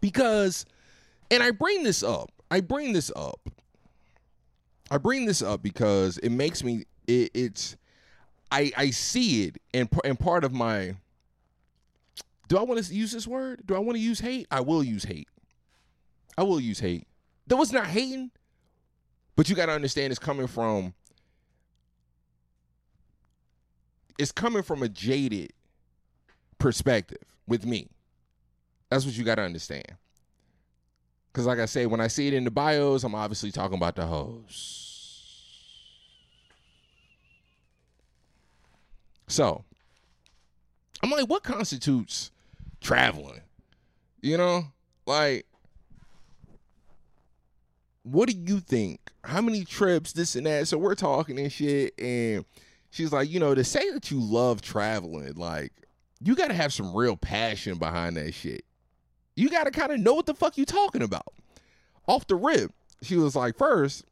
Because, 0.00 0.66
and 1.30 1.42
I 1.42 1.50
bring 1.50 1.82
this 1.82 2.02
up, 2.02 2.30
I 2.50 2.60
bring 2.60 2.92
this 2.92 3.10
up. 3.14 3.48
I 4.90 4.98
bring 4.98 5.26
this 5.26 5.42
up 5.42 5.62
because 5.62 6.18
it 6.18 6.30
makes 6.30 6.62
me, 6.62 6.84
it, 7.08 7.30
it's, 7.34 7.76
I, 8.52 8.72
I 8.76 8.90
see 8.90 9.44
it, 9.44 9.56
and, 9.74 9.88
and 10.04 10.18
part 10.18 10.44
of 10.44 10.52
my, 10.52 10.94
do 12.48 12.56
I 12.56 12.62
want 12.62 12.82
to 12.82 12.94
use 12.94 13.10
this 13.10 13.26
word? 13.26 13.62
Do 13.66 13.74
I 13.74 13.80
want 13.80 13.96
to 13.96 14.02
use 14.02 14.20
hate? 14.20 14.46
I 14.50 14.60
will 14.60 14.84
use 14.84 15.04
hate. 15.04 15.28
I 16.38 16.44
will 16.44 16.60
use 16.60 16.78
hate. 16.78 17.08
That 17.48 17.56
was 17.56 17.72
not 17.72 17.86
hating. 17.86 18.30
But 19.34 19.50
you 19.50 19.54
got 19.54 19.66
to 19.66 19.72
understand 19.72 20.10
it's 20.10 20.18
coming 20.18 20.46
from 20.46 20.94
it's 24.18 24.32
coming 24.32 24.62
from 24.62 24.82
a 24.82 24.88
jaded 24.88 25.52
perspective 26.58 27.22
with 27.46 27.66
me. 27.66 27.88
That's 28.90 29.04
what 29.04 29.16
you 29.16 29.24
got 29.24 29.36
to 29.36 29.42
understand. 29.42 29.86
Cuz 31.32 31.46
like 31.46 31.58
I 31.58 31.66
say 31.66 31.86
when 31.86 32.00
I 32.00 32.08
see 32.08 32.28
it 32.28 32.34
in 32.34 32.44
the 32.44 32.50
bios, 32.50 33.04
I'm 33.04 33.14
obviously 33.14 33.50
talking 33.50 33.76
about 33.76 33.96
the 33.96 34.06
hoes. 34.06 34.82
So, 39.28 39.64
I'm 41.02 41.10
like 41.10 41.28
what 41.28 41.42
constitutes 41.42 42.30
traveling? 42.80 43.40
You 44.22 44.38
know? 44.38 44.64
Like 45.06 45.46
what 48.06 48.28
do 48.28 48.36
you 48.36 48.60
think? 48.60 49.00
How 49.24 49.40
many 49.40 49.64
trips, 49.64 50.12
this 50.12 50.36
and 50.36 50.46
that? 50.46 50.68
So 50.68 50.78
we're 50.78 50.94
talking 50.94 51.38
and 51.40 51.50
shit. 51.50 51.92
And 51.98 52.44
she's 52.90 53.12
like, 53.12 53.28
you 53.28 53.40
know, 53.40 53.54
to 53.54 53.64
say 53.64 53.90
that 53.90 54.10
you 54.12 54.20
love 54.20 54.62
traveling, 54.62 55.34
like, 55.34 55.72
you 56.20 56.36
got 56.36 56.48
to 56.48 56.54
have 56.54 56.72
some 56.72 56.94
real 56.94 57.16
passion 57.16 57.78
behind 57.78 58.16
that 58.16 58.32
shit. 58.32 58.64
You 59.36 59.50
got 59.50 59.64
to 59.64 59.70
kind 59.70 59.92
of 59.92 60.00
know 60.00 60.14
what 60.14 60.26
the 60.26 60.34
fuck 60.34 60.58
you 60.58 60.64
talking 60.64 61.02
about. 61.02 61.32
Off 62.08 62.26
the 62.26 62.34
rip, 62.34 62.72
she 63.02 63.16
was 63.16 63.36
like, 63.36 63.56
first, 63.56 64.04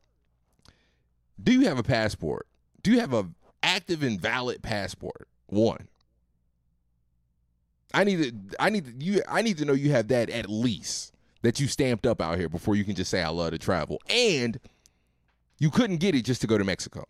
do 1.43 1.53
you 1.53 1.67
have 1.67 1.79
a 1.79 1.83
passport? 1.83 2.47
Do 2.83 2.93
you 2.93 3.01
have 3.01 3.15
a 3.15 3.29
active 3.63 4.03
and 4.03 4.21
valid 4.21 4.63
passport? 4.63 5.27
One. 5.47 5.89
I 7.95 8.05
need 8.05 8.23
to 8.23 8.57
I 8.59 8.71
need 8.71 8.85
to, 8.87 9.05
you 9.05 9.23
I 9.29 9.43
need 9.43 9.59
to 9.59 9.65
know 9.65 9.73
you 9.73 9.93
have 9.93 10.09
that 10.09 10.29
at 10.29 10.51
least 10.51 11.15
that 11.43 11.61
you 11.61 11.69
stamped 11.69 12.07
up 12.07 12.21
out 12.21 12.39
here 12.39 12.49
before 12.49 12.75
you 12.75 12.85
can 12.85 12.95
just 12.95 13.11
say 13.11 13.23
I 13.23 13.29
love 13.29 13.53
to 13.53 13.59
travel. 13.59 14.01
And 14.09 14.59
you 15.59 15.71
couldn't 15.71 15.99
get 15.99 16.15
it 16.15 16.23
just 16.23 16.41
to 16.41 16.47
go 16.47 16.59
to 16.59 16.65
Mexico. 16.65 17.05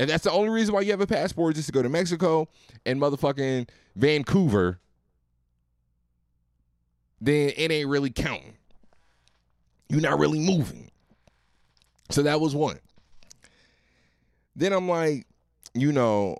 And 0.00 0.10
that's 0.10 0.24
the 0.24 0.32
only 0.32 0.48
reason 0.48 0.74
why 0.74 0.80
you 0.80 0.90
have 0.90 1.00
a 1.00 1.06
passport 1.06 1.54
just 1.54 1.66
to 1.66 1.72
go 1.72 1.82
to 1.82 1.88
Mexico 1.88 2.48
and 2.84 3.00
motherfucking 3.00 3.68
Vancouver. 3.94 4.80
Then 7.24 7.52
it 7.56 7.70
ain't 7.70 7.88
really 7.88 8.10
counting. 8.10 8.54
You're 9.88 10.02
not 10.02 10.18
really 10.18 10.38
moving. 10.38 10.90
So 12.10 12.22
that 12.22 12.40
was 12.40 12.54
one. 12.54 12.78
Then 14.54 14.72
I'm 14.72 14.88
like, 14.88 15.26
you 15.72 15.90
know, 15.90 16.36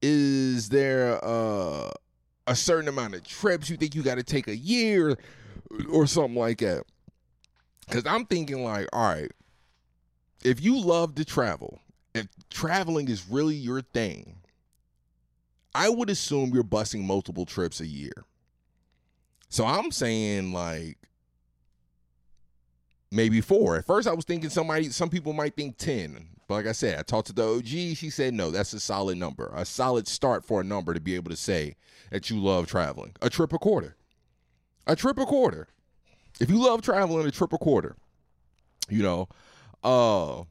is 0.00 0.68
there 0.68 1.22
uh 1.24 1.90
a 2.46 2.54
certain 2.54 2.88
amount 2.88 3.14
of 3.14 3.24
trips 3.24 3.70
you 3.70 3.76
think 3.76 3.94
you 3.94 4.02
got 4.02 4.16
to 4.16 4.22
take 4.22 4.48
a 4.48 4.56
year 4.56 5.16
or 5.90 6.06
something 6.06 6.36
like 6.36 6.58
that. 6.58 6.84
Because 7.86 8.06
I'm 8.06 8.26
thinking, 8.26 8.62
like, 8.62 8.86
all 8.92 9.08
right, 9.08 9.32
if 10.44 10.62
you 10.62 10.80
love 10.80 11.14
to 11.16 11.24
travel, 11.24 11.80
if 12.14 12.28
traveling 12.50 13.08
is 13.08 13.28
really 13.28 13.54
your 13.54 13.82
thing, 13.82 14.36
I 15.74 15.88
would 15.88 16.10
assume 16.10 16.50
you're 16.54 16.62
busing 16.62 17.04
multiple 17.04 17.44
trips 17.46 17.80
a 17.80 17.86
year. 17.86 18.12
So 19.54 19.64
I'm 19.64 19.92
saying, 19.92 20.52
like, 20.52 20.98
maybe 23.12 23.40
four. 23.40 23.76
At 23.76 23.86
first, 23.86 24.08
I 24.08 24.12
was 24.12 24.24
thinking 24.24 24.50
somebody, 24.50 24.88
some 24.88 25.08
people 25.08 25.32
might 25.32 25.54
think 25.54 25.78
10. 25.78 26.26
But 26.48 26.54
like 26.54 26.66
I 26.66 26.72
said, 26.72 26.98
I 26.98 27.02
talked 27.02 27.28
to 27.28 27.32
the 27.32 27.46
OG. 27.46 27.68
She 27.96 28.10
said, 28.10 28.34
no, 28.34 28.50
that's 28.50 28.72
a 28.72 28.80
solid 28.80 29.16
number, 29.16 29.52
a 29.54 29.64
solid 29.64 30.08
start 30.08 30.44
for 30.44 30.60
a 30.60 30.64
number 30.64 30.92
to 30.92 30.98
be 30.98 31.14
able 31.14 31.30
to 31.30 31.36
say 31.36 31.76
that 32.10 32.30
you 32.30 32.40
love 32.40 32.66
traveling. 32.66 33.14
A 33.22 33.30
trip 33.30 33.52
a 33.52 33.58
quarter. 33.60 33.94
A 34.88 34.96
trip 34.96 35.18
a 35.18 35.24
quarter. 35.24 35.68
If 36.40 36.50
you 36.50 36.60
love 36.60 36.82
traveling, 36.82 37.24
a 37.24 37.30
trip 37.30 37.52
a 37.52 37.58
quarter. 37.58 37.94
You 38.88 39.04
know, 39.04 39.28
uh, 39.84 40.42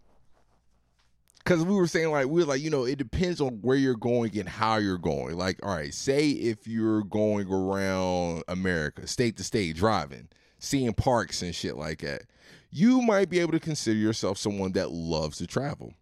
because 1.44 1.64
we 1.64 1.76
were 1.76 1.88
saying 1.88 2.10
like 2.10 2.28
we 2.28 2.42
are 2.42 2.46
like 2.46 2.62
you 2.62 2.70
know 2.70 2.86
it 2.86 2.98
depends 2.98 3.42
on 3.42 3.60
where 3.62 3.76
you're 3.76 3.96
going 3.96 4.38
and 4.38 4.48
how 4.48 4.78
you're 4.78 4.98
going. 4.98 5.38
Like, 5.38 5.60
all 5.64 5.76
right, 5.76 5.94
say 5.94 6.30
if 6.30 6.68
you're 6.68 7.04
going 7.04 7.52
around 7.52 8.44
America, 8.48 9.08
state 9.08 9.38
to 9.38 9.44
state, 9.44 9.76
driving, 9.76 10.30
seeing 10.60 10.94
parks 10.94 11.42
and 11.42 11.54
shit 11.54 11.76
like 11.76 12.00
that, 12.00 12.24
you 12.72 13.02
might 13.02 13.30
be 13.30 13.40
able 13.40 13.52
to 13.52 13.60
consider 13.60 13.98
yourself 13.98 14.38
someone 14.38 14.72
that 14.74 14.92
loves 14.92 15.38
to 15.40 15.48
travel. 15.48 15.94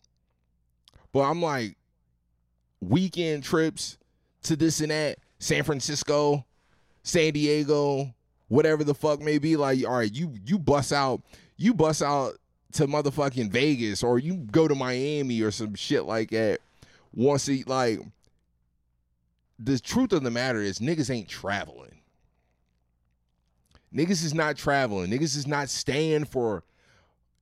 But 1.12 1.22
I'm 1.22 1.42
like, 1.42 1.76
weekend 2.80 3.44
trips 3.44 3.98
to 4.44 4.56
this 4.56 4.80
and 4.80 4.92
that, 4.92 5.20
San 5.40 5.64
Francisco, 5.64 6.46
San 7.04 7.34
Diego, 7.34 8.14
whatever 8.48 8.84
the 8.84 8.94
fuck 8.94 9.22
may 9.22 9.40
be. 9.40 9.56
Like, 9.56 9.84
all 9.86 9.98
right, 9.98 10.14
you 10.14 10.34
you 10.46 10.60
bust 10.60 10.94
out, 10.94 11.22
you 11.58 11.74
bust 11.74 12.04
out 12.04 12.38
to 12.74 12.88
motherfucking 12.88 13.50
Vegas 13.50 14.04
or 14.04 14.20
you 14.20 14.36
go 14.36 14.68
to 14.68 14.76
Miami 14.76 15.42
or 15.42 15.52
some 15.52 15.76
shit 15.76 16.06
like 16.06 16.32
that. 16.32 16.60
Once 17.14 17.46
he 17.46 17.64
like 17.64 18.00
the 19.60 19.80
truth 19.80 20.14
of 20.14 20.24
the 20.24 20.32
matter 20.32 20.62
is 20.62 20.80
niggas 20.80 21.10
ain't 21.10 21.28
traveling. 21.28 22.02
Niggas 23.94 24.24
is 24.24 24.34
not 24.34 24.56
traveling. 24.56 25.12
Niggas 25.12 25.36
is 25.36 25.46
not 25.46 25.70
staying 25.70 26.26
for 26.26 26.64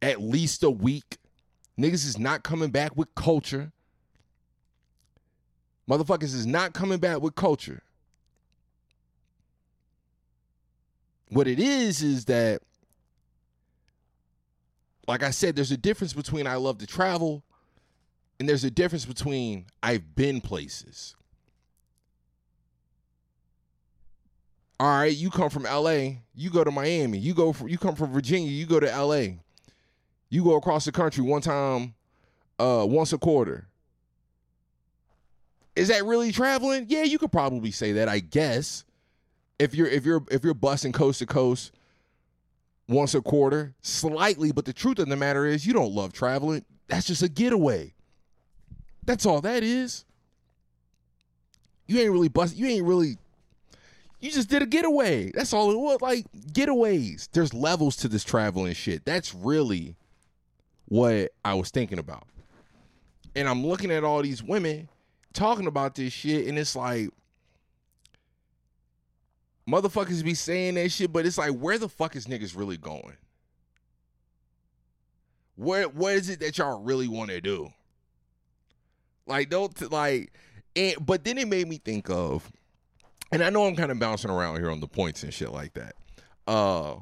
at 0.01 0.21
least 0.21 0.63
a 0.63 0.69
week. 0.69 1.17
Niggas 1.77 2.05
is 2.05 2.17
not 2.17 2.43
coming 2.43 2.71
back 2.71 2.95
with 2.97 3.13
culture. 3.15 3.71
Motherfuckers 5.89 6.35
is 6.35 6.45
not 6.45 6.73
coming 6.73 6.99
back 6.99 7.21
with 7.21 7.35
culture. 7.35 7.81
What 11.29 11.47
it 11.47 11.59
is 11.59 12.01
is 12.01 12.25
that, 12.25 12.61
like 15.09 15.23
I 15.23 15.31
said, 15.31 15.55
there's 15.55 15.71
a 15.71 15.77
difference 15.77 16.13
between 16.13 16.45
I 16.45 16.57
love 16.57 16.77
to 16.77 16.85
travel 16.85 17.43
and 18.39 18.47
there's 18.47 18.63
a 18.63 18.69
difference 18.69 19.05
between 19.05 19.65
I've 19.81 20.15
been 20.15 20.39
places. 20.39 21.15
All 24.79 24.87
right, 24.87 25.11
you 25.11 25.31
come 25.31 25.49
from 25.49 25.63
LA, 25.63 26.19
you 26.35 26.51
go 26.51 26.63
to 26.63 26.69
Miami, 26.69 27.17
you 27.17 27.33
go 27.33 27.51
from 27.51 27.69
you 27.69 27.79
come 27.79 27.95
from 27.95 28.13
Virginia, 28.13 28.51
you 28.51 28.67
go 28.67 28.79
to 28.79 28.85
LA. 28.85 29.39
You 30.29 30.43
go 30.43 30.55
across 30.57 30.85
the 30.85 30.91
country 30.91 31.23
one 31.23 31.41
time 31.41 31.95
uh 32.59 32.85
once 32.87 33.11
a 33.11 33.17
quarter. 33.17 33.67
Is 35.75 35.87
that 35.87 36.05
really 36.05 36.31
traveling? 36.31 36.85
Yeah, 36.87 37.01
you 37.01 37.17
could 37.17 37.31
probably 37.31 37.71
say 37.71 37.93
that, 37.93 38.07
I 38.07 38.19
guess 38.19 38.83
if 39.57 39.73
you're 39.73 39.87
if 39.87 40.05
you're 40.05 40.23
if 40.29 40.43
you're 40.43 40.53
busting 40.53 40.91
coast 40.91 41.17
to 41.17 41.25
coast 41.25 41.71
once 42.89 43.13
a 43.13 43.21
quarter, 43.21 43.75
slightly, 43.81 44.51
but 44.51 44.65
the 44.65 44.73
truth 44.73 44.99
of 44.99 45.07
the 45.07 45.15
matter 45.15 45.45
is 45.45 45.65
you 45.65 45.73
don't 45.73 45.93
love 45.93 46.11
traveling. 46.11 46.65
That's 46.87 47.05
just 47.05 47.21
a 47.21 47.29
getaway. 47.29 47.93
That's 49.05 49.25
all 49.25 49.41
that 49.41 49.63
is. 49.63 50.05
You 51.85 51.99
ain't 51.99 52.11
really 52.11 52.29
bust 52.29 52.55
you 52.55 52.67
ain't 52.67 52.85
really 52.85 53.17
you 54.19 54.31
just 54.31 54.49
did 54.49 54.61
a 54.61 54.65
getaway. 54.65 55.31
That's 55.31 55.53
all 55.53 55.71
it 55.71 55.77
was. 55.77 56.01
Like 56.01 56.25
getaways. 56.51 57.29
There's 57.31 57.53
levels 57.53 57.95
to 57.97 58.07
this 58.07 58.23
traveling 58.23 58.73
shit. 58.73 59.05
That's 59.05 59.33
really 59.33 59.95
what 60.85 61.31
I 61.45 61.53
was 61.53 61.69
thinking 61.69 61.99
about. 61.99 62.27
And 63.35 63.47
I'm 63.47 63.65
looking 63.65 63.91
at 63.91 64.03
all 64.03 64.21
these 64.21 64.43
women 64.43 64.89
talking 65.33 65.67
about 65.67 65.95
this 65.95 66.11
shit, 66.11 66.47
and 66.47 66.59
it's 66.59 66.75
like 66.75 67.09
motherfuckers 69.71 70.23
be 70.23 70.33
saying 70.33 70.75
that 70.75 70.89
shit, 70.91 71.11
but 71.11 71.25
it's 71.25 71.37
like, 71.37 71.51
where 71.51 71.77
the 71.77 71.89
fuck 71.89 72.15
is 72.15 72.25
niggas 72.25 72.57
really 72.57 72.77
going? 72.77 73.17
Where 75.59 75.89
what 75.89 76.13
is 76.13 76.29
it 76.29 76.39
that 76.39 76.57
y'all 76.57 76.81
really 76.81 77.09
want 77.09 77.31
to 77.31 77.41
do? 77.41 77.69
Like 79.27 79.49
don't 79.49 79.91
like 79.91 80.31
and 80.73 80.95
but 81.05 81.25
then 81.25 81.37
it 81.37 81.49
made 81.49 81.67
me 81.67 81.77
think 81.77 82.09
of 82.09 82.49
and 83.29 83.43
I 83.43 83.49
know 83.49 83.65
I'm 83.65 83.75
kind 83.75 83.91
of 83.91 83.99
bouncing 83.99 84.31
around 84.31 84.55
here 84.55 84.71
on 84.71 84.79
the 84.79 84.87
points 84.87 85.21
and 85.21 85.33
shit 85.33 85.51
like 85.51 85.73
that. 85.73 85.95
Uh 86.47 86.95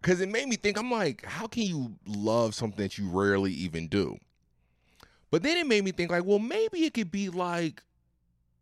cuz 0.00 0.20
it 0.20 0.28
made 0.28 0.46
me 0.46 0.54
think 0.54 0.78
I'm 0.78 0.92
like 0.92 1.24
how 1.24 1.48
can 1.48 1.64
you 1.64 1.96
love 2.06 2.54
something 2.54 2.80
that 2.84 2.98
you 2.98 3.08
rarely 3.08 3.52
even 3.52 3.88
do? 3.88 4.16
But 5.32 5.42
then 5.42 5.58
it 5.58 5.66
made 5.66 5.82
me 5.82 5.90
think 5.90 6.12
like 6.12 6.24
well 6.24 6.38
maybe 6.38 6.84
it 6.84 6.94
could 6.94 7.10
be 7.10 7.30
like 7.30 7.82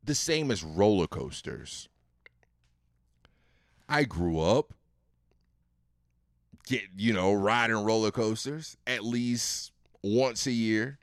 the 0.02 0.14
same 0.14 0.50
as 0.50 0.64
roller 0.64 1.06
coasters. 1.06 1.90
I 3.88 4.04
grew 4.04 4.40
up 4.40 4.72
get 6.66 6.82
you 6.96 7.12
know 7.12 7.32
riding 7.32 7.76
roller 7.76 8.10
coasters 8.10 8.76
at 8.86 9.04
least 9.04 9.72
once 10.02 10.46
a 10.46 10.52
year. 10.52 10.98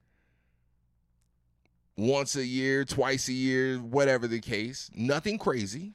Once 1.96 2.36
a 2.36 2.46
year 2.46 2.84
twice 2.84 3.28
a 3.28 3.34
year 3.34 3.78
whatever 3.78 4.28
the 4.28 4.40
case. 4.40 4.90
Nothing 4.96 5.38
crazy 5.38 5.94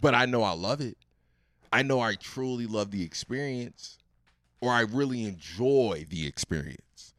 but 0.00 0.14
i 0.14 0.26
know 0.26 0.42
i 0.42 0.52
love 0.52 0.80
it. 0.80 0.96
I 1.72 1.82
know 1.82 2.00
i 2.00 2.14
truly 2.14 2.66
love 2.66 2.90
the 2.90 3.02
experience 3.02 3.98
or 4.60 4.72
i 4.72 4.80
really 4.80 5.24
enjoy 5.24 6.06
the 6.08 6.26
experience. 6.26 7.14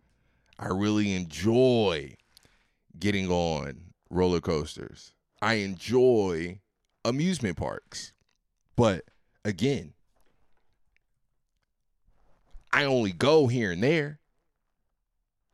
I 0.58 0.68
really 0.68 1.14
enjoy 1.14 2.16
getting 3.00 3.30
on 3.30 3.94
roller 4.10 4.42
coasters. 4.42 5.14
I 5.42 5.56
enjoy 5.56 6.60
amusement 7.06 7.58
parks 7.58 8.14
but 8.76 9.04
again 9.46 9.94
I 12.72 12.86
only 12.86 13.12
go 13.12 13.48
here 13.48 13.72
and 13.72 13.84
there. 13.84 14.20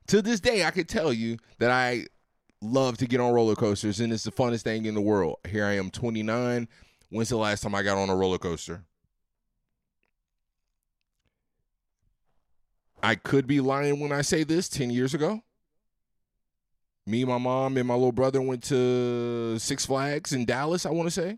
To 0.08 0.22
this 0.22 0.40
day, 0.40 0.66
I 0.66 0.72
could 0.72 0.90
tell 0.90 1.12
you 1.12 1.38
that 1.60 1.72
I 1.72 2.08
love 2.62 2.98
to 2.98 3.08
get 3.08 3.20
on 3.20 3.34
roller 3.34 3.56
coasters 3.56 4.00
and 4.00 4.12
it's 4.12 4.24
the 4.24 4.32
funnest 4.32 4.62
thing 4.62 4.86
in 4.86 4.96
the 4.96 5.02
world. 5.02 5.38
Here 5.48 5.66
I 5.66 5.74
am 5.74 5.90
29. 5.90 6.68
When's 7.10 7.30
the 7.30 7.38
last 7.38 7.62
time 7.62 7.76
I 7.76 7.84
got 7.84 7.98
on 7.98 8.10
a 8.10 8.16
roller 8.16 8.38
coaster? 8.38 8.84
I 13.02 13.16
could 13.16 13.46
be 13.46 13.60
lying 13.60 14.00
when 14.00 14.12
I 14.12 14.22
say 14.22 14.44
this 14.44 14.68
10 14.68 14.90
years 14.90 15.14
ago. 15.14 15.44
Me, 17.08 17.24
my 17.24 17.38
mom, 17.38 17.78
and 17.78 17.88
my 17.88 17.94
little 17.94 18.12
brother 18.12 18.42
went 18.42 18.64
to 18.64 19.60
Six 19.60 19.86
Flags 19.86 20.34
in 20.34 20.46
Dallas, 20.46 20.86
I 20.86 20.90
want 20.90 21.08
to 21.08 21.12
say. 21.12 21.38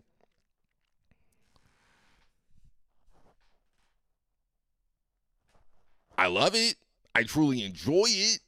I 6.16 6.26
love 6.26 6.54
it. 6.54 6.76
I 7.14 7.22
truly 7.22 7.62
enjoy 7.64 8.06
it. 8.06 8.40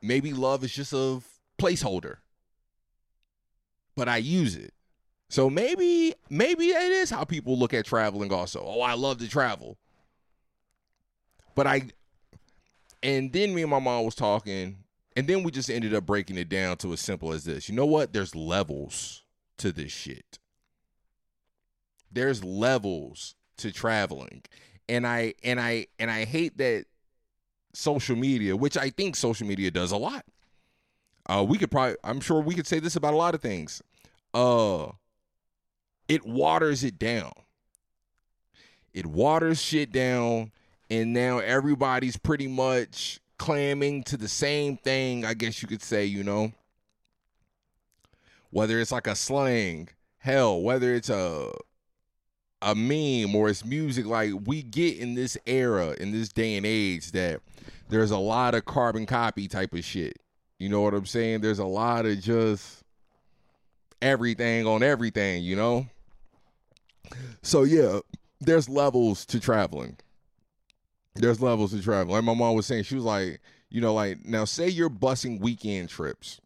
Maybe 0.00 0.32
love 0.32 0.64
is 0.64 0.72
just 0.72 0.92
a 0.92 1.20
placeholder, 1.58 2.16
but 3.94 4.08
I 4.08 4.16
use 4.16 4.56
it. 4.56 4.74
So 5.28 5.48
maybe, 5.48 6.14
maybe 6.28 6.66
it 6.66 6.92
is 6.92 7.08
how 7.08 7.24
people 7.24 7.56
look 7.58 7.72
at 7.72 7.84
traveling 7.84 8.32
also. 8.32 8.62
Oh, 8.66 8.80
I 8.80 8.94
love 8.94 9.18
to 9.18 9.28
travel. 9.28 9.78
But 11.54 11.66
I, 11.66 11.82
and 13.02 13.32
then 13.32 13.54
me 13.54 13.62
and 13.62 13.70
my 13.70 13.78
mom 13.78 14.04
was 14.04 14.14
talking, 14.14 14.81
and 15.16 15.26
then 15.26 15.42
we 15.42 15.50
just 15.50 15.70
ended 15.70 15.94
up 15.94 16.06
breaking 16.06 16.38
it 16.38 16.48
down 16.48 16.76
to 16.78 16.92
as 16.92 17.00
simple 17.00 17.32
as 17.32 17.44
this. 17.44 17.68
You 17.68 17.74
know 17.74 17.86
what? 17.86 18.12
There's 18.12 18.34
levels 18.34 19.22
to 19.58 19.72
this 19.72 19.92
shit. 19.92 20.38
There's 22.10 22.44
levels 22.44 23.34
to 23.58 23.72
traveling 23.72 24.42
and 24.88 25.06
I 25.06 25.34
and 25.42 25.60
I 25.60 25.86
and 25.98 26.10
I 26.10 26.24
hate 26.24 26.58
that 26.58 26.84
social 27.72 28.16
media, 28.16 28.56
which 28.56 28.76
I 28.76 28.90
think 28.90 29.16
social 29.16 29.46
media 29.46 29.70
does 29.70 29.92
a 29.92 29.96
lot. 29.96 30.24
Uh, 31.26 31.44
we 31.48 31.56
could 31.56 31.70
probably, 31.70 31.96
I'm 32.04 32.20
sure 32.20 32.40
we 32.40 32.54
could 32.54 32.66
say 32.66 32.80
this 32.80 32.96
about 32.96 33.14
a 33.14 33.16
lot 33.16 33.34
of 33.34 33.40
things. 33.40 33.80
Uh, 34.34 34.88
it 36.08 36.26
waters 36.26 36.82
it 36.84 36.98
down. 36.98 37.32
It 38.92 39.06
waters 39.06 39.62
shit 39.62 39.92
down, 39.92 40.52
and 40.90 41.12
now 41.12 41.38
everybody's 41.38 42.16
pretty 42.16 42.48
much 42.48 43.20
clamming 43.42 44.04
to 44.04 44.16
the 44.16 44.28
same 44.28 44.76
thing. 44.76 45.24
I 45.24 45.34
guess 45.34 45.62
you 45.62 45.66
could 45.66 45.82
say, 45.82 46.04
you 46.04 46.22
know, 46.22 46.52
whether 48.50 48.78
it's 48.78 48.92
like 48.92 49.08
a 49.08 49.16
slang, 49.16 49.88
hell, 50.18 50.62
whether 50.62 50.94
it's 50.94 51.10
a 51.10 51.50
a 52.64 52.76
meme 52.76 53.34
or 53.34 53.48
it's 53.48 53.64
music 53.64 54.06
like 54.06 54.30
we 54.44 54.62
get 54.62 54.96
in 54.96 55.16
this 55.16 55.36
era 55.44 55.96
in 55.98 56.12
this 56.12 56.28
day 56.28 56.56
and 56.56 56.64
age 56.64 57.10
that 57.10 57.40
there's 57.88 58.12
a 58.12 58.16
lot 58.16 58.54
of 58.54 58.64
carbon 58.64 59.06
copy 59.06 59.48
type 59.48 59.74
of 59.74 59.84
shit. 59.84 60.16
You 60.60 60.68
know 60.68 60.82
what 60.82 60.94
i'm 60.94 61.04
saying? 61.04 61.40
There's 61.40 61.58
a 61.58 61.64
lot 61.64 62.06
of 62.06 62.20
just 62.20 62.84
everything 64.00 64.68
on 64.68 64.84
everything 64.84 65.42
you 65.42 65.56
know? 65.56 65.88
So 67.42 67.64
yeah 67.64 67.98
there's 68.40 68.68
levels 68.68 69.26
to 69.26 69.40
traveling 69.40 69.96
there's 71.14 71.40
levels 71.40 71.72
to 71.72 71.82
travel. 71.82 72.14
like 72.14 72.24
my 72.24 72.34
mom 72.34 72.54
was 72.54 72.66
saying 72.66 72.82
she 72.82 72.94
was 72.94 73.04
like 73.04 73.40
you 73.70 73.80
know 73.80 73.94
like 73.94 74.24
now 74.24 74.44
say 74.44 74.68
you're 74.68 74.90
busing 74.90 75.40
weekend 75.40 75.88
trips 75.88 76.40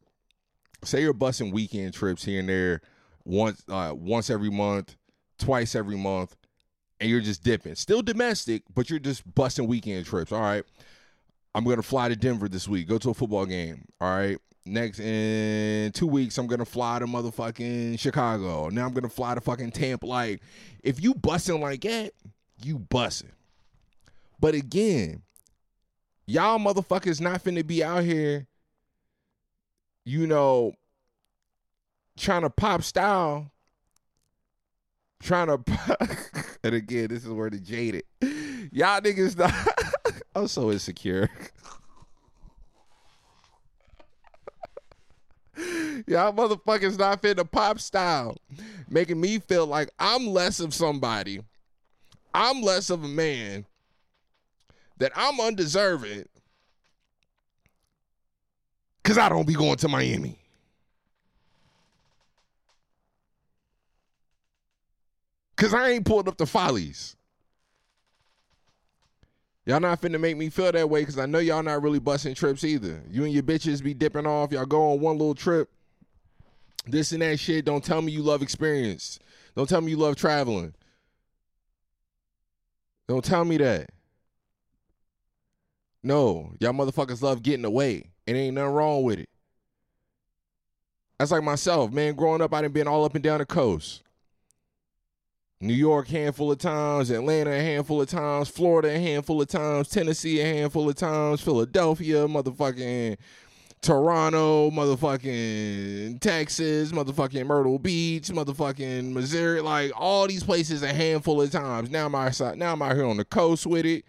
say 0.84 1.00
you're 1.00 1.14
busing 1.14 1.52
weekend 1.52 1.94
trips 1.94 2.24
here 2.24 2.40
and 2.40 2.48
there 2.48 2.80
once 3.24 3.62
uh, 3.68 3.92
once 3.94 4.30
every 4.30 4.50
month 4.50 4.96
twice 5.38 5.74
every 5.74 5.96
month 5.96 6.36
and 7.00 7.10
you're 7.10 7.20
just 7.20 7.42
dipping. 7.42 7.74
Still 7.74 8.02
domestic, 8.02 8.62
but 8.74 8.88
you're 8.88 8.98
just 8.98 9.22
busting 9.34 9.66
weekend 9.66 10.06
trips. 10.06 10.32
All 10.32 10.40
right. 10.40 10.64
I'm 11.54 11.64
to 11.64 11.82
fly 11.82 12.08
to 12.08 12.16
Denver 12.16 12.48
this 12.48 12.68
week, 12.68 12.86
go 12.86 12.98
to 12.98 13.10
a 13.10 13.14
football 13.14 13.46
game. 13.46 13.86
All 14.00 14.14
right. 14.14 14.36
Next 14.66 14.98
in 14.98 15.92
two 15.92 16.06
weeks, 16.08 16.36
I'm 16.36 16.48
gonna 16.48 16.64
fly 16.64 16.98
to 16.98 17.06
motherfucking 17.06 17.98
Chicago. 18.00 18.68
Now 18.68 18.84
I'm 18.84 18.92
gonna 18.92 19.08
fly 19.08 19.34
to 19.34 19.40
fucking 19.40 19.70
Tampa. 19.70 20.06
Like, 20.06 20.42
if 20.82 21.02
you 21.02 21.14
busting 21.14 21.60
like 21.60 21.82
that, 21.82 22.12
you 22.62 22.78
busting. 22.80 23.30
But 24.38 24.54
again, 24.54 25.22
y'all 26.26 26.58
motherfuckers 26.58 27.20
not 27.20 27.42
finna 27.42 27.66
be 27.66 27.82
out 27.82 28.04
here, 28.04 28.46
you 30.04 30.26
know, 30.26 30.74
trying 32.16 32.42
to 32.42 32.50
pop 32.50 32.82
style 32.82 33.50
trying 35.22 35.46
to 35.64 36.06
and 36.62 36.74
again 36.74 37.08
this 37.08 37.24
is 37.24 37.30
where 37.30 37.50
the 37.50 37.58
jaded. 37.58 38.04
Y'all 38.72 39.00
niggas 39.00 39.36
not 39.36 39.52
i'm 40.34 40.48
so 40.48 40.70
insecure. 40.70 41.28
Y'all 46.06 46.32
motherfuckers 46.32 46.98
not 46.98 47.22
the 47.22 47.44
pop 47.44 47.80
style 47.80 48.36
making 48.88 49.20
me 49.20 49.38
feel 49.38 49.66
like 49.66 49.90
i'm 49.98 50.26
less 50.26 50.60
of 50.60 50.74
somebody. 50.74 51.40
I'm 52.34 52.60
less 52.60 52.90
of 52.90 53.02
a 53.02 53.08
man 53.08 53.64
that 54.98 55.12
i'm 55.14 55.38
undeserving 55.40 56.24
because 59.02 59.18
i 59.18 59.28
don't 59.28 59.46
be 59.46 59.54
going 59.54 59.76
to 59.76 59.88
miami 59.88 60.38
Cause 65.56 65.72
I 65.72 65.90
ain't 65.90 66.04
pulled 66.04 66.28
up 66.28 66.36
the 66.36 66.46
follies. 66.46 67.16
Y'all 69.64 69.80
not 69.80 70.00
finna 70.00 70.20
make 70.20 70.36
me 70.36 70.48
feel 70.48 70.70
that 70.70 70.88
way 70.88 71.00
because 71.00 71.18
I 71.18 71.26
know 71.26 71.38
y'all 71.38 71.62
not 71.62 71.82
really 71.82 71.98
busting 71.98 72.34
trips 72.34 72.62
either. 72.62 73.02
You 73.10 73.24
and 73.24 73.32
your 73.32 73.42
bitches 73.42 73.82
be 73.82 73.94
dipping 73.94 74.26
off. 74.26 74.52
Y'all 74.52 74.66
go 74.66 74.92
on 74.92 75.00
one 75.00 75.18
little 75.18 75.34
trip. 75.34 75.68
This 76.86 77.10
and 77.10 77.22
that 77.22 77.38
shit. 77.38 77.64
Don't 77.64 77.82
tell 77.82 78.00
me 78.00 78.12
you 78.12 78.22
love 78.22 78.42
experience. 78.42 79.18
Don't 79.56 79.68
tell 79.68 79.80
me 79.80 79.90
you 79.90 79.96
love 79.96 80.14
traveling. 80.14 80.74
Don't 83.08 83.24
tell 83.24 83.44
me 83.44 83.56
that. 83.56 83.90
No, 86.06 86.52
y'all 86.60 86.72
motherfuckers 86.72 87.20
love 87.20 87.42
getting 87.42 87.64
away. 87.64 88.04
And 88.28 88.36
ain't 88.36 88.54
nothing 88.54 88.74
wrong 88.74 89.02
with 89.02 89.18
it. 89.18 89.28
That's 91.18 91.32
like 91.32 91.42
myself, 91.42 91.90
man. 91.90 92.14
Growing 92.14 92.40
up, 92.40 92.54
I 92.54 92.62
done 92.62 92.70
been 92.70 92.86
all 92.86 93.04
up 93.04 93.16
and 93.16 93.24
down 93.24 93.38
the 93.38 93.44
coast. 93.44 94.04
New 95.60 95.74
York 95.74 96.06
handful 96.06 96.52
of 96.52 96.58
times, 96.58 97.10
Atlanta 97.10 97.50
a 97.50 97.60
handful 97.60 98.00
of 98.00 98.08
times, 98.08 98.48
Florida 98.48 98.94
a 98.94 98.98
handful 99.00 99.42
of 99.42 99.48
times, 99.48 99.88
Tennessee 99.88 100.38
a 100.40 100.44
handful 100.44 100.88
of 100.88 100.94
times, 100.94 101.40
Philadelphia, 101.40 102.28
motherfucking 102.28 103.16
Toronto, 103.80 104.70
motherfucking 104.70 106.20
Texas, 106.20 106.92
motherfucking 106.92 107.46
Myrtle 107.46 107.80
Beach, 107.80 108.28
motherfucking 108.28 109.12
Missouri, 109.12 109.60
like 109.60 109.90
all 109.96 110.28
these 110.28 110.44
places 110.44 110.84
a 110.84 110.92
handful 110.92 111.42
of 111.42 111.50
times. 111.50 111.90
Now 111.90 112.06
I'm 112.06 112.14
outside, 112.14 112.58
now 112.58 112.74
I'm 112.74 112.82
out 112.82 112.94
here 112.94 113.06
on 113.06 113.16
the 113.16 113.24
coast 113.24 113.66
with 113.66 113.86
it 113.86 114.04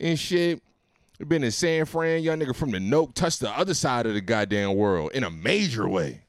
and 0.00 0.18
shit. 0.18 0.60
Been 1.18 1.44
in 1.44 1.50
San 1.50 1.86
Fran, 1.86 2.22
young 2.22 2.38
nigga 2.38 2.54
from 2.54 2.70
the 2.70 2.78
Noke 2.78 3.14
touched 3.14 3.40
the 3.40 3.50
other 3.50 3.74
side 3.74 4.06
of 4.06 4.14
the 4.14 4.20
goddamn 4.20 4.74
world 4.74 5.12
in 5.14 5.24
a 5.24 5.30
major 5.30 5.88
way. 5.88 6.22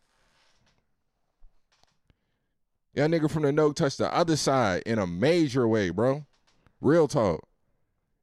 Young 2.94 3.12
nigga 3.12 3.30
from 3.30 3.44
the 3.44 3.52
Noke 3.52 3.76
touched 3.76 3.98
the 3.98 4.14
other 4.14 4.38
side 4.38 4.84
in 4.86 4.98
a 4.98 5.06
major 5.06 5.68
way, 5.68 5.90
bro. 5.90 6.26
Real 6.82 7.08
talk. 7.08 7.48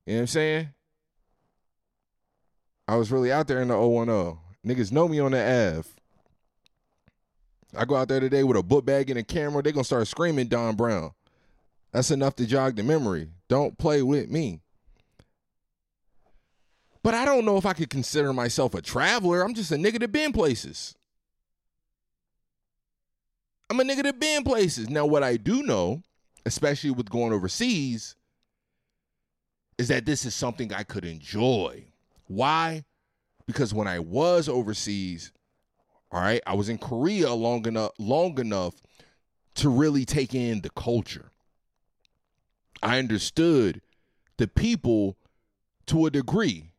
You 0.07 0.15
know 0.15 0.17
what 0.17 0.21
I'm 0.23 0.27
saying? 0.27 0.69
I 2.89 2.97
was 2.97 3.13
really 3.13 3.31
out 3.31 3.47
there 3.47 3.61
in 3.61 3.69
the 3.69 3.77
010. 3.77 4.39
Niggas 4.67 4.91
know 4.91 5.07
me 5.07 5.21
on 5.21 5.33
the 5.33 5.39
F. 5.39 5.95
I 7.77 7.85
go 7.85 7.97
out 7.97 8.09
there 8.09 8.21
today 8.21 8.43
with 8.43 8.57
a 8.57 8.63
book 8.63 8.85
bag 8.85 9.11
and 9.11 9.19
a 9.19 9.23
camera, 9.23 9.63
they 9.63 9.73
gonna 9.73 9.85
start 9.85 10.07
screaming 10.07 10.49
Don 10.49 10.77
Brown. 10.77 11.13
That's 11.93 12.11
enough 12.11 12.37
to 12.37 12.47
jog 12.47 12.77
the 12.77 12.83
memory. 12.83 13.29
Don't 13.49 13.79
play 13.79 14.03
with 14.03 14.31
me. 14.31 14.61
But 17.05 17.13
I 17.13 17.27
don't 17.27 17.45
know 17.45 17.59
if 17.59 17.67
I 17.67 17.75
could 17.75 17.91
consider 17.91 18.33
myself 18.33 18.75
a 18.75 18.81
traveler. 18.81 19.43
I'm 19.43 19.53
just 19.53 19.71
a 19.71 19.77
nigga 19.77 20.01
that 20.01 20.11
been 20.11 20.33
places. 20.33 20.97
I'm 23.69 23.79
a 23.79 23.85
nigga 23.85 24.05
that 24.05 24.19
been 24.19 24.43
places. 24.43 24.89
Now, 24.89 25.05
what 25.05 25.23
I 25.23 25.37
do 25.37 25.63
know, 25.63 26.03
especially 26.47 26.91
with 26.91 27.11
going 27.11 27.35
overseas, 27.35 28.17
is 29.77 29.89
that 29.89 30.07
this 30.07 30.25
is 30.25 30.35
something 30.35 30.73
I 30.73 30.83
could 30.83 31.05
enjoy. 31.05 31.85
Why? 32.27 32.85
Because 33.47 33.75
when 33.75 33.87
I 33.87 33.99
was 33.99 34.49
overseas, 34.49 35.31
all 36.11 36.23
right, 36.23 36.41
I 36.47 36.55
was 36.55 36.71
in 36.71 36.79
Korea 36.79 37.35
long 37.35 37.67
enough 37.67 37.91
long 37.99 38.41
enough 38.41 38.81
to 39.57 39.69
really 39.69 40.07
take 40.07 40.35
in 40.35 40.63
the 40.63 40.71
culture. 40.71 41.33
I 42.83 42.99
understood 42.99 43.83
the 44.39 44.49
people 44.49 45.19
to 45.87 46.07
a 46.07 46.11
degree, 46.11 46.71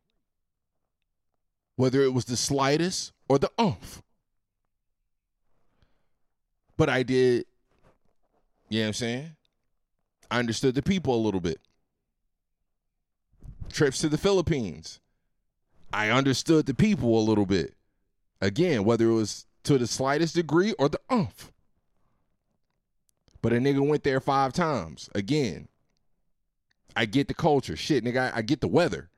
whether 1.76 2.02
it 2.02 2.12
was 2.12 2.24
the 2.24 2.36
slightest 2.36 3.12
or 3.28 3.38
the 3.38 3.50
umph. 3.58 4.02
But 6.76 6.88
I 6.88 7.02
did, 7.02 7.44
you 8.68 8.80
know 8.80 8.84
what 8.84 8.88
I'm 8.88 8.92
saying? 8.94 9.30
I 10.30 10.38
understood 10.38 10.74
the 10.74 10.82
people 10.82 11.14
a 11.14 11.24
little 11.24 11.40
bit. 11.40 11.60
Trips 13.72 14.00
to 14.00 14.08
the 14.08 14.18
Philippines. 14.18 15.00
I 15.92 16.10
understood 16.10 16.66
the 16.66 16.74
people 16.74 17.18
a 17.18 17.22
little 17.22 17.46
bit. 17.46 17.74
Again, 18.40 18.84
whether 18.84 19.06
it 19.06 19.14
was 19.14 19.46
to 19.64 19.78
the 19.78 19.86
slightest 19.86 20.34
degree 20.34 20.74
or 20.78 20.88
the 20.88 21.00
umph. 21.08 21.52
But 23.40 23.52
a 23.52 23.56
nigga 23.56 23.86
went 23.86 24.02
there 24.02 24.20
five 24.20 24.52
times. 24.52 25.08
Again, 25.14 25.68
I 26.94 27.04
get 27.04 27.28
the 27.28 27.34
culture. 27.34 27.76
Shit, 27.76 28.04
nigga, 28.04 28.32
I, 28.32 28.38
I 28.38 28.42
get 28.42 28.60
the 28.60 28.68
weather. 28.68 29.08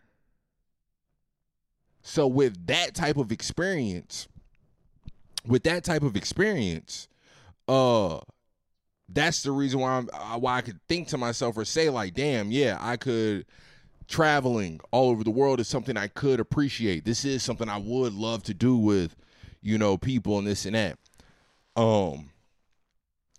So 2.03 2.26
with 2.26 2.66
that 2.66 2.94
type 2.94 3.16
of 3.16 3.32
experience, 3.32 4.28
with 5.46 5.62
that 5.64 5.84
type 5.84 6.03
of 6.03 6.16
experience, 6.16 7.09
uh 7.66 8.20
that's 9.11 9.42
the 9.42 9.51
reason 9.51 9.80
why 9.80 9.92
I'm 9.92 10.09
uh, 10.12 10.38
why 10.38 10.57
I 10.57 10.61
could 10.61 10.80
think 10.88 11.09
to 11.09 11.18
myself 11.18 11.57
or 11.57 11.64
say 11.64 11.88
like, 11.88 12.14
damn, 12.14 12.51
yeah, 12.51 12.76
I 12.80 12.96
could 12.96 13.46
traveling 14.07 14.80
all 14.90 15.11
over 15.11 15.22
the 15.22 15.30
world 15.30 15.61
is 15.61 15.68
something 15.68 15.96
I 15.96 16.09
could 16.09 16.40
appreciate. 16.40 17.05
This 17.05 17.24
is 17.24 17.42
something 17.42 17.68
I 17.68 17.76
would 17.76 18.14
love 18.14 18.42
to 18.44 18.55
do 18.55 18.76
with, 18.76 19.14
you 19.61 19.76
know, 19.76 19.99
people 19.99 20.38
and 20.38 20.46
this 20.46 20.66
and 20.66 20.74
that. 20.74 20.99
Um 21.76 22.30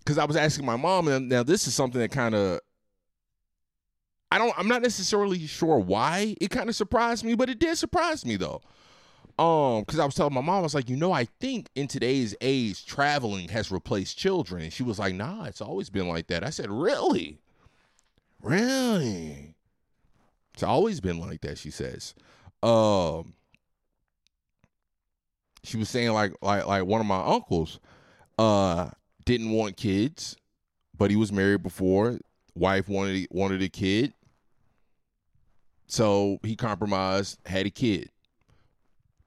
cuz 0.06 0.18
I 0.18 0.26
was 0.26 0.36
asking 0.36 0.66
my 0.66 0.76
mom 0.76 1.08
and 1.08 1.30
now 1.30 1.44
this 1.44 1.68
is 1.68 1.76
something 1.76 2.02
that 2.02 2.12
kind 2.12 2.34
of 2.34 2.60
I 4.32 4.38
don't 4.38 4.54
I'm 4.58 4.68
not 4.68 4.82
necessarily 4.82 5.46
sure 5.48 5.80
why 5.80 6.36
it 6.40 6.52
kind 6.52 6.70
of 6.70 6.76
surprised 6.76 7.24
me, 7.24 7.36
but 7.36 7.50
it 7.50 7.60
did 7.60 7.78
surprise 7.78 8.26
me 8.26 8.36
though. 8.36 8.62
Um, 9.40 9.82
because 9.84 10.00
I 10.00 10.06
was 10.06 10.16
telling 10.16 10.34
my 10.34 10.42
mom, 10.42 10.60
I 10.60 10.62
was 10.62 10.76
like, 10.76 10.90
you 10.90 10.98
know, 10.98 11.14
I 11.14 11.26
think 11.40 11.70
in 11.74 11.88
today's 11.88 12.36
age, 12.42 12.86
traveling 12.86 13.48
has 13.48 13.72
replaced 13.72 14.18
children. 14.18 14.64
And 14.64 14.74
she 14.74 14.84
was 14.84 15.00
like, 15.00 15.16
nah, 15.16 15.46
it's 15.46 15.62
always 15.62 15.90
been 15.90 16.10
like 16.10 16.28
that. 16.28 16.44
I 16.44 16.50
said, 16.50 16.70
really? 16.70 17.40
Really? 18.42 19.56
It's 20.54 20.64
always 20.64 21.00
been 21.00 21.20
like 21.20 21.40
that, 21.42 21.58
she 21.58 21.72
says. 21.72 22.14
Um 22.62 23.34
she 25.64 25.78
was 25.78 25.90
saying 25.90 26.12
like 26.12 26.34
like 26.42 26.66
like 26.68 26.86
one 26.86 27.02
of 27.02 27.08
my 27.08 27.24
uncles 27.26 27.80
uh 28.38 28.90
didn't 29.26 29.52
want 29.52 29.78
kids, 29.78 30.36
but 30.98 31.10
he 31.10 31.16
was 31.16 31.32
married 31.32 31.64
before. 31.64 32.20
Wife 32.56 32.90
wanted 32.90 33.28
wanted 33.32 33.62
a 33.62 33.70
kid. 33.70 34.14
So 35.90 36.38
he 36.44 36.56
compromised, 36.56 37.40
had 37.48 37.66
a 37.66 37.72
kid. 37.72 38.10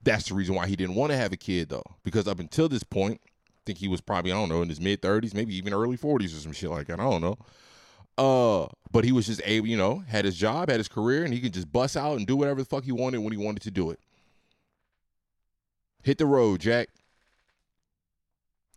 That's 0.01 0.29
the 0.29 0.33
reason 0.33 0.55
why 0.55 0.67
he 0.67 0.77
didn't 0.77 0.95
want 0.95 1.11
to 1.11 1.17
have 1.17 1.33
a 1.33 1.37
kid 1.37 1.69
though, 1.69 1.83
because 2.03 2.27
up 2.27 2.39
until 2.39 2.69
this 2.69 2.83
point, 2.83 3.21
I 3.25 3.59
think 3.65 3.77
he 3.77 3.89
was 3.89 4.01
probably 4.01 4.31
I 4.31 4.35
don't 4.35 4.49
know 4.49 4.61
in 4.61 4.69
his 4.69 4.81
mid 4.81 5.01
thirties, 5.01 5.33
maybe 5.33 5.55
even 5.55 5.73
early 5.73 5.97
forties 5.97 6.35
or 6.35 6.39
some 6.39 6.53
shit 6.53 6.69
like 6.69 6.87
that. 6.87 6.99
I 6.99 7.03
don't 7.03 7.21
know. 7.21 7.37
Uh, 8.17 8.67
but 8.91 9.03
he 9.03 9.11
was 9.11 9.25
just 9.25 9.41
able, 9.43 9.67
you 9.67 9.75
know, 9.75 10.03
had 10.07 10.23
his 10.23 10.35
job, 10.35 10.69
had 10.69 10.79
his 10.79 10.87
career, 10.87 11.25
and 11.25 11.33
he 11.33 11.41
could 11.41 11.53
just 11.53 11.71
bust 11.71 11.97
out 11.97 12.17
and 12.17 12.25
do 12.25 12.37
whatever 12.37 12.61
the 12.61 12.65
fuck 12.65 12.83
he 12.85 12.91
wanted 12.91 13.19
when 13.19 13.33
he 13.33 13.37
wanted 13.37 13.63
to 13.63 13.71
do 13.71 13.89
it. 13.91 13.99
Hit 16.03 16.17
the 16.17 16.25
road, 16.25 16.61
Jack. 16.61 16.89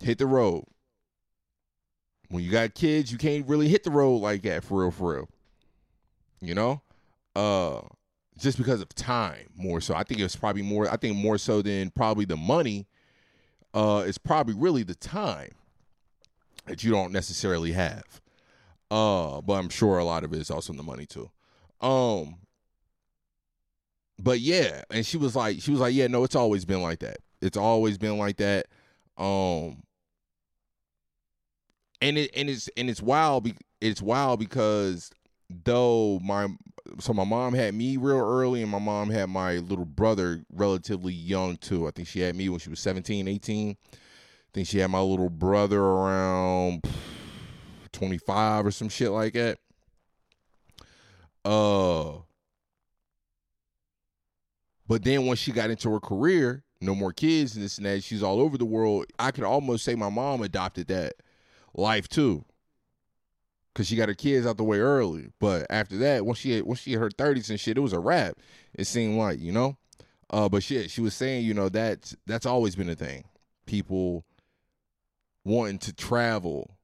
Hit 0.00 0.18
the 0.18 0.26
road. 0.26 0.64
When 2.30 2.42
you 2.42 2.50
got 2.50 2.74
kids, 2.74 3.12
you 3.12 3.18
can't 3.18 3.46
really 3.46 3.68
hit 3.68 3.84
the 3.84 3.90
road 3.90 4.16
like 4.16 4.42
that 4.42 4.64
for 4.64 4.80
real, 4.80 4.90
for 4.90 5.14
real. 5.14 5.28
You 6.40 6.54
know? 6.54 6.80
Uh 7.36 7.82
just 8.38 8.58
because 8.58 8.80
of 8.80 8.94
time 8.94 9.48
more 9.56 9.80
so. 9.80 9.94
I 9.94 10.02
think 10.02 10.20
it's 10.20 10.36
probably 10.36 10.62
more 10.62 10.90
I 10.90 10.96
think 10.96 11.16
more 11.16 11.38
so 11.38 11.62
than 11.62 11.90
probably 11.90 12.24
the 12.24 12.36
money, 12.36 12.86
uh, 13.74 14.04
it's 14.06 14.18
probably 14.18 14.54
really 14.54 14.82
the 14.82 14.94
time 14.94 15.52
that 16.66 16.82
you 16.82 16.90
don't 16.90 17.12
necessarily 17.12 17.72
have. 17.72 18.20
Uh, 18.90 19.40
but 19.40 19.54
I'm 19.54 19.68
sure 19.68 19.98
a 19.98 20.04
lot 20.04 20.24
of 20.24 20.32
it 20.32 20.40
is 20.40 20.50
also 20.50 20.72
the 20.72 20.82
money 20.82 21.06
too. 21.06 21.30
Um 21.80 22.36
but 24.18 24.40
yeah, 24.40 24.82
and 24.90 25.04
she 25.04 25.18
was 25.18 25.36
like 25.36 25.60
she 25.60 25.70
was 25.70 25.80
like, 25.80 25.94
Yeah, 25.94 26.06
no, 26.06 26.24
it's 26.24 26.36
always 26.36 26.64
been 26.64 26.82
like 26.82 27.00
that. 27.00 27.18
It's 27.42 27.56
always 27.56 27.98
been 27.98 28.16
like 28.16 28.38
that. 28.38 28.66
Um 29.18 29.82
and 32.00 32.18
it 32.18 32.30
and 32.34 32.48
it's 32.48 32.68
and 32.76 32.88
it's 32.88 33.02
wild 33.02 33.44
be, 33.44 33.54
it's 33.80 34.02
wild 34.02 34.40
because 34.40 35.10
though 35.50 36.18
my 36.22 36.48
so 36.98 37.12
my 37.12 37.24
mom 37.24 37.54
had 37.54 37.74
me 37.74 37.96
real 37.96 38.18
early 38.18 38.62
and 38.62 38.70
my 38.70 38.78
mom 38.78 39.10
had 39.10 39.28
my 39.28 39.58
little 39.58 39.84
brother 39.84 40.44
relatively 40.52 41.12
young 41.12 41.56
too. 41.56 41.86
I 41.86 41.90
think 41.90 42.08
she 42.08 42.20
had 42.20 42.36
me 42.36 42.48
when 42.48 42.58
she 42.58 42.70
was 42.70 42.80
17, 42.80 43.28
18. 43.28 43.70
I 43.70 43.96
think 44.52 44.68
she 44.68 44.78
had 44.78 44.90
my 44.90 45.00
little 45.00 45.30
brother 45.30 45.80
around 45.80 46.84
25 47.92 48.66
or 48.66 48.70
some 48.70 48.88
shit 48.88 49.10
like 49.10 49.34
that. 49.34 49.58
Uh 51.44 52.18
but 54.88 55.02
then 55.02 55.26
once 55.26 55.40
she 55.40 55.52
got 55.52 55.70
into 55.70 55.90
her 55.90 56.00
career, 56.00 56.62
no 56.80 56.94
more 56.94 57.12
kids 57.12 57.56
and 57.56 57.64
this 57.64 57.78
and 57.78 57.86
that, 57.86 58.04
she's 58.04 58.22
all 58.22 58.40
over 58.40 58.56
the 58.56 58.64
world. 58.64 59.06
I 59.18 59.32
could 59.32 59.44
almost 59.44 59.84
say 59.84 59.94
my 59.94 60.10
mom 60.10 60.42
adopted 60.42 60.86
that 60.88 61.14
life 61.74 62.08
too 62.08 62.44
because 63.76 63.86
she 63.86 63.96
got 63.96 64.08
her 64.08 64.14
kids 64.14 64.46
out 64.46 64.56
the 64.56 64.64
way 64.64 64.78
early. 64.78 65.28
But 65.38 65.66
after 65.68 65.98
that, 65.98 66.24
once 66.24 66.38
she 66.38 66.52
had, 66.52 66.62
once 66.62 66.80
she 66.80 66.92
hit 66.92 66.98
her 66.98 67.10
thirties 67.10 67.50
and 67.50 67.60
shit, 67.60 67.76
it 67.76 67.82
was 67.82 67.92
a 67.92 67.98
wrap. 67.98 68.38
It 68.72 68.86
seemed 68.86 69.18
like 69.18 69.38
you 69.38 69.52
know. 69.52 69.76
Uh, 70.30 70.48
but 70.48 70.62
shit, 70.62 70.90
she 70.90 71.02
was 71.02 71.12
saying 71.12 71.44
you 71.44 71.52
know 71.52 71.68
that 71.68 72.14
that's 72.26 72.46
always 72.46 72.74
been 72.74 72.88
a 72.88 72.94
thing. 72.94 73.24
People 73.66 74.24
wanting 75.44 75.78
to 75.80 75.92
travel, 75.92 76.78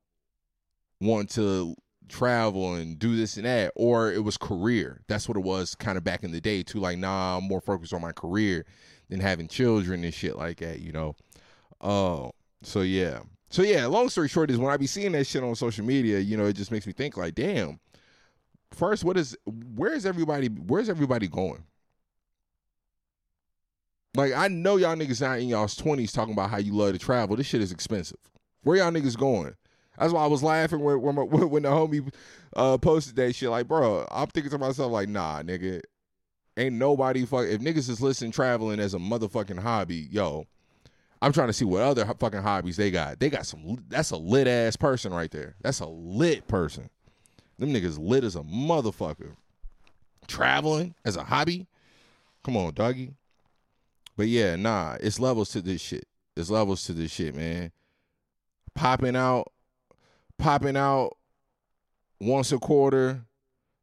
want 1.00 1.30
to 1.30 1.74
travel 2.10 2.74
and 2.74 2.98
do 2.98 3.16
this 3.16 3.38
and 3.38 3.46
that, 3.46 3.72
or 3.74 4.12
it 4.12 4.22
was 4.22 4.36
career. 4.36 5.00
That's 5.08 5.26
what 5.26 5.38
it 5.38 5.44
was 5.44 5.74
kind 5.74 5.96
of 5.96 6.04
back 6.04 6.24
in 6.24 6.30
the 6.30 6.42
day 6.42 6.62
too. 6.62 6.78
Like, 6.78 6.98
nah, 6.98 7.38
I'm 7.38 7.44
more 7.44 7.62
focused 7.62 7.94
on 7.94 8.02
my 8.02 8.12
career 8.12 8.66
than 9.08 9.20
having 9.20 9.48
children 9.48 10.04
and 10.04 10.12
shit 10.12 10.36
like 10.36 10.58
that. 10.58 10.80
You 10.80 10.92
know. 10.92 11.16
Uh, 11.80 12.28
so 12.62 12.82
yeah. 12.82 13.20
So 13.52 13.60
yeah, 13.60 13.84
long 13.84 14.08
story 14.08 14.28
short 14.28 14.50
is 14.50 14.56
when 14.56 14.72
I 14.72 14.78
be 14.78 14.86
seeing 14.86 15.12
that 15.12 15.26
shit 15.26 15.44
on 15.44 15.54
social 15.54 15.84
media, 15.84 16.18
you 16.18 16.38
know, 16.38 16.46
it 16.46 16.54
just 16.54 16.72
makes 16.72 16.86
me 16.86 16.94
think 16.94 17.18
like, 17.18 17.34
damn. 17.34 17.78
First, 18.70 19.04
what 19.04 19.18
is 19.18 19.36
where 19.44 19.92
is 19.92 20.06
everybody 20.06 20.46
where's 20.46 20.88
everybody 20.88 21.28
going? 21.28 21.62
Like 24.16 24.32
I 24.32 24.48
know 24.48 24.76
y'all 24.76 24.96
niggas 24.96 25.20
not 25.20 25.38
in 25.38 25.48
y'all's 25.48 25.76
twenties 25.76 26.12
talking 26.12 26.32
about 26.32 26.48
how 26.48 26.56
you 26.56 26.72
love 26.72 26.94
to 26.94 26.98
travel. 26.98 27.36
This 27.36 27.46
shit 27.46 27.60
is 27.60 27.72
expensive. 27.72 28.16
Where 28.62 28.78
y'all 28.78 28.90
niggas 28.90 29.18
going? 29.18 29.54
That's 29.98 30.14
why 30.14 30.24
I 30.24 30.28
was 30.28 30.42
laughing 30.42 30.80
when 30.80 31.02
when, 31.02 31.16
when 31.50 31.62
the 31.64 31.68
homie 31.68 32.10
uh, 32.56 32.78
posted 32.78 33.16
that 33.16 33.34
shit. 33.34 33.50
Like, 33.50 33.68
bro, 33.68 34.06
I'm 34.10 34.28
thinking 34.28 34.50
to 34.52 34.56
myself 34.58 34.90
like, 34.90 35.10
nah, 35.10 35.42
nigga, 35.42 35.82
ain't 36.56 36.76
nobody 36.76 37.26
fuck. 37.26 37.44
If 37.44 37.60
niggas 37.60 37.90
is 37.90 38.00
listening 38.00 38.32
traveling 38.32 38.80
as 38.80 38.94
a 38.94 38.98
motherfucking 38.98 39.58
hobby, 39.58 40.08
yo, 40.10 40.46
I'm 41.22 41.32
trying 41.32 41.46
to 41.46 41.52
see 41.52 41.64
what 41.64 41.82
other 41.82 42.04
fucking 42.04 42.42
hobbies 42.42 42.76
they 42.76 42.90
got. 42.90 43.20
They 43.20 43.30
got 43.30 43.46
some. 43.46 43.84
That's 43.88 44.10
a 44.10 44.16
lit 44.16 44.48
ass 44.48 44.74
person 44.74 45.14
right 45.14 45.30
there. 45.30 45.54
That's 45.62 45.78
a 45.78 45.86
lit 45.86 46.48
person. 46.48 46.90
Them 47.60 47.72
niggas 47.72 47.96
lit 47.96 48.24
as 48.24 48.34
a 48.34 48.42
motherfucker. 48.42 49.36
Traveling 50.26 50.96
as 51.04 51.16
a 51.16 51.22
hobby. 51.22 51.68
Come 52.42 52.56
on, 52.56 52.74
doggy. 52.74 53.14
But 54.16 54.26
yeah, 54.26 54.56
nah, 54.56 54.96
it's 55.00 55.20
levels 55.20 55.50
to 55.50 55.62
this 55.62 55.80
shit. 55.80 56.06
It's 56.36 56.50
levels 56.50 56.84
to 56.86 56.92
this 56.92 57.12
shit, 57.12 57.36
man. 57.36 57.70
Popping 58.74 59.14
out, 59.14 59.52
popping 60.38 60.76
out 60.76 61.16
once 62.20 62.50
a 62.50 62.58
quarter, 62.58 63.26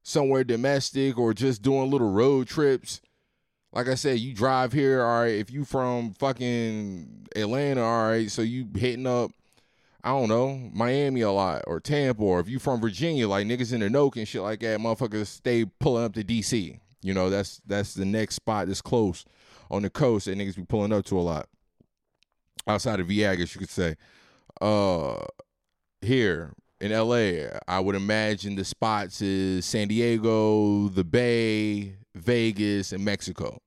somewhere 0.04 0.44
domestic, 0.44 1.18
or 1.18 1.34
just 1.34 1.62
doing 1.62 1.90
little 1.90 2.12
road 2.12 2.48
trips. 2.48 3.00
Like 3.72 3.88
I 3.88 3.96
said, 3.96 4.20
you 4.20 4.34
drive 4.34 4.74
here, 4.74 5.04
all 5.04 5.22
right. 5.22 5.36
If 5.36 5.52
you 5.52 5.64
from 5.64 6.14
fucking 6.14 7.28
Atlanta, 7.36 7.84
all 7.84 8.10
right, 8.10 8.30
so 8.32 8.42
you 8.42 8.68
hitting 8.76 9.06
up, 9.06 9.32
I 10.04 10.10
don't 10.10 10.30
know, 10.30 10.70
Miami 10.74 11.22
a 11.22 11.32
lot 11.32 11.64
or 11.68 11.80
Tampa, 11.80 12.22
or 12.22 12.40
if 12.40 12.50
you 12.50 12.58
from 12.58 12.82
Virginia, 12.82 13.28
like 13.28 13.46
niggas 13.46 13.74
in 13.74 13.82
the 13.82 13.88
Noke 13.88 14.18
and 14.18 14.28
shit 14.28 14.42
like 14.42 14.62
that, 14.62 14.80
motherfuckers 14.80 15.28
stay 15.28 15.66
pulling 15.66 16.06
up 16.06 16.14
to 16.14 16.24
DC. 16.24 16.80
You 17.02 17.14
know, 17.14 17.30
that's 17.30 17.62
that's 17.66 17.94
the 17.94 18.06
next 18.06 18.36
spot 18.36 18.68
that's 18.68 18.82
close 18.82 19.24
on 19.70 19.84
the 19.84 19.90
coast 19.90 20.26
that 20.26 20.38
niggas 20.38 20.56
be 20.56 20.66
pulling 20.66 20.92
up 20.92 21.06
to 21.06 21.20
a 21.20 21.22
lot. 21.22 21.48
Outside 22.68 23.00
of 23.00 23.08
Viagas, 23.08 23.54
you 23.54 23.60
could 23.60 23.70
say. 23.70 23.96
Uh 24.60 25.26
here 26.02 26.54
in 26.82 26.92
LA, 26.92 27.50
I 27.68 27.80
would 27.80 27.96
imagine 27.96 28.56
the 28.56 28.66
spots 28.66 29.22
is 29.22 29.66
San 29.66 29.90
Diego, 29.90 30.88
the 30.90 31.04
Bay, 31.04 31.96
Vegas, 32.16 32.92
and 32.92 33.04
Mexico. 33.04 33.60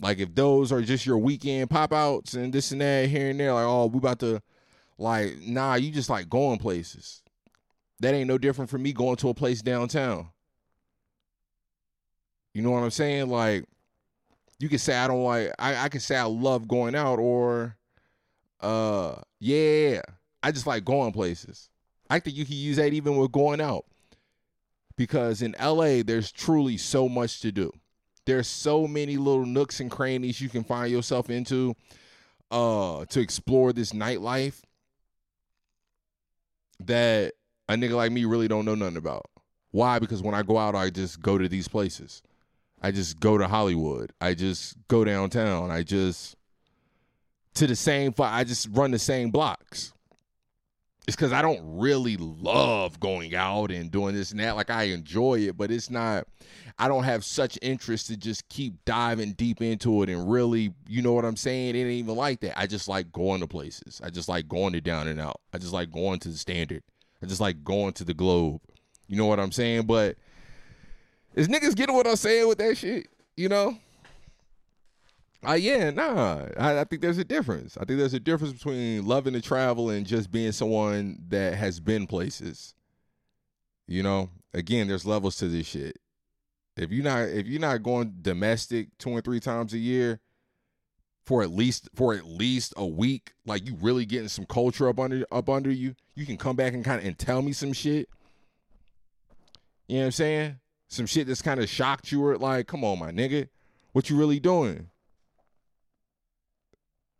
Like 0.00 0.18
if 0.18 0.34
those 0.34 0.72
are 0.72 0.80
just 0.80 1.04
your 1.04 1.18
weekend 1.18 1.68
pop 1.70 1.92
outs 1.92 2.34
and 2.34 2.52
this 2.52 2.72
and 2.72 2.80
that 2.80 3.08
here 3.08 3.30
and 3.30 3.38
there, 3.38 3.52
like, 3.52 3.66
oh, 3.66 3.86
we 3.86 3.98
about 3.98 4.18
to 4.20 4.40
like, 4.98 5.38
nah, 5.40 5.74
you 5.74 5.90
just 5.90 6.10
like 6.10 6.28
going 6.28 6.58
places. 6.58 7.22
That 8.00 8.14
ain't 8.14 8.28
no 8.28 8.38
different 8.38 8.70
from 8.70 8.82
me 8.82 8.92
going 8.92 9.16
to 9.16 9.28
a 9.28 9.34
place 9.34 9.60
downtown. 9.60 10.28
You 12.54 12.62
know 12.62 12.70
what 12.70 12.82
I'm 12.82 12.90
saying? 12.90 13.28
Like, 13.28 13.64
you 14.58 14.68
can 14.68 14.78
say 14.78 14.96
I 14.96 15.06
don't 15.08 15.24
like 15.24 15.52
I, 15.58 15.84
I 15.84 15.88
can 15.88 16.00
say 16.00 16.16
I 16.16 16.24
love 16.24 16.68
going 16.68 16.94
out 16.94 17.18
or 17.18 17.76
uh 18.60 19.16
yeah, 19.38 20.02
I 20.42 20.52
just 20.52 20.66
like 20.66 20.84
going 20.84 21.12
places. 21.12 21.68
I 22.08 22.18
think 22.20 22.36
you 22.36 22.44
can 22.44 22.56
use 22.56 22.76
that 22.76 22.92
even 22.92 23.16
with 23.16 23.32
going 23.32 23.60
out. 23.60 23.84
Because 25.00 25.40
in 25.40 25.56
LA 25.58 26.02
there's 26.04 26.30
truly 26.30 26.76
so 26.76 27.08
much 27.08 27.40
to 27.40 27.50
do. 27.50 27.72
There's 28.26 28.46
so 28.46 28.86
many 28.86 29.16
little 29.16 29.46
nooks 29.46 29.80
and 29.80 29.90
crannies 29.90 30.42
you 30.42 30.50
can 30.50 30.62
find 30.62 30.92
yourself 30.92 31.30
into 31.30 31.74
uh 32.50 33.06
to 33.06 33.18
explore 33.18 33.72
this 33.72 33.92
nightlife 33.92 34.60
that 36.80 37.32
a 37.70 37.76
nigga 37.76 37.92
like 37.92 38.12
me 38.12 38.26
really 38.26 38.46
don't 38.46 38.66
know 38.66 38.74
nothing 38.74 38.98
about. 38.98 39.24
Why? 39.70 40.00
Because 40.00 40.20
when 40.20 40.34
I 40.34 40.42
go 40.42 40.58
out 40.58 40.74
I 40.74 40.90
just 40.90 41.22
go 41.22 41.38
to 41.38 41.48
these 41.48 41.66
places. 41.66 42.20
I 42.82 42.90
just 42.90 43.18
go 43.20 43.38
to 43.38 43.48
Hollywood. 43.48 44.12
I 44.20 44.34
just 44.34 44.76
go 44.88 45.02
downtown. 45.02 45.70
I 45.70 45.82
just 45.82 46.36
to 47.54 47.66
the 47.66 47.74
same. 47.74 48.12
I 48.18 48.44
just 48.44 48.68
run 48.72 48.90
the 48.90 48.98
same 48.98 49.30
blocks. 49.30 49.94
It's 51.06 51.16
because 51.16 51.32
I 51.32 51.42
don't 51.42 51.60
really 51.62 52.16
love 52.18 53.00
going 53.00 53.34
out 53.34 53.70
and 53.70 53.90
doing 53.90 54.14
this 54.14 54.30
and 54.30 54.40
that. 54.40 54.54
Like 54.54 54.70
I 54.70 54.84
enjoy 54.84 55.40
it, 55.40 55.56
but 55.56 55.70
it's 55.70 55.90
not. 55.90 56.26
I 56.78 56.88
don't 56.88 57.04
have 57.04 57.24
such 57.24 57.58
interest 57.62 58.06
to 58.08 58.16
just 58.16 58.48
keep 58.48 58.84
diving 58.84 59.32
deep 59.32 59.60
into 59.60 60.02
it 60.02 60.08
and 60.08 60.30
really, 60.30 60.72
you 60.88 61.02
know 61.02 61.12
what 61.12 61.24
I'm 61.24 61.36
saying? 61.36 61.74
It 61.74 61.80
ain't 61.80 61.90
even 61.90 62.16
like 62.16 62.40
that. 62.40 62.58
I 62.58 62.66
just 62.66 62.88
like 62.88 63.12
going 63.12 63.40
to 63.40 63.46
places. 63.46 64.00
I 64.04 64.10
just 64.10 64.28
like 64.28 64.48
going 64.48 64.72
to 64.74 64.80
down 64.80 65.08
and 65.08 65.20
out. 65.20 65.40
I 65.52 65.58
just 65.58 65.72
like 65.72 65.90
going 65.90 66.20
to 66.20 66.28
the 66.28 66.38
standard. 66.38 66.82
I 67.22 67.26
just 67.26 67.40
like 67.40 67.64
going 67.64 67.92
to 67.94 68.04
the 68.04 68.14
globe. 68.14 68.60
You 69.08 69.16
know 69.16 69.26
what 69.26 69.40
I'm 69.40 69.52
saying? 69.52 69.86
But 69.86 70.16
is 71.34 71.48
niggas 71.48 71.76
getting 71.76 71.96
what 71.96 72.06
I'm 72.06 72.16
saying 72.16 72.46
with 72.48 72.58
that 72.58 72.76
shit? 72.76 73.08
You 73.36 73.48
know? 73.48 73.76
Uh, 75.46 75.52
yeah, 75.54 75.90
nah. 75.90 76.46
I, 76.58 76.80
I, 76.80 76.84
think 76.84 77.00
there's 77.00 77.18
a 77.18 77.24
difference. 77.24 77.76
I 77.78 77.84
think 77.84 77.98
there's 77.98 78.14
a 78.14 78.20
difference 78.20 78.52
between 78.52 79.06
loving 79.06 79.32
to 79.32 79.40
travel 79.40 79.88
and 79.88 80.06
just 80.06 80.30
being 80.30 80.52
someone 80.52 81.18
that 81.28 81.54
has 81.54 81.80
been 81.80 82.06
places. 82.06 82.74
You 83.86 84.02
know, 84.02 84.30
again, 84.52 84.88
there's 84.88 85.06
levels 85.06 85.36
to 85.36 85.48
this 85.48 85.66
shit. 85.66 85.98
If 86.76 86.90
you're 86.90 87.04
not 87.04 87.28
if 87.28 87.46
you're 87.46 87.60
not 87.60 87.82
going 87.82 88.14
domestic 88.22 88.96
two 88.98 89.10
and 89.10 89.24
three 89.24 89.40
times 89.40 89.74
a 89.74 89.78
year 89.78 90.20
for 91.24 91.42
at 91.42 91.50
least 91.50 91.88
for 91.94 92.14
at 92.14 92.24
least 92.24 92.72
a 92.76 92.86
week, 92.86 93.32
like 93.44 93.66
you 93.66 93.76
really 93.80 94.06
getting 94.06 94.28
some 94.28 94.46
culture 94.46 94.88
up 94.88 95.00
under 95.00 95.26
up 95.32 95.48
under 95.48 95.70
you, 95.70 95.94
you 96.14 96.26
can 96.26 96.36
come 96.36 96.56
back 96.56 96.74
and 96.74 96.84
kind 96.84 97.00
of 97.00 97.06
and 97.06 97.18
tell 97.18 97.42
me 97.42 97.52
some 97.52 97.72
shit. 97.72 98.08
You 99.88 99.96
know 99.96 100.02
what 100.02 100.06
I'm 100.06 100.12
saying? 100.12 100.60
some 100.90 101.06
shit 101.06 101.26
that's 101.28 101.40
kind 101.40 101.60
of 101.60 101.68
shocked 101.68 102.10
you 102.12 102.24
or 102.24 102.36
like, 102.36 102.66
come 102.66 102.84
on, 102.84 102.98
my 102.98 103.12
nigga, 103.12 103.48
what 103.92 104.10
you 104.10 104.16
really 104.16 104.40
doing? 104.40 104.90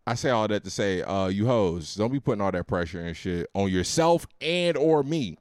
I 0.07 0.15
say 0.15 0.31
all 0.31 0.49
that 0.49 0.65
to 0.65 0.71
say, 0.71 1.03
uh, 1.03 1.29
you 1.29 1.47
hoes, 1.47 1.95
don't 1.95 2.13
be 2.13 2.21
putting 2.21 2.41
all 2.41 2.51
that 2.51 2.67
pressure 2.67 3.01
and 3.01 3.17
shit 3.17 3.49
on 3.55 3.71
yourself 3.71 4.27
and 4.41 4.77
or 4.77 5.03
me. 5.03 5.37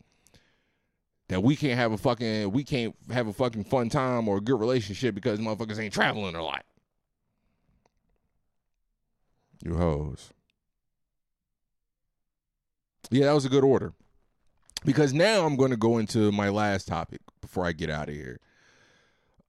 That 1.29 1.43
we 1.43 1.55
can't 1.55 1.77
have 1.77 1.91
a 1.91 1.97
fucking 1.97 2.51
we 2.51 2.63
can't 2.63 2.95
have 3.11 3.27
a 3.27 3.33
fucking 3.33 3.65
fun 3.65 3.89
time 3.89 4.27
or 4.27 4.37
a 4.37 4.41
good 4.41 4.59
relationship 4.59 5.13
because 5.13 5.39
motherfuckers 5.39 5.79
ain't 5.79 5.93
traveling 5.93 6.35
a 6.35 6.43
lot. 6.43 6.65
You 9.63 9.75
hoes. 9.75 10.31
Yeah, 13.11 13.25
that 13.25 13.33
was 13.33 13.45
a 13.45 13.49
good 13.49 13.63
order. 13.63 13.93
Because 14.85 15.13
now 15.13 15.45
I'm 15.45 15.55
going 15.55 15.71
to 15.71 15.77
go 15.77 15.97
into 15.97 16.31
my 16.31 16.49
last 16.49 16.87
topic 16.87 17.21
before 17.41 17.65
I 17.65 17.73
get 17.73 17.89
out 17.89 18.09
of 18.09 18.15
here. 18.15 18.39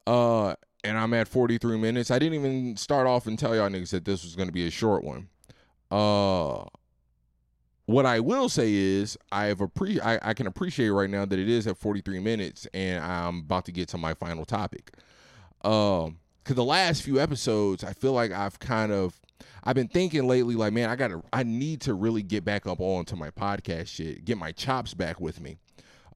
Uh, 0.05 0.55
and 0.83 0.97
I'm 0.97 1.13
at 1.13 1.27
43 1.27 1.77
minutes. 1.77 2.11
I 2.11 2.19
didn't 2.19 2.35
even 2.35 2.77
start 2.77 3.07
off 3.07 3.27
and 3.27 3.37
tell 3.37 3.55
y'all 3.55 3.69
niggas 3.69 3.91
that 3.91 4.05
this 4.05 4.23
was 4.23 4.35
going 4.35 4.47
to 4.47 4.53
be 4.53 4.67
a 4.67 4.71
short 4.71 5.03
one. 5.03 5.29
Uh, 5.89 6.63
what 7.85 8.05
I 8.05 8.19
will 8.19 8.49
say 8.49 8.73
is 8.73 9.17
I've 9.31 9.59
appre- 9.59 10.01
I, 10.01 10.19
I 10.21 10.33
can 10.33 10.47
appreciate 10.47 10.89
right 10.89 11.09
now 11.09 11.25
that 11.25 11.37
it 11.37 11.49
is 11.49 11.67
at 11.67 11.77
43 11.77 12.19
minutes 12.19 12.67
and 12.73 13.03
I'm 13.03 13.39
about 13.39 13.65
to 13.65 13.71
get 13.71 13.89
to 13.89 13.97
my 13.97 14.13
final 14.13 14.45
topic. 14.45 14.95
Um, 15.63 16.19
cause 16.43 16.55
the 16.55 16.63
last 16.63 17.03
few 17.03 17.19
episodes, 17.19 17.83
I 17.83 17.93
feel 17.93 18.13
like 18.13 18.31
I've 18.31 18.59
kind 18.59 18.91
of 18.91 19.19
I've 19.63 19.75
been 19.75 19.87
thinking 19.87 20.27
lately, 20.27 20.55
like, 20.55 20.73
man, 20.73 20.89
I 20.89 20.95
gotta 20.95 21.21
I 21.33 21.43
need 21.43 21.81
to 21.81 21.93
really 21.93 22.23
get 22.23 22.45
back 22.45 22.65
up 22.65 22.79
onto 22.79 23.15
my 23.15 23.29
podcast 23.29 23.87
shit, 23.87 24.25
get 24.25 24.37
my 24.37 24.51
chops 24.51 24.93
back 24.93 25.19
with 25.19 25.39
me. 25.39 25.57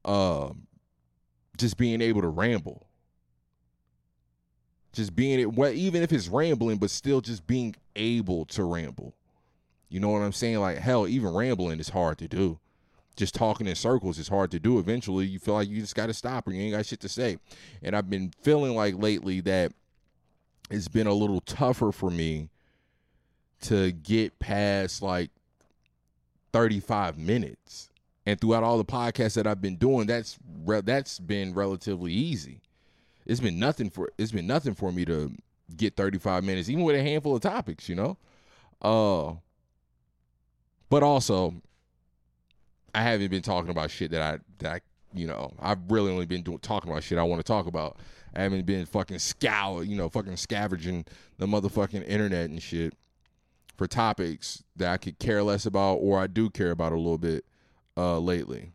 Um, 0.04 0.66
just 1.58 1.76
being 1.76 2.00
able 2.00 2.22
to 2.22 2.28
ramble. 2.28 2.85
Just 4.96 5.14
being 5.14 5.38
it 5.38 5.52
well, 5.52 5.70
even 5.72 6.02
if 6.02 6.10
it's 6.10 6.26
rambling, 6.26 6.78
but 6.78 6.88
still 6.88 7.20
just 7.20 7.46
being 7.46 7.76
able 7.96 8.46
to 8.46 8.64
ramble. 8.64 9.12
You 9.90 10.00
know 10.00 10.08
what 10.08 10.22
I'm 10.22 10.32
saying? 10.32 10.58
Like 10.58 10.78
hell, 10.78 11.06
even 11.06 11.34
rambling 11.34 11.80
is 11.80 11.90
hard 11.90 12.16
to 12.16 12.28
do. 12.28 12.58
Just 13.14 13.34
talking 13.34 13.66
in 13.66 13.74
circles 13.74 14.18
is 14.18 14.28
hard 14.28 14.50
to 14.52 14.58
do. 14.58 14.78
Eventually, 14.78 15.26
you 15.26 15.38
feel 15.38 15.52
like 15.52 15.68
you 15.68 15.82
just 15.82 15.94
got 15.94 16.06
to 16.06 16.14
stop 16.14 16.48
or 16.48 16.52
you 16.52 16.62
ain't 16.62 16.74
got 16.74 16.86
shit 16.86 17.00
to 17.00 17.10
say. 17.10 17.36
And 17.82 17.94
I've 17.94 18.08
been 18.08 18.32
feeling 18.40 18.74
like 18.74 18.94
lately 18.96 19.42
that 19.42 19.72
it's 20.70 20.88
been 20.88 21.06
a 21.06 21.12
little 21.12 21.42
tougher 21.42 21.92
for 21.92 22.10
me 22.10 22.48
to 23.62 23.92
get 23.92 24.38
past 24.38 25.02
like 25.02 25.30
35 26.54 27.18
minutes. 27.18 27.90
And 28.24 28.40
throughout 28.40 28.62
all 28.62 28.78
the 28.78 28.84
podcasts 28.86 29.34
that 29.34 29.46
I've 29.46 29.60
been 29.60 29.76
doing, 29.76 30.06
that's 30.06 30.38
re- 30.64 30.80
that's 30.80 31.18
been 31.18 31.52
relatively 31.52 32.14
easy. 32.14 32.62
It's 33.26 33.40
been 33.40 33.58
nothing 33.58 33.90
for 33.90 34.10
it's 34.18 34.32
been 34.32 34.46
nothing 34.46 34.74
for 34.74 34.92
me 34.92 35.04
to 35.04 35.32
get 35.76 35.96
35 35.96 36.44
minutes, 36.44 36.68
even 36.68 36.84
with 36.84 36.96
a 36.96 37.02
handful 37.02 37.34
of 37.34 37.42
topics, 37.42 37.88
you 37.88 37.96
know. 37.96 38.16
Uh, 38.80 39.34
but 40.88 41.02
also, 41.02 41.54
I 42.94 43.02
haven't 43.02 43.30
been 43.30 43.42
talking 43.42 43.70
about 43.70 43.90
shit 43.90 44.12
that 44.12 44.22
I 44.22 44.38
that 44.58 44.72
I 44.76 44.80
you 45.12 45.26
know 45.26 45.52
I've 45.60 45.90
really 45.90 46.12
only 46.12 46.26
been 46.26 46.42
doing 46.42 46.58
talking 46.58 46.90
about 46.90 47.02
shit 47.02 47.18
I 47.18 47.24
want 47.24 47.40
to 47.40 47.46
talk 47.46 47.66
about. 47.66 47.96
I 48.34 48.42
haven't 48.42 48.66
been 48.66 48.86
fucking 48.86 49.18
scour, 49.18 49.82
you 49.82 49.96
know, 49.96 50.08
fucking 50.08 50.36
scavenging 50.36 51.06
the 51.38 51.46
motherfucking 51.46 52.06
internet 52.06 52.50
and 52.50 52.62
shit 52.62 52.94
for 53.76 53.86
topics 53.86 54.62
that 54.76 54.92
I 54.92 54.96
could 54.98 55.18
care 55.18 55.42
less 55.42 55.66
about 55.66 55.96
or 55.96 56.18
I 56.18 56.26
do 56.26 56.50
care 56.50 56.70
about 56.70 56.92
a 56.92 56.96
little 56.96 57.18
bit 57.18 57.44
uh, 57.96 58.18
lately. 58.18 58.72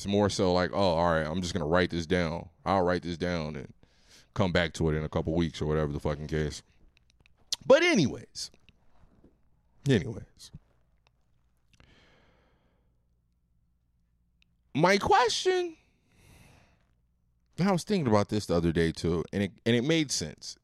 It's 0.00 0.06
more 0.06 0.30
so 0.30 0.54
like, 0.54 0.70
oh, 0.72 0.78
all 0.78 1.12
right, 1.12 1.26
I'm 1.26 1.42
just 1.42 1.52
gonna 1.52 1.66
write 1.66 1.90
this 1.90 2.06
down. 2.06 2.48
I'll 2.64 2.80
write 2.80 3.02
this 3.02 3.18
down 3.18 3.54
and 3.54 3.70
come 4.32 4.50
back 4.50 4.72
to 4.74 4.88
it 4.88 4.94
in 4.96 5.04
a 5.04 5.10
couple 5.10 5.34
weeks 5.34 5.60
or 5.60 5.66
whatever 5.66 5.92
the 5.92 6.00
fucking 6.00 6.26
case. 6.26 6.62
But 7.66 7.82
anyways, 7.82 8.50
anyways, 9.86 10.52
my 14.74 14.96
question. 14.96 15.76
I 17.62 17.70
was 17.70 17.84
thinking 17.84 18.06
about 18.06 18.30
this 18.30 18.46
the 18.46 18.54
other 18.54 18.72
day 18.72 18.92
too, 18.92 19.22
and 19.34 19.42
it 19.42 19.52
and 19.66 19.76
it 19.76 19.84
made 19.84 20.10
sense. 20.10 20.56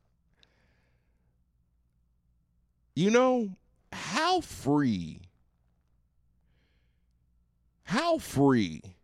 You 2.95 3.11
know, 3.11 3.51
how 3.93 4.41
free 4.41 5.21
how 7.83 8.17
free 8.17 8.96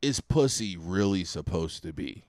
is 0.00 0.20
pussy 0.20 0.76
really 0.76 1.24
supposed 1.24 1.82
to 1.82 1.92
be? 1.92 2.24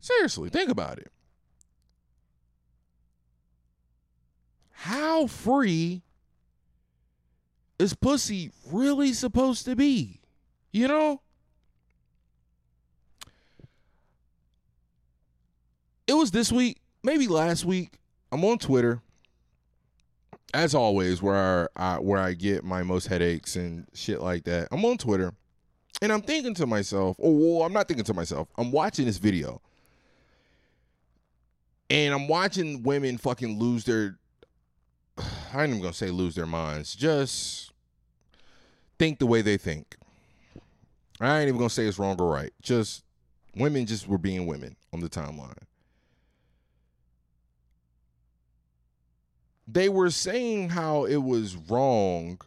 Seriously, 0.00 0.48
think 0.50 0.70
about 0.70 0.98
it. 0.98 1.12
How 4.70 5.28
free 5.28 6.02
is 7.78 7.94
pussy 7.94 8.50
really 8.70 9.12
supposed 9.12 9.64
to 9.66 9.76
be? 9.76 10.20
You 10.72 10.88
know? 10.88 11.20
It 16.08 16.14
was 16.14 16.32
this 16.32 16.50
week, 16.50 16.78
maybe 17.02 17.28
last 17.28 17.64
week. 17.64 17.98
I'm 18.32 18.44
on 18.44 18.58
Twitter, 18.58 19.02
as 20.54 20.74
always, 20.74 21.22
where 21.22 21.68
I 21.76 21.96
where 21.98 22.20
I 22.20 22.34
get 22.34 22.64
my 22.64 22.82
most 22.82 23.06
headaches 23.06 23.56
and 23.56 23.86
shit 23.94 24.20
like 24.20 24.44
that. 24.44 24.68
I'm 24.70 24.84
on 24.84 24.98
Twitter, 24.98 25.32
and 26.00 26.12
I'm 26.12 26.22
thinking 26.22 26.54
to 26.54 26.66
myself, 26.66 27.16
oh, 27.22 27.30
well, 27.30 27.66
I'm 27.66 27.72
not 27.72 27.88
thinking 27.88 28.04
to 28.04 28.14
myself. 28.14 28.48
I'm 28.56 28.70
watching 28.70 29.06
this 29.06 29.18
video, 29.18 29.60
and 31.90 32.14
I'm 32.14 32.28
watching 32.28 32.82
women 32.82 33.18
fucking 33.18 33.58
lose 33.58 33.84
their. 33.84 34.18
I 35.18 35.62
ain't 35.62 35.70
even 35.70 35.82
gonna 35.82 35.92
say 35.94 36.10
lose 36.10 36.34
their 36.34 36.46
minds. 36.46 36.94
Just 36.94 37.72
think 38.98 39.18
the 39.18 39.26
way 39.26 39.42
they 39.42 39.56
think. 39.56 39.96
I 41.20 41.40
ain't 41.40 41.48
even 41.48 41.58
gonna 41.58 41.70
say 41.70 41.86
it's 41.86 41.98
wrong 41.98 42.20
or 42.20 42.32
right. 42.32 42.52
Just 42.62 43.04
women 43.54 43.86
just 43.86 44.08
were 44.08 44.18
being 44.18 44.46
women 44.46 44.76
on 44.92 45.00
the 45.00 45.08
timeline. 45.08 45.56
They 49.66 49.88
were 49.88 50.10
saying 50.10 50.70
how 50.70 51.04
it 51.04 51.18
was 51.18 51.56
wrong 51.56 52.40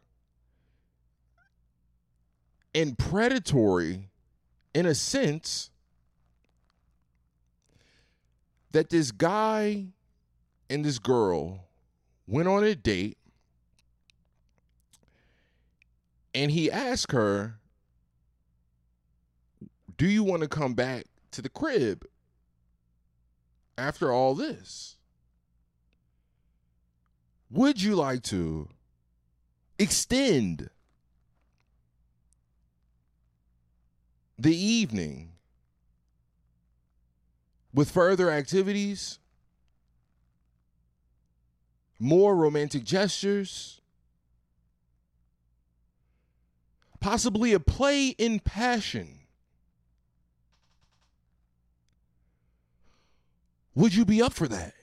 and 2.74 2.98
predatory 2.98 4.10
in 4.74 4.86
a 4.86 4.94
sense 4.94 5.70
that 8.72 8.90
this 8.90 9.12
guy 9.12 9.86
and 10.70 10.84
this 10.84 11.00
girl 11.00 11.62
went 12.28 12.50
on 12.50 12.66
a 12.66 12.76
date 12.76 13.18
and 16.34 16.52
he 16.52 16.70
asked 16.70 17.14
her, 17.14 17.60
Do 19.98 20.06
you 20.06 20.24
want 20.24 20.42
to 20.42 20.50
come 20.50 20.74
back 20.74 21.06
to 21.32 21.42
the 21.42 21.48
crib 21.48 22.06
after 23.78 24.12
all 24.12 24.36
this? 24.36 24.95
Would 27.50 27.82
you 27.82 27.96
like 27.96 28.24
to 28.24 28.70
extend 29.80 30.70
the 34.38 34.56
evening 34.56 35.32
with 37.74 37.92
further 37.92 38.30
activities, 38.30 39.20
more 42.00 42.36
romantic 42.36 42.84
gestures, 42.84 43.82
possibly 47.00 47.54
a 47.54 47.60
play 47.60 48.10
in 48.10 48.40
passion. 48.40 49.20
Would 53.76 53.94
you 53.94 54.06
be 54.06 54.22
up 54.22 54.34
for 54.34 54.48
that? 54.48 54.75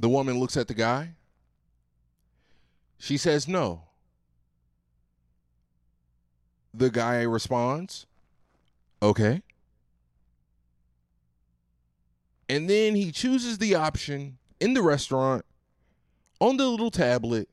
The 0.00 0.08
woman 0.08 0.40
looks 0.40 0.56
at 0.56 0.66
the 0.66 0.72
guy. 0.72 1.10
She 2.96 3.18
says 3.18 3.46
no. 3.46 3.82
The 6.72 6.88
guy 6.88 7.20
responds, 7.20 8.06
okay. 9.02 9.42
And 12.48 12.68
then 12.70 12.94
he 12.94 13.12
chooses 13.12 13.58
the 13.58 13.74
option 13.74 14.38
in 14.58 14.72
the 14.72 14.80
restaurant 14.80 15.44
on 16.40 16.56
the 16.56 16.66
little 16.66 16.90
tablet 16.90 17.50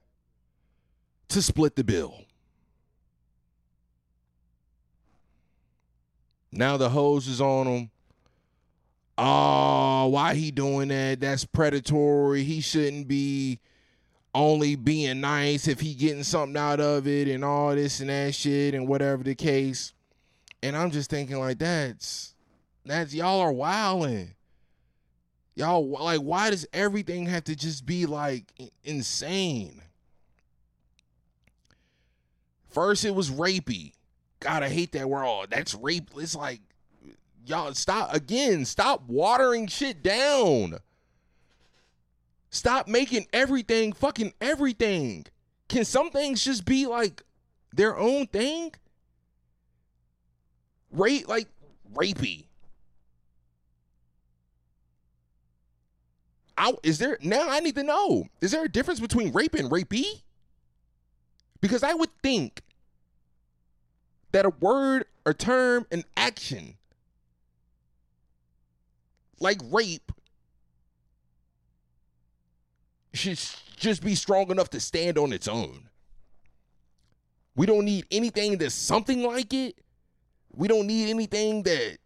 to 1.27 1.41
split 1.41 1.75
the 1.75 1.83
bill. 1.83 2.23
Now 6.53 6.77
the 6.77 6.89
hose 6.89 7.27
is 7.27 7.41
on 7.41 7.67
him. 7.67 7.91
Oh, 9.17 10.07
why 10.07 10.35
he 10.35 10.51
doing 10.51 10.89
that? 10.89 11.19
That's 11.19 11.43
predatory. 11.45 12.43
He 12.43 12.61
shouldn't 12.61 13.07
be 13.07 13.59
only 14.35 14.75
being 14.75 15.21
nice 15.21 15.67
if 15.67 15.79
he 15.79 15.95
getting 15.95 16.23
something 16.23 16.57
out 16.57 16.79
of 16.79 17.07
it 17.07 17.27
and 17.27 17.43
all 17.43 17.73
this 17.73 17.99
and 17.99 18.09
that 18.09 18.35
shit 18.35 18.75
and 18.75 18.87
whatever 18.87 19.23
the 19.23 19.33
case. 19.33 19.93
And 20.61 20.77
I'm 20.77 20.91
just 20.91 21.09
thinking 21.09 21.39
like 21.39 21.57
that's 21.57 22.35
that's 22.85 23.13
y'all 23.13 23.39
are 23.39 23.51
wilding. 23.51 24.35
Y'all 25.55 25.87
like 25.89 26.19
why 26.19 26.51
does 26.51 26.67
everything 26.71 27.25
have 27.25 27.45
to 27.45 27.55
just 27.55 27.85
be 27.85 28.05
like 28.05 28.53
insane? 28.83 29.81
First 32.69 33.05
it 33.05 33.15
was 33.15 33.31
rapey. 33.31 33.93
God, 34.39 34.61
I 34.61 34.69
hate 34.69 34.91
that 34.91 35.09
word. 35.09 35.25
Oh, 35.25 35.45
that's 35.49 35.73
rape. 35.73 36.11
It's 36.15 36.35
like 36.35 36.61
y'all 37.47 37.73
stop 37.73 38.13
again. 38.13 38.65
Stop 38.65 39.03
watering 39.07 39.67
shit 39.67 40.03
down. 40.03 40.79
Stop 42.49 42.87
making 42.87 43.27
everything 43.33 43.93
fucking 43.93 44.33
everything. 44.41 45.25
Can 45.69 45.85
some 45.85 46.09
things 46.11 46.43
just 46.43 46.65
be 46.65 46.87
like 46.87 47.21
their 47.73 47.97
own 47.97 48.27
thing? 48.27 48.73
Rape 50.91 51.27
like 51.27 51.47
rapey. 51.93 52.45
I, 56.57 56.73
is 56.81 56.97
there 56.97 57.17
now 57.21 57.49
I 57.49 57.59
need 57.59 57.75
to 57.75 57.83
know. 57.83 58.27
Is 58.41 58.51
there 58.51 58.63
a 58.63 58.69
difference 58.69 58.99
between 58.99 59.31
rape 59.31 59.53
and 59.53 59.69
rapey? 59.69 60.21
Because 61.61 61.83
I 61.83 61.93
would 61.93 62.09
think 62.23 62.61
that 64.31 64.45
a 64.45 64.49
word, 64.49 65.05
a 65.25 65.33
term, 65.33 65.85
an 65.91 66.03
action 66.15 66.76
like 69.39 69.59
rape 69.71 70.11
should 73.13 73.39
just 73.75 74.03
be 74.03 74.15
strong 74.15 74.51
enough 74.51 74.69
to 74.71 74.79
stand 74.79 75.17
on 75.17 75.33
its 75.33 75.47
own. 75.47 75.89
We 77.55 77.65
don't 77.65 77.85
need 77.85 78.05
anything 78.11 78.57
that's 78.57 78.75
something 78.75 79.23
like 79.23 79.53
it. 79.53 79.77
We 80.53 80.67
don't 80.67 80.87
need 80.87 81.09
anything 81.09 81.63
that 81.63 81.97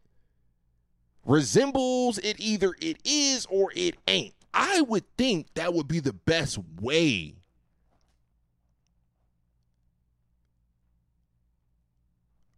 resembles 1.26 2.18
it. 2.20 2.40
Either 2.40 2.74
it 2.82 2.98
is 3.04 3.46
or 3.50 3.72
it 3.76 3.96
ain't. 4.08 4.34
I 4.54 4.82
would 4.82 5.06
think 5.18 5.48
that 5.56 5.74
would 5.74 5.88
be 5.88 6.00
the 6.00 6.14
best 6.14 6.58
way 6.80 7.36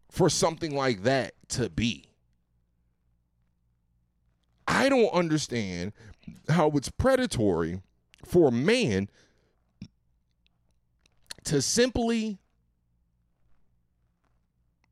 for 0.10 0.30
something 0.30 0.76
like 0.76 1.04
that 1.04 1.34
to 1.50 1.70
be. 1.70 2.06
I 4.68 4.90
don't 4.90 5.14
understand 5.14 5.94
how 6.50 6.70
it's 6.72 6.90
predatory 6.90 7.82
for 8.26 8.50
a 8.50 8.52
man 8.52 9.10
to 11.46 11.62
simply 11.62 12.40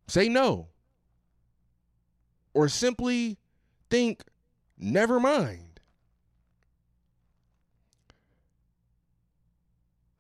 say 0.08 0.28
no 0.28 0.68
or 2.54 2.68
simply 2.68 3.38
think, 3.90 4.24
never 4.78 5.20
mind. 5.20 5.80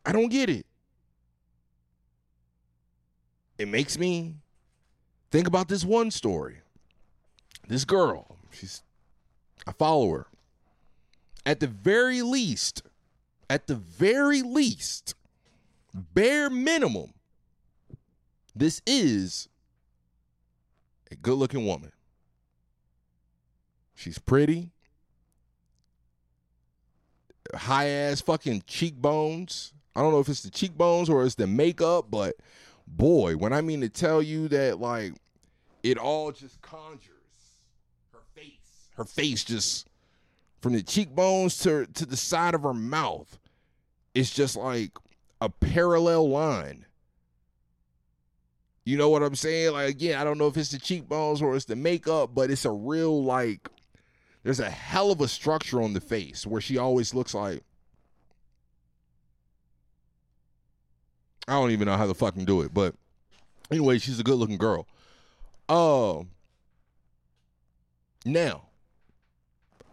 I 0.06 0.12
don't 0.12 0.30
get 0.30 0.49
it. 0.49 0.66
It 3.58 3.68
makes 3.68 3.97
me 3.97 4.36
think 5.30 5.47
about 5.47 5.68
this 5.68 5.86
one 5.86 6.10
story. 6.10 6.62
This 7.68 7.86
girl, 7.86 8.38
she's 8.49 8.82
I 9.68 9.72
follower. 9.74 10.28
At 11.45 11.59
the 11.59 11.68
very 11.68 12.22
least, 12.22 12.84
at 13.49 13.68
the 13.68 13.76
very 13.76 14.41
least, 14.41 15.16
bare 15.93 16.49
minimum, 16.49 17.14
this 18.55 18.82
is 18.86 19.49
a 21.09 21.16
good 21.16 21.36
looking 21.36 21.66
woman. 21.66 21.91
She's 23.95 24.20
pretty, 24.20 24.72
high 27.53 27.88
ass 27.88 28.22
fucking 28.22 28.64
cheekbones. 28.68 29.74
I 29.95 30.01
don't 30.01 30.12
know 30.12 30.20
if 30.20 30.30
it's 30.30 30.43
the 30.43 30.49
cheekbones 30.49 31.09
or 31.09 31.26
it's 31.26 31.36
the 31.36 31.47
makeup, 31.47 32.05
but 32.09 32.36
boy, 32.88 33.36
when 33.36 33.53
I 33.53 33.62
mean 33.62 33.82
to 33.82 33.89
tell 33.89 34.22
you 34.22 34.47
that, 34.49 34.80
like, 34.80 35.14
it 35.84 35.97
all 35.97 36.32
just 36.32 36.62
conjures 36.62 37.20
her 38.98 39.06
face 39.06 39.44
just 39.44 39.88
from 40.62 40.74
the 40.74 40.84
cheekbones 40.84 41.58
to 41.58 41.86
to 41.88 42.06
the 42.06 42.18
side 42.18 42.54
of 42.54 42.64
her 42.64 42.74
mouth 42.74 43.39
it's 44.14 44.30
just 44.30 44.56
like 44.56 44.92
a 45.39 45.50
parallel 45.50 46.30
line 46.30 46.86
You 48.84 48.98
know 48.98 49.10
what 49.10 49.22
I'm 49.24 49.36
saying? 49.36 49.74
Like 49.74 49.89
again, 49.89 50.18
I 50.20 50.24
don't 50.24 50.38
know 50.38 50.48
if 50.48 50.58
it's 50.58 50.72
the 50.72 50.80
cheekbones 50.80 51.42
or 51.42 51.56
it's 51.56 51.66
the 51.66 51.76
makeup, 51.76 52.32
but 52.34 52.50
it's 52.50 52.66
a 52.66 52.72
real 52.72 53.24
like 53.24 53.70
there's 54.44 54.60
a 54.60 54.70
hell 54.70 55.12
of 55.12 55.22
a 55.22 55.28
structure 55.28 55.82
on 55.82 55.94
the 55.94 56.02
face 56.02 56.48
where 56.48 56.62
she 56.62 56.78
always 56.78 57.14
looks 57.14 57.34
like 57.34 57.64
I 61.48 61.54
don't 61.54 61.72
even 61.72 61.86
know 61.88 61.98
how 61.98 62.08
to 62.08 62.14
fucking 62.14 62.46
do 62.46 62.62
it, 62.62 62.74
but 62.74 62.96
anyway, 63.70 64.00
she's 64.00 64.20
a 64.20 64.24
good 64.24 64.36
looking 64.38 64.58
girl. 64.58 64.88
Uh 65.70 66.24
now, 68.26 68.64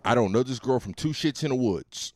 I 0.08 0.14
don't 0.14 0.32
know 0.32 0.42
this 0.42 0.58
girl 0.58 0.80
from 0.80 0.94
two 0.94 1.10
shits 1.10 1.44
in 1.44 1.50
the 1.50 1.54
woods. 1.54 2.14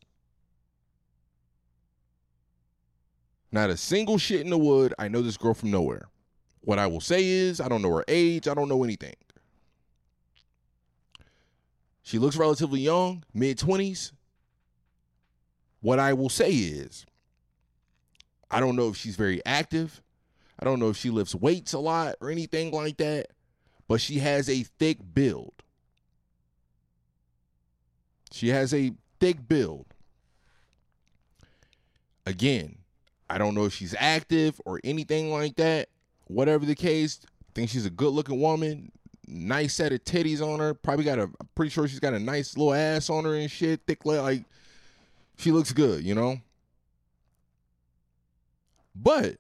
Not 3.53 3.68
a 3.68 3.76
single 3.76 4.16
shit 4.16 4.40
in 4.40 4.49
the 4.49 4.57
wood. 4.57 4.95
I 4.99 5.09
know 5.09 5.20
this 5.20 5.36
girl 5.36 5.53
from 5.53 5.72
nowhere. 5.72 6.09
What 6.62 6.78
I 6.78 6.86
will 6.86 7.03
say 7.03 7.22
is, 7.22 7.61
I 7.61 7.68
don't 7.68 7.82
know 7.82 7.95
her 7.95 8.05
age. 8.09 8.49
I 8.49 8.55
don't 8.55 8.70
know 8.70 8.82
anything. 8.82 9.12
She 12.03 12.18
looks 12.18 12.38
relatively 12.38 12.80
young, 12.80 13.24
mid 13.34 13.59
20s. 13.59 14.12
What 15.82 15.99
I 15.99 16.14
will 16.14 16.30
say 16.30 16.51
is, 16.51 17.05
I 18.51 18.61
don't 18.61 18.74
know 18.74 18.88
if 18.88 18.97
she's 18.97 19.16
very 19.16 19.45
active. 19.45 20.01
I 20.59 20.64
don't 20.64 20.80
know 20.80 20.88
if 20.88 20.97
she 20.97 21.11
lifts 21.11 21.34
weights 21.34 21.74
a 21.74 21.78
lot 21.78 22.14
or 22.22 22.30
anything 22.30 22.70
like 22.72 22.97
that, 22.97 23.26
but 23.86 24.01
she 24.01 24.20
has 24.20 24.49
a 24.49 24.62
thick 24.62 24.97
build. 25.12 25.61
She 28.33 28.49
has 28.49 28.72
a 28.72 28.93
thick 29.20 29.47
build. 29.47 29.87
Again, 32.24 32.78
I 33.28 33.39
don't 33.39 33.55
know 33.55 33.64
if 33.64 33.74
she's 33.74 33.95
active 33.99 34.61
or 34.64 34.80
anything 34.85 35.30
like 35.30 35.57
that. 35.57 35.89
Whatever 36.26 36.64
the 36.64 36.74
case, 36.74 37.20
I 37.24 37.53
think 37.55 37.70
she's 37.70 37.87
a 37.87 37.91
good 37.91 38.12
looking 38.12 38.41
woman. 38.41 38.91
Nice 39.26 39.74
set 39.74 39.93
of 39.93 40.05
titties 40.05 40.41
on 40.41 40.61
her. 40.61 40.74
Probably 40.74 41.05
got 41.05 41.18
a, 41.18 41.22
I'm 41.22 41.49
pretty 41.55 41.70
sure 41.70 41.87
she's 41.87 42.01
got 42.01 42.14
a 42.14 42.18
nice 42.18 42.57
little 42.57 42.74
ass 42.74 43.11
on 43.11 43.24
her 43.24 43.35
and 43.35 43.51
shit. 43.51 43.80
Thick. 43.87 44.05
Like, 44.05 44.45
she 45.37 45.53
looks 45.53 45.72
good, 45.72 46.05
you 46.05 46.14
know? 46.14 46.41
But, 48.95 49.37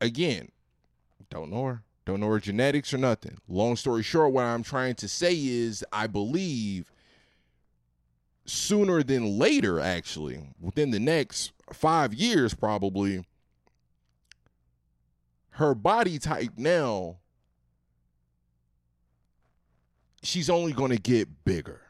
again, 0.00 0.50
don't 1.30 1.50
know 1.50 1.64
her. 1.64 1.82
Don't 2.08 2.20
know 2.20 2.30
her 2.30 2.40
genetics 2.40 2.94
or 2.94 2.96
nothing. 2.96 3.36
Long 3.48 3.76
story 3.76 4.02
short, 4.02 4.32
what 4.32 4.46
I'm 4.46 4.62
trying 4.62 4.94
to 4.94 5.06
say 5.06 5.34
is 5.34 5.84
I 5.92 6.06
believe 6.06 6.90
sooner 8.46 9.02
than 9.02 9.38
later, 9.38 9.78
actually, 9.78 10.40
within 10.58 10.90
the 10.90 10.98
next 10.98 11.52
five 11.70 12.14
years, 12.14 12.54
probably, 12.54 13.26
her 15.50 15.74
body 15.74 16.18
type 16.18 16.52
now, 16.56 17.18
she's 20.22 20.48
only 20.48 20.72
going 20.72 20.92
to 20.92 20.98
get 20.98 21.44
bigger. 21.44 21.82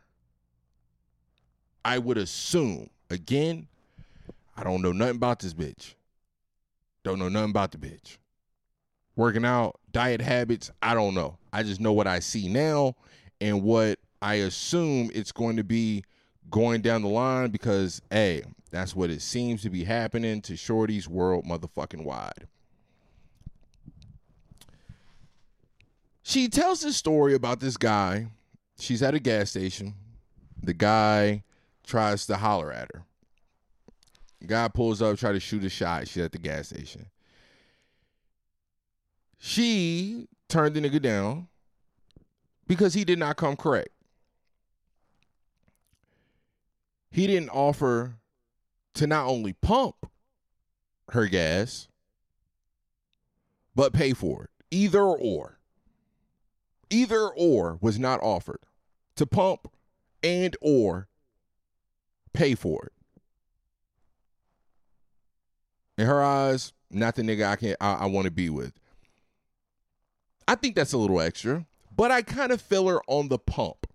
I 1.84 1.98
would 1.98 2.18
assume. 2.18 2.90
Again, 3.08 3.68
I 4.56 4.64
don't 4.64 4.82
know 4.82 4.90
nothing 4.90 5.14
about 5.14 5.38
this 5.38 5.54
bitch. 5.54 5.94
Don't 7.04 7.20
know 7.20 7.28
nothing 7.28 7.50
about 7.50 7.70
the 7.70 7.78
bitch 7.78 8.18
working 9.18 9.44
out, 9.44 9.80
diet 9.90 10.22
habits, 10.22 10.70
I 10.80 10.94
don't 10.94 11.12
know. 11.12 11.36
I 11.52 11.64
just 11.64 11.80
know 11.80 11.92
what 11.92 12.06
I 12.06 12.20
see 12.20 12.48
now 12.48 12.94
and 13.40 13.62
what 13.64 13.98
I 14.22 14.34
assume 14.34 15.10
it's 15.12 15.32
going 15.32 15.56
to 15.56 15.64
be 15.64 16.04
going 16.50 16.82
down 16.82 17.02
the 17.02 17.08
line 17.08 17.50
because, 17.50 18.00
hey, 18.10 18.44
that's 18.70 18.94
what 18.94 19.10
it 19.10 19.20
seems 19.20 19.62
to 19.62 19.70
be 19.70 19.82
happening 19.82 20.40
to 20.42 20.56
Shorty's 20.56 21.08
world 21.08 21.44
motherfucking 21.44 22.04
wide. 22.04 22.46
She 26.22 26.48
tells 26.48 26.82
this 26.82 26.96
story 26.96 27.34
about 27.34 27.58
this 27.58 27.76
guy. 27.76 28.28
She's 28.78 29.02
at 29.02 29.14
a 29.14 29.18
gas 29.18 29.50
station. 29.50 29.94
The 30.62 30.74
guy 30.74 31.42
tries 31.84 32.24
to 32.26 32.36
holler 32.36 32.70
at 32.70 32.90
her. 32.94 33.02
guy 34.46 34.68
pulls 34.68 35.02
up, 35.02 35.18
try 35.18 35.32
to 35.32 35.40
shoot 35.40 35.64
a 35.64 35.68
shot. 35.68 36.06
She's 36.06 36.22
at 36.22 36.30
the 36.30 36.38
gas 36.38 36.68
station. 36.68 37.06
She 39.38 40.28
turned 40.48 40.74
the 40.74 40.80
nigga 40.80 41.00
down 41.00 41.48
because 42.66 42.94
he 42.94 43.04
did 43.04 43.18
not 43.18 43.36
come 43.36 43.56
correct. 43.56 43.90
He 47.10 47.26
didn't 47.26 47.50
offer 47.50 48.16
to 48.94 49.06
not 49.06 49.26
only 49.26 49.54
pump 49.54 50.10
her 51.10 51.26
gas, 51.26 51.88
but 53.74 53.92
pay 53.92 54.12
for 54.12 54.44
it. 54.44 54.50
Either 54.70 55.02
or. 55.02 55.58
Either 56.90 57.28
or 57.28 57.78
was 57.80 57.98
not 57.98 58.20
offered 58.22 58.60
to 59.16 59.26
pump 59.26 59.70
and 60.22 60.56
or 60.60 61.08
pay 62.32 62.54
for 62.54 62.86
it. 62.86 62.92
In 65.96 66.06
her 66.06 66.22
eyes, 66.22 66.72
not 66.90 67.14
the 67.14 67.22
nigga 67.22 67.46
I 67.46 67.56
can 67.56 67.76
I, 67.80 67.94
I 67.94 68.06
want 68.06 68.26
to 68.26 68.30
be 68.30 68.50
with. 68.50 68.72
I 70.48 70.54
think 70.54 70.74
that's 70.74 70.94
a 70.94 70.98
little 70.98 71.20
extra, 71.20 71.66
but 71.94 72.10
I 72.10 72.22
kind 72.22 72.52
of 72.52 72.62
feel 72.62 72.88
her 72.88 73.02
on 73.06 73.28
the 73.28 73.38
pump. 73.38 73.86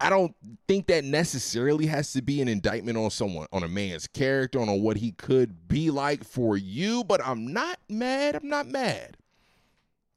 I 0.00 0.08
don't 0.08 0.34
think 0.66 0.86
that 0.86 1.04
necessarily 1.04 1.86
has 1.86 2.12
to 2.14 2.22
be 2.22 2.40
an 2.40 2.48
indictment 2.48 2.96
on 2.96 3.10
someone, 3.10 3.46
on 3.52 3.62
a 3.62 3.68
man's 3.68 4.06
character, 4.06 4.58
on 4.60 4.80
what 4.80 4.96
he 4.96 5.12
could 5.12 5.68
be 5.68 5.90
like 5.90 6.24
for 6.24 6.56
you, 6.56 7.04
but 7.04 7.20
I'm 7.24 7.52
not 7.52 7.78
mad. 7.88 8.34
I'm 8.34 8.48
not 8.48 8.66
mad. 8.66 9.18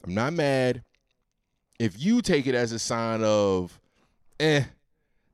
I'm 0.05 0.13
not 0.13 0.31
mad. 0.31 0.81
If 1.77 2.01
you 2.01 2.21
take 2.21 2.47
it 2.47 2.55
as 2.55 2.71
a 2.71 2.79
sign 2.79 3.23
of, 3.23 3.77
eh, 4.39 4.63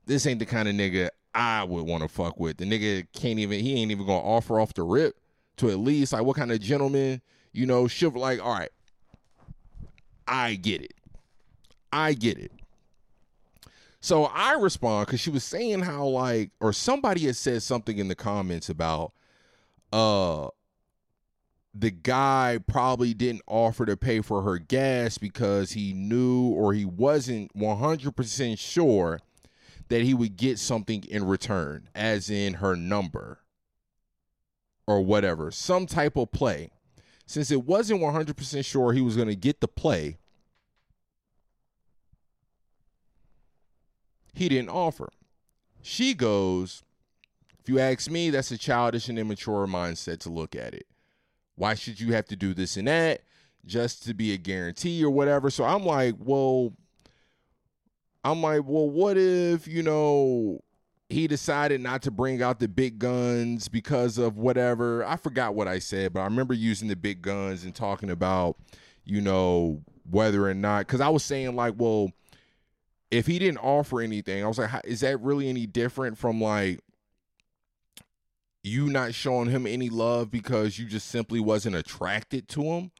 this 0.04 0.26
ain't 0.26 0.40
the 0.40 0.46
kind 0.46 0.68
of 0.68 0.74
nigga 0.74 1.10
I 1.32 1.62
would 1.62 1.86
want 1.86 2.02
to 2.02 2.08
fuck 2.08 2.40
with. 2.40 2.56
The 2.56 2.64
nigga 2.64 3.06
can't 3.14 3.38
even, 3.38 3.60
he 3.60 3.80
ain't 3.80 3.92
even 3.92 4.04
gonna 4.04 4.18
offer 4.18 4.58
off 4.58 4.74
the 4.74 4.82
rip 4.82 5.16
to 5.58 5.70
at 5.70 5.78
least 5.78 6.12
like 6.12 6.24
what 6.24 6.36
kind 6.36 6.50
of 6.50 6.60
gentleman 6.60 7.22
you 7.52 7.66
know, 7.66 7.88
she'll 7.88 8.10
like, 8.10 8.42
all 8.42 8.58
right, 8.58 8.70
I 10.26 10.54
get 10.54 10.82
it. 10.82 10.94
I 11.92 12.14
get 12.14 12.38
it. 12.38 12.52
So 14.00 14.24
I 14.24 14.54
respond 14.54 15.06
because 15.06 15.20
she 15.20 15.30
was 15.30 15.44
saying 15.44 15.80
how 15.80 16.06
like, 16.06 16.50
or 16.60 16.72
somebody 16.72 17.26
had 17.26 17.36
said 17.36 17.62
something 17.62 17.98
in 17.98 18.08
the 18.08 18.14
comments 18.14 18.68
about 18.68 19.12
uh 19.92 20.48
the 21.74 21.90
guy 21.90 22.58
probably 22.66 23.14
didn't 23.14 23.42
offer 23.46 23.86
to 23.86 23.96
pay 23.96 24.20
for 24.20 24.42
her 24.42 24.58
gas 24.58 25.16
because 25.18 25.72
he 25.72 25.92
knew 25.92 26.48
or 26.48 26.74
he 26.74 26.84
wasn't 26.84 27.54
100% 27.56 28.58
sure 28.58 29.20
that 29.88 30.02
he 30.02 30.12
would 30.12 30.36
get 30.36 30.58
something 30.58 31.02
in 31.04 31.24
return, 31.24 31.88
as 31.94 32.28
in 32.28 32.54
her 32.54 32.76
number 32.76 33.38
or 34.86 35.00
whatever, 35.00 35.50
some 35.50 35.86
type 35.86 36.16
of 36.16 36.30
play 36.32 36.70
since 37.26 37.50
it 37.50 37.64
wasn't 37.64 38.00
100% 38.00 38.64
sure 38.64 38.92
he 38.92 39.00
was 39.00 39.16
going 39.16 39.28
to 39.28 39.36
get 39.36 39.60
the 39.60 39.68
play, 39.68 40.18
he 44.34 44.48
didn't 44.48 44.70
offer. 44.70 45.08
She 45.82 46.14
goes, 46.14 46.82
if 47.60 47.68
you 47.68 47.78
ask 47.78 48.10
me, 48.10 48.30
that's 48.30 48.50
a 48.50 48.58
childish 48.58 49.08
and 49.08 49.18
immature 49.18 49.66
mindset 49.66 50.18
to 50.20 50.30
look 50.30 50.56
at 50.56 50.74
it. 50.74 50.86
Why 51.54 51.74
should 51.74 52.00
you 52.00 52.12
have 52.12 52.26
to 52.26 52.36
do 52.36 52.54
this 52.54 52.76
and 52.76 52.88
that 52.88 53.22
just 53.64 54.04
to 54.04 54.14
be 54.14 54.32
a 54.32 54.36
guarantee 54.36 55.04
or 55.04 55.10
whatever? 55.10 55.50
So 55.50 55.64
I'm 55.64 55.84
like, 55.84 56.14
well, 56.18 56.72
I'm 58.24 58.42
like, 58.42 58.62
well, 58.64 58.88
what 58.88 59.16
if, 59.16 59.68
you 59.68 59.82
know, 59.82 60.60
he 61.12 61.28
decided 61.28 61.80
not 61.80 62.02
to 62.02 62.10
bring 62.10 62.42
out 62.42 62.58
the 62.58 62.68
big 62.68 62.98
guns 62.98 63.68
because 63.68 64.18
of 64.18 64.38
whatever. 64.38 65.04
I 65.04 65.16
forgot 65.16 65.54
what 65.54 65.68
I 65.68 65.78
said, 65.78 66.12
but 66.12 66.20
I 66.20 66.24
remember 66.24 66.54
using 66.54 66.88
the 66.88 66.96
big 66.96 67.22
guns 67.22 67.64
and 67.64 67.74
talking 67.74 68.10
about, 68.10 68.56
you 69.04 69.20
know, 69.20 69.82
whether 70.10 70.48
or 70.48 70.54
not, 70.54 70.86
because 70.86 71.00
I 71.00 71.10
was 71.10 71.22
saying, 71.22 71.54
like, 71.54 71.74
well, 71.76 72.10
if 73.10 73.26
he 73.26 73.38
didn't 73.38 73.58
offer 73.58 74.00
anything, 74.00 74.42
I 74.42 74.48
was 74.48 74.58
like, 74.58 74.70
is 74.84 75.00
that 75.00 75.20
really 75.20 75.48
any 75.48 75.66
different 75.66 76.16
from 76.18 76.40
like 76.40 76.80
you 78.62 78.88
not 78.88 79.12
showing 79.12 79.50
him 79.50 79.66
any 79.66 79.90
love 79.90 80.30
because 80.30 80.78
you 80.78 80.86
just 80.86 81.08
simply 81.08 81.40
wasn't 81.40 81.76
attracted 81.76 82.48
to 82.48 82.62
him? 82.62 82.90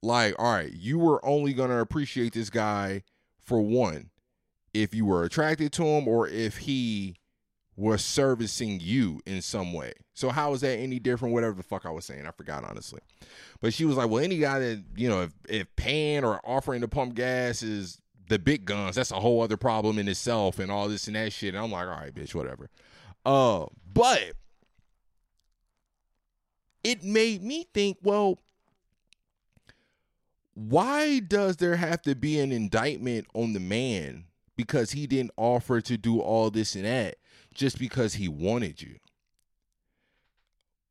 Like, 0.00 0.36
all 0.38 0.52
right, 0.52 0.72
you 0.72 0.98
were 0.98 1.24
only 1.26 1.54
going 1.54 1.70
to 1.70 1.80
appreciate 1.80 2.34
this 2.34 2.50
guy 2.50 3.02
for 3.40 3.60
one 3.60 4.10
if 4.82 4.94
you 4.94 5.04
were 5.04 5.24
attracted 5.24 5.72
to 5.72 5.84
him 5.84 6.08
or 6.08 6.28
if 6.28 6.58
he 6.58 7.16
was 7.76 8.04
servicing 8.04 8.80
you 8.80 9.20
in 9.24 9.40
some 9.40 9.72
way. 9.72 9.92
So 10.14 10.30
how 10.30 10.52
is 10.52 10.62
that 10.62 10.78
any 10.78 10.98
different? 10.98 11.32
Whatever 11.32 11.54
the 11.54 11.62
fuck 11.62 11.86
I 11.86 11.90
was 11.90 12.04
saying, 12.04 12.26
I 12.26 12.32
forgot 12.32 12.64
honestly. 12.64 13.00
But 13.60 13.72
she 13.72 13.84
was 13.84 13.96
like, 13.96 14.10
"Well, 14.10 14.22
any 14.22 14.38
guy 14.38 14.58
that 14.58 14.82
you 14.96 15.08
know, 15.08 15.22
if, 15.22 15.32
if 15.48 15.76
paying 15.76 16.24
or 16.24 16.40
offering 16.44 16.80
to 16.80 16.88
pump 16.88 17.14
gas 17.14 17.62
is 17.62 18.00
the 18.28 18.38
big 18.38 18.64
guns, 18.64 18.96
that's 18.96 19.12
a 19.12 19.20
whole 19.20 19.40
other 19.40 19.56
problem 19.56 19.98
in 19.98 20.08
itself, 20.08 20.58
and 20.58 20.72
all 20.72 20.88
this 20.88 21.06
and 21.06 21.14
that 21.16 21.32
shit." 21.32 21.54
And 21.54 21.62
I'm 21.62 21.70
like, 21.70 21.86
"All 21.86 21.94
right, 21.94 22.12
bitch, 22.12 22.34
whatever." 22.34 22.68
Uh, 23.24 23.66
but 23.92 24.32
it 26.82 27.04
made 27.04 27.42
me 27.42 27.66
think, 27.74 27.98
well, 28.02 28.38
why 30.54 31.20
does 31.20 31.58
there 31.58 31.76
have 31.76 32.02
to 32.02 32.14
be 32.14 32.40
an 32.40 32.50
indictment 32.50 33.26
on 33.34 33.52
the 33.52 33.60
man 33.60 34.24
because 34.58 34.90
he 34.90 35.06
didn't 35.06 35.30
offer 35.36 35.80
to 35.80 35.96
do 35.96 36.20
all 36.20 36.50
this 36.50 36.74
and 36.74 36.84
that 36.84 37.14
just 37.54 37.78
because 37.78 38.14
he 38.14 38.26
wanted 38.26 38.82
you? 38.82 38.96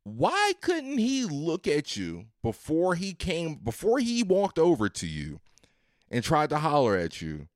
Why 0.06 0.54
couldn't 0.62 1.00
he 1.00 1.26
look 1.26 1.68
at 1.68 1.98
you 1.98 2.28
before 2.42 2.96
he 2.96 3.14
came, 3.14 3.56
before 3.56 4.00
he 4.00 4.24
walked 4.24 4.58
over 4.58 4.88
to 4.88 5.06
you 5.06 5.42
and 6.10 6.24
tried 6.24 6.50
to 6.52 6.60
holler 6.60 6.96
at 6.96 7.22
you? 7.22 7.50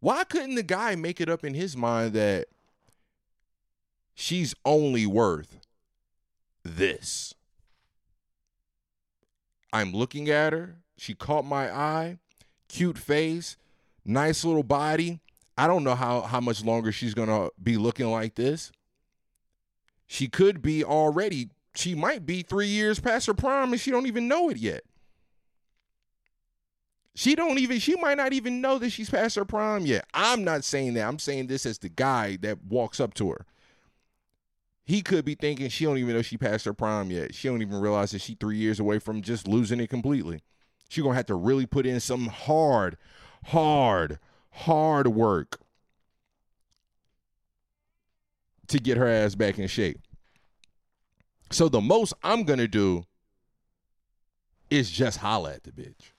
Why 0.00 0.24
couldn't 0.24 0.54
the 0.54 0.62
guy 0.62 0.96
make 0.96 1.18
it 1.18 1.30
up 1.30 1.44
in 1.44 1.54
his 1.54 1.78
mind 1.78 2.12
that 2.12 2.48
she's 4.14 4.54
only 4.66 5.06
worth 5.06 5.60
this? 6.62 7.32
I'm 9.72 9.92
looking 9.92 10.28
at 10.28 10.52
her. 10.52 10.76
She 10.98 11.14
caught 11.14 11.46
my 11.46 11.74
eye. 11.74 12.18
Cute 12.68 12.98
face, 12.98 13.56
nice 14.04 14.44
little 14.44 14.62
body. 14.62 15.20
I 15.56 15.66
don't 15.66 15.84
know 15.84 15.94
how 15.94 16.22
how 16.22 16.40
much 16.40 16.64
longer 16.64 16.92
she's 16.92 17.14
to 17.14 17.50
be 17.62 17.76
looking 17.76 18.10
like 18.10 18.34
this. 18.34 18.72
She 20.06 20.28
could 20.28 20.62
be 20.62 20.84
already 20.84 21.50
she 21.74 21.94
might 21.94 22.26
be 22.26 22.42
3 22.42 22.66
years 22.66 23.00
past 23.00 23.26
her 23.26 23.34
prime 23.34 23.72
and 23.72 23.80
she 23.80 23.90
don't 23.90 24.06
even 24.06 24.28
know 24.28 24.50
it 24.50 24.58
yet. 24.58 24.82
She 27.14 27.34
don't 27.34 27.58
even 27.58 27.78
she 27.78 27.96
might 27.96 28.16
not 28.16 28.32
even 28.32 28.60
know 28.60 28.78
that 28.78 28.90
she's 28.90 29.10
past 29.10 29.36
her 29.36 29.44
prime 29.44 29.84
yet. 29.84 30.06
I'm 30.14 30.44
not 30.44 30.64
saying 30.64 30.94
that. 30.94 31.06
I'm 31.06 31.18
saying 31.18 31.46
this 31.46 31.66
as 31.66 31.78
the 31.78 31.88
guy 31.88 32.36
that 32.40 32.64
walks 32.64 33.00
up 33.00 33.14
to 33.14 33.30
her. 33.30 33.46
He 34.84 35.02
could 35.02 35.24
be 35.24 35.34
thinking 35.34 35.68
she 35.68 35.84
don't 35.84 35.98
even 35.98 36.14
know 36.14 36.22
she 36.22 36.36
passed 36.36 36.64
her 36.64 36.74
prime 36.74 37.10
yet. 37.10 37.34
She 37.34 37.48
don't 37.48 37.62
even 37.62 37.80
realize 37.80 38.10
that 38.10 38.20
she 38.20 38.34
three 38.34 38.56
years 38.56 38.80
away 38.80 38.98
from 38.98 39.22
just 39.22 39.46
losing 39.46 39.80
it 39.80 39.90
completely. 39.90 40.40
She 40.88 41.02
gonna 41.02 41.14
have 41.14 41.26
to 41.26 41.34
really 41.34 41.66
put 41.66 41.86
in 41.86 42.00
some 42.00 42.26
hard, 42.26 42.96
hard, 43.44 44.18
hard 44.50 45.08
work 45.08 45.60
to 48.68 48.78
get 48.78 48.96
her 48.96 49.08
ass 49.08 49.34
back 49.34 49.58
in 49.58 49.66
shape. 49.66 50.00
So 51.50 51.68
the 51.68 51.80
most 51.80 52.14
I'm 52.22 52.44
gonna 52.44 52.68
do 52.68 53.04
is 54.70 54.90
just 54.90 55.18
holler 55.18 55.50
at 55.50 55.64
the 55.64 55.70
bitch. 55.70 56.12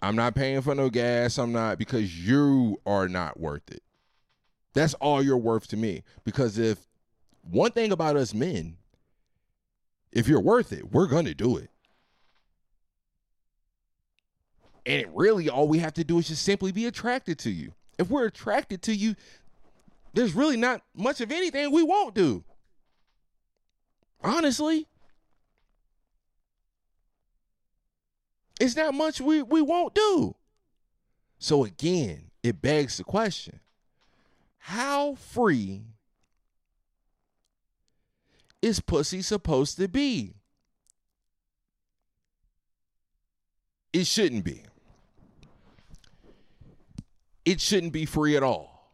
I'm 0.00 0.16
not 0.16 0.34
paying 0.34 0.60
for 0.60 0.74
no 0.74 0.90
gas. 0.90 1.38
I'm 1.38 1.52
not 1.52 1.78
because 1.78 2.26
you 2.26 2.80
are 2.84 3.08
not 3.08 3.40
worth 3.40 3.70
it. 3.70 3.82
That's 4.74 4.94
all 4.94 5.22
you're 5.22 5.38
worth 5.38 5.66
to 5.68 5.76
me. 5.76 6.02
Because 6.24 6.58
if 6.58 6.78
one 7.42 7.70
thing 7.70 7.92
about 7.92 8.16
us 8.16 8.34
men, 8.34 8.76
if 10.12 10.28
you're 10.28 10.40
worth 10.40 10.72
it, 10.72 10.92
we're 10.92 11.06
to 11.26 11.34
do 11.34 11.56
it. 11.56 11.70
And 14.86 15.00
it 15.00 15.08
really, 15.14 15.48
all 15.48 15.66
we 15.66 15.78
have 15.78 15.94
to 15.94 16.04
do 16.04 16.18
is 16.18 16.28
just 16.28 16.42
simply 16.42 16.72
be 16.72 16.86
attracted 16.86 17.38
to 17.40 17.50
you. 17.50 17.72
If 17.98 18.10
we're 18.10 18.26
attracted 18.26 18.82
to 18.82 18.94
you, 18.94 19.14
there's 20.12 20.34
really 20.34 20.56
not 20.56 20.82
much 20.94 21.20
of 21.20 21.32
anything 21.32 21.70
we 21.72 21.82
won't 21.82 22.14
do. 22.14 22.44
Honestly, 24.22 24.86
it's 28.60 28.76
not 28.76 28.94
much 28.94 29.20
we, 29.20 29.42
we 29.42 29.60
won't 29.60 29.94
do. 29.94 30.34
So 31.38 31.64
again, 31.64 32.30
it 32.42 32.60
begs 32.60 32.98
the 32.98 33.04
question 33.04 33.60
how 34.58 35.14
free 35.14 35.82
is 38.62 38.80
pussy 38.80 39.20
supposed 39.20 39.76
to 39.76 39.88
be? 39.88 40.36
It 43.92 44.06
shouldn't 44.06 44.42
be. 44.42 44.62
It 47.44 47.60
shouldn't 47.60 47.92
be 47.92 48.06
free 48.06 48.36
at 48.36 48.42
all. 48.42 48.92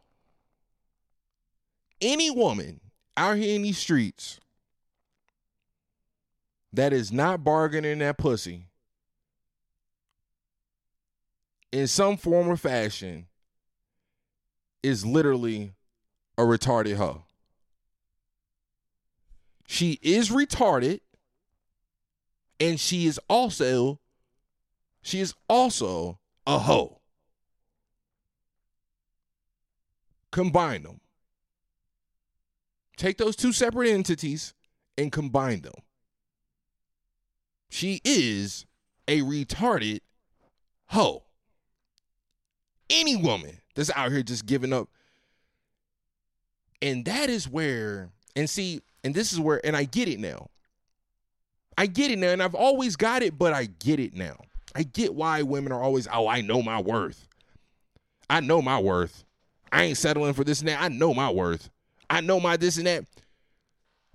Any 2.01 2.29
woman 2.29 2.81
out 3.15 3.37
here 3.37 3.55
in 3.55 3.61
these 3.61 3.77
streets 3.77 4.39
that 6.73 6.93
is 6.93 7.11
not 7.11 7.43
bargaining 7.43 7.99
that 7.99 8.17
pussy 8.17 8.67
in 11.71 11.87
some 11.87 12.17
form 12.17 12.47
or 12.47 12.57
fashion 12.57 13.27
is 14.83 15.05
literally 15.05 15.73
a 16.37 16.41
retarded 16.41 16.95
hoe. 16.95 17.23
She 19.67 19.99
is 20.01 20.29
retarded 20.29 21.01
and 22.59 22.79
she 22.79 23.05
is 23.05 23.19
also 23.29 23.99
she 25.01 25.19
is 25.19 25.33
also 25.47 26.19
a 26.45 26.59
hoe. 26.59 27.00
Combine 30.31 30.83
them. 30.83 30.99
Take 32.97 33.17
those 33.17 33.35
two 33.35 33.51
separate 33.51 33.89
entities 33.89 34.53
and 34.97 35.11
combine 35.11 35.61
them. 35.61 35.73
She 37.69 38.01
is 38.03 38.65
a 39.07 39.21
retarded 39.21 40.01
hoe. 40.87 41.23
Any 42.89 43.15
woman 43.15 43.57
that's 43.75 43.91
out 43.95 44.11
here 44.11 44.23
just 44.23 44.45
giving 44.45 44.73
up. 44.73 44.89
And 46.81 47.05
that 47.05 47.29
is 47.29 47.47
where, 47.47 48.09
and 48.35 48.49
see, 48.49 48.81
and 49.03 49.13
this 49.13 49.31
is 49.31 49.39
where, 49.39 49.65
and 49.65 49.75
I 49.75 49.85
get 49.85 50.07
it 50.07 50.19
now. 50.19 50.47
I 51.77 51.85
get 51.85 52.11
it 52.11 52.19
now, 52.19 52.29
and 52.29 52.43
I've 52.43 52.55
always 52.55 52.95
got 52.95 53.23
it, 53.23 53.37
but 53.37 53.53
I 53.53 53.65
get 53.65 53.99
it 53.99 54.13
now. 54.13 54.37
I 54.75 54.83
get 54.83 55.13
why 55.13 55.41
women 55.41 55.71
are 55.71 55.81
always, 55.81 56.07
oh, 56.11 56.27
I 56.27 56.41
know 56.41 56.61
my 56.61 56.81
worth. 56.81 57.27
I 58.29 58.39
know 58.41 58.61
my 58.61 58.79
worth. 58.79 59.23
I 59.71 59.83
ain't 59.83 59.97
settling 59.97 60.33
for 60.33 60.43
this 60.43 60.59
and 60.59 60.67
that. 60.67 60.81
I 60.81 60.89
know 60.89 61.13
my 61.13 61.29
worth. 61.29 61.69
I 62.09 62.21
know 62.21 62.39
my 62.39 62.57
this 62.57 62.77
and 62.77 62.87
that. 62.87 63.05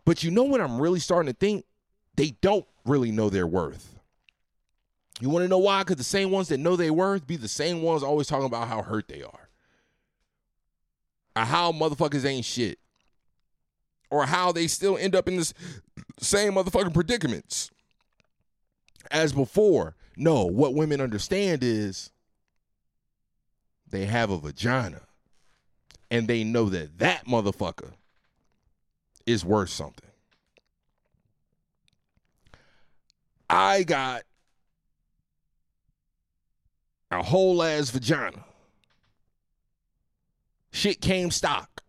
But 0.04 0.22
you 0.22 0.30
know 0.30 0.44
what 0.44 0.60
I'm 0.60 0.80
really 0.80 1.00
starting 1.00 1.32
to 1.32 1.38
think? 1.38 1.64
They 2.16 2.36
don't 2.40 2.66
really 2.84 3.10
know 3.10 3.30
their 3.30 3.46
worth. 3.46 3.98
You 5.20 5.30
want 5.30 5.44
to 5.44 5.48
know 5.48 5.58
why? 5.58 5.80
Because 5.80 5.96
the 5.96 6.04
same 6.04 6.30
ones 6.30 6.48
that 6.48 6.58
know 6.58 6.76
their 6.76 6.92
worth 6.92 7.26
be 7.26 7.36
the 7.36 7.48
same 7.48 7.82
ones 7.82 8.02
always 8.02 8.26
talking 8.26 8.46
about 8.46 8.68
how 8.68 8.82
hurt 8.82 9.08
they 9.08 9.22
are. 9.22 9.48
Or 11.34 11.42
how 11.42 11.72
motherfuckers 11.72 12.24
ain't 12.24 12.44
shit. 12.44 12.78
Or 14.10 14.26
how 14.26 14.52
they 14.52 14.66
still 14.66 14.96
end 14.96 15.16
up 15.16 15.26
in 15.26 15.36
this 15.36 15.54
same 16.20 16.52
motherfucking 16.54 16.94
predicaments 16.94 17.70
as 19.10 19.32
before. 19.32 19.96
No, 20.16 20.44
what 20.44 20.74
women 20.74 21.00
understand 21.00 21.64
is 21.64 22.10
they 23.88 24.04
have 24.04 24.30
a 24.30 24.38
vagina 24.38 25.00
and 26.10 26.28
they 26.28 26.44
know 26.44 26.68
that 26.68 26.98
that 26.98 27.26
motherfucker 27.26 27.92
is 29.26 29.44
worth 29.44 29.70
something. 29.70 30.10
I 33.48 33.82
got 33.84 34.22
a 37.10 37.22
whole 37.22 37.62
ass 37.62 37.90
vagina. 37.90 38.44
Shit 40.72 41.00
came 41.00 41.30
stock 41.30 41.82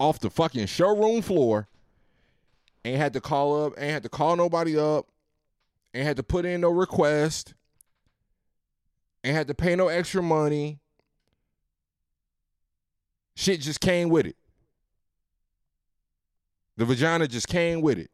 off 0.00 0.18
the 0.18 0.30
fucking 0.30 0.66
showroom 0.66 1.22
floor. 1.22 1.68
Ain't 2.84 2.98
had 2.98 3.12
to 3.12 3.20
call 3.20 3.64
up, 3.64 3.74
ain't 3.78 3.92
had 3.92 4.02
to 4.02 4.08
call 4.08 4.34
nobody 4.34 4.76
up, 4.76 5.06
ain't 5.94 6.04
had 6.04 6.16
to 6.16 6.24
put 6.24 6.44
in 6.44 6.62
no 6.62 6.70
request, 6.70 7.54
ain't 9.22 9.36
had 9.36 9.46
to 9.46 9.54
pay 9.54 9.76
no 9.76 9.86
extra 9.86 10.20
money. 10.20 10.80
Shit 13.34 13.60
just 13.60 13.80
came 13.80 14.08
with 14.08 14.26
it. 14.26 14.36
The 16.76 16.84
vagina 16.84 17.28
just 17.28 17.48
came 17.48 17.80
with 17.80 17.98
it. 17.98 18.10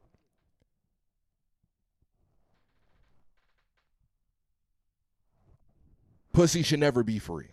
Pussy 6.33 6.63
should 6.63 6.81
never 6.81 7.03
be 7.03 7.19
free. 7.19 7.49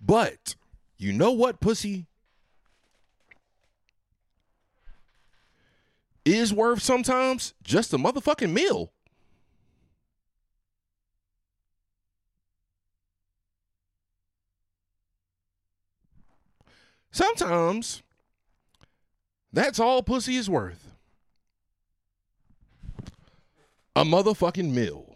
But 0.00 0.54
you 0.96 1.12
know 1.12 1.32
what, 1.32 1.60
pussy 1.60 2.06
is 6.24 6.52
worth 6.52 6.82
sometimes? 6.82 7.54
Just 7.62 7.92
a 7.92 7.98
motherfucking 7.98 8.52
meal. 8.52 8.92
Sometimes 17.14 18.02
that's 19.52 19.78
all 19.78 20.02
pussy 20.02 20.34
is 20.34 20.50
worth. 20.50 20.96
A 23.94 24.02
motherfucking 24.02 24.72
meal. 24.72 25.14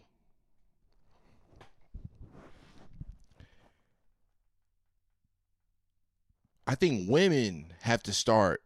I 6.68 6.76
think 6.76 7.10
women 7.10 7.72
have 7.80 8.04
to 8.04 8.12
start. 8.12 8.62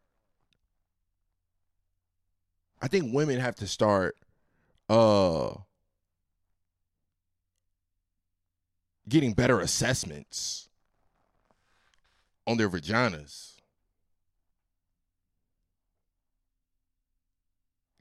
I 2.82 2.88
think 2.88 3.14
women 3.14 3.40
have 3.40 3.56
to 3.56 3.66
start 3.66 4.14
uh 4.90 5.54
getting 9.08 9.32
better 9.32 9.58
assessments 9.58 10.68
on 12.46 12.56
their 12.56 12.68
vaginas. 12.68 13.56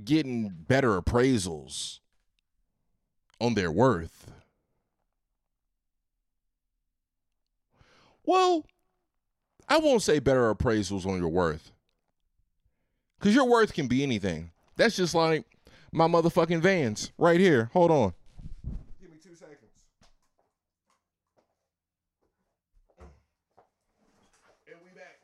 Getting 0.03 0.49
better 0.49 0.99
appraisals 0.99 1.99
on 3.39 3.53
their 3.53 3.71
worth. 3.71 4.31
Well, 8.23 8.65
I 9.67 9.77
won't 9.79 10.01
say 10.01 10.19
better 10.19 10.53
appraisals 10.53 11.05
on 11.05 11.19
your 11.19 11.29
worth. 11.29 11.71
Because 13.19 13.35
your 13.35 13.47
worth 13.47 13.73
can 13.73 13.87
be 13.87 14.03
anything. 14.03 14.51
That's 14.75 14.95
just 14.95 15.13
like 15.13 15.45
my 15.91 16.07
motherfucking 16.07 16.61
vans 16.61 17.11
right 17.17 17.39
here. 17.39 17.69
Hold 17.73 17.91
on. 17.91 18.13
Give 18.99 19.11
me 19.11 19.17
two 19.21 19.35
seconds. 19.35 19.59
And 24.67 24.77
we 24.83 24.89
back. 24.91 25.19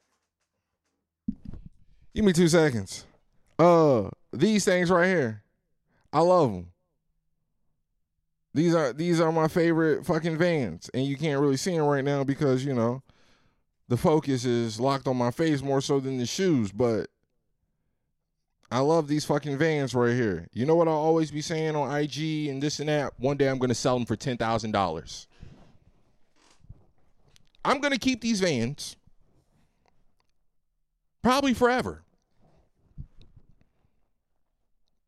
Give 2.18 2.26
me 2.26 2.34
two 2.34 2.48
seconds. 2.48 3.06
Uh, 3.60 4.10
these 4.34 4.66
things 4.66 4.90
right 4.90 5.06
here. 5.06 5.44
I 6.12 6.22
love 6.22 6.52
them. 6.52 6.72
These 8.56 8.74
are 8.74 8.92
these 8.92 9.22
are 9.22 9.32
my 9.32 9.48
favorite 9.48 10.04
fucking 10.04 10.36
vans, 10.36 10.90
and 10.96 11.06
you 11.06 11.16
can't 11.16 11.40
really 11.40 11.58
see 11.58 11.78
them 11.78 11.86
right 11.86 12.04
now 12.04 12.24
because 12.24 12.66
you 12.66 12.74
know 12.74 13.04
the 13.88 13.98
focus 13.98 14.46
is 14.46 14.80
locked 14.80 15.08
on 15.08 15.16
my 15.16 15.30
face 15.30 15.62
more 15.62 15.80
so 15.80 16.00
than 16.00 16.18
the 16.18 16.26
shoes. 16.26 16.72
But 16.72 17.12
I 18.72 18.80
love 18.80 19.08
these 19.08 19.26
fucking 19.26 19.60
vans 19.60 19.94
right 19.94 20.16
here. 20.16 20.48
You 20.54 20.66
know 20.66 20.74
what 20.74 20.88
I'll 20.88 20.96
always 20.96 21.30
be 21.30 21.42
saying 21.42 21.76
on 21.76 21.96
IG 21.96 22.48
and 22.48 22.64
this 22.64 22.80
and 22.80 22.90
that? 22.90 23.14
One 23.20 23.38
day 23.38 23.48
I'm 23.48 23.60
gonna 23.60 23.76
sell 23.76 23.96
them 23.96 24.08
for 24.08 24.16
ten 24.16 24.38
thousand 24.38 24.72
dollars. 24.72 25.28
I'm 27.64 27.80
gonna 27.80 28.00
keep 28.00 28.22
these 28.22 28.40
vans 28.40 28.96
probably 31.22 31.54
forever. 31.54 32.02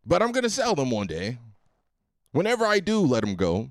But 0.09 0.21
I'm 0.21 0.33
gonna 0.33 0.49
sell 0.49 0.75
them 0.75 0.91
one 0.91 1.07
day 1.07 1.37
Whenever 2.31 2.65
I 2.65 2.79
do 2.79 2.99
let 3.01 3.21
them 3.21 3.35
go, 3.35 3.69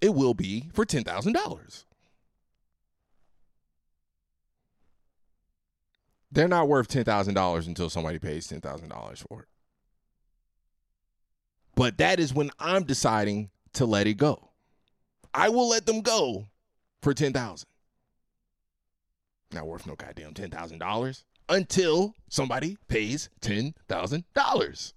it 0.00 0.14
will 0.14 0.34
be 0.34 0.70
for 0.72 0.86
$10,000. 0.86 1.84
They're 6.32 6.48
not 6.48 6.68
worth 6.68 6.88
$10,000 6.88 7.66
until 7.66 7.90
somebody 7.90 8.18
pays 8.18 8.46
$10,000 8.46 9.24
for 9.28 9.42
it. 9.42 9.48
But 11.74 11.98
that 11.98 12.20
is 12.20 12.32
when 12.32 12.50
I'm 12.58 12.84
deciding 12.84 13.50
to 13.74 13.84
let 13.84 14.06
it 14.06 14.14
go. 14.14 14.50
I 15.34 15.48
will 15.48 15.68
let 15.68 15.86
them 15.86 16.00
go 16.00 16.46
for 17.02 17.12
10,000. 17.12 17.66
Not 19.52 19.66
worth 19.66 19.86
no 19.86 19.96
goddamn 19.96 20.34
$10,000 20.34 21.24
until 21.50 22.14
somebody 22.28 22.78
pays 22.88 23.28
$10,000. 23.42 24.92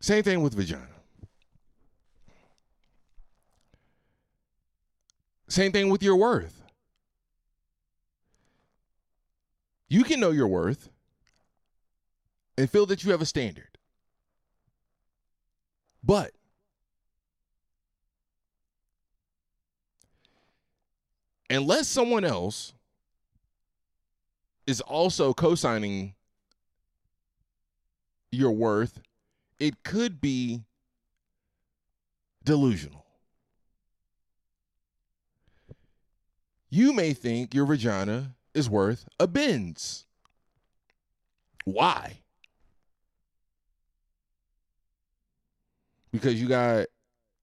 Same 0.00 0.22
thing 0.24 0.42
with 0.42 0.54
vagina. 0.54 0.88
Same 5.46 5.70
thing 5.70 5.90
with 5.90 6.02
your 6.02 6.16
worth. 6.16 6.62
You 9.88 10.02
can 10.02 10.18
know 10.18 10.30
your 10.30 10.48
worth 10.48 10.88
and 12.56 12.70
feel 12.70 12.86
that 12.86 13.04
you 13.04 13.10
have 13.10 13.20
a 13.20 13.26
standard. 13.26 13.78
But 16.02 16.32
unless 21.52 21.86
someone 21.88 22.24
else 22.24 22.72
is 24.66 24.80
also 24.80 25.32
co 25.32 25.54
signing 25.54 26.14
your 28.30 28.52
worth 28.52 29.00
it 29.62 29.84
could 29.84 30.20
be 30.20 30.64
delusional. 32.42 33.06
You 36.68 36.92
may 36.92 37.12
think 37.12 37.54
your 37.54 37.66
vagina 37.66 38.34
is 38.54 38.68
worth 38.68 39.06
a 39.20 39.28
Benz. 39.28 40.06
Why? 41.64 42.18
Because 46.10 46.40
you 46.40 46.48
got 46.48 46.86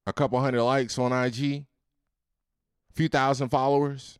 a 0.06 0.12
couple 0.12 0.38
hundred 0.40 0.62
likes 0.62 0.98
on 0.98 1.12
IG, 1.12 1.64
few 2.94 3.08
thousand 3.08 3.48
followers, 3.48 4.18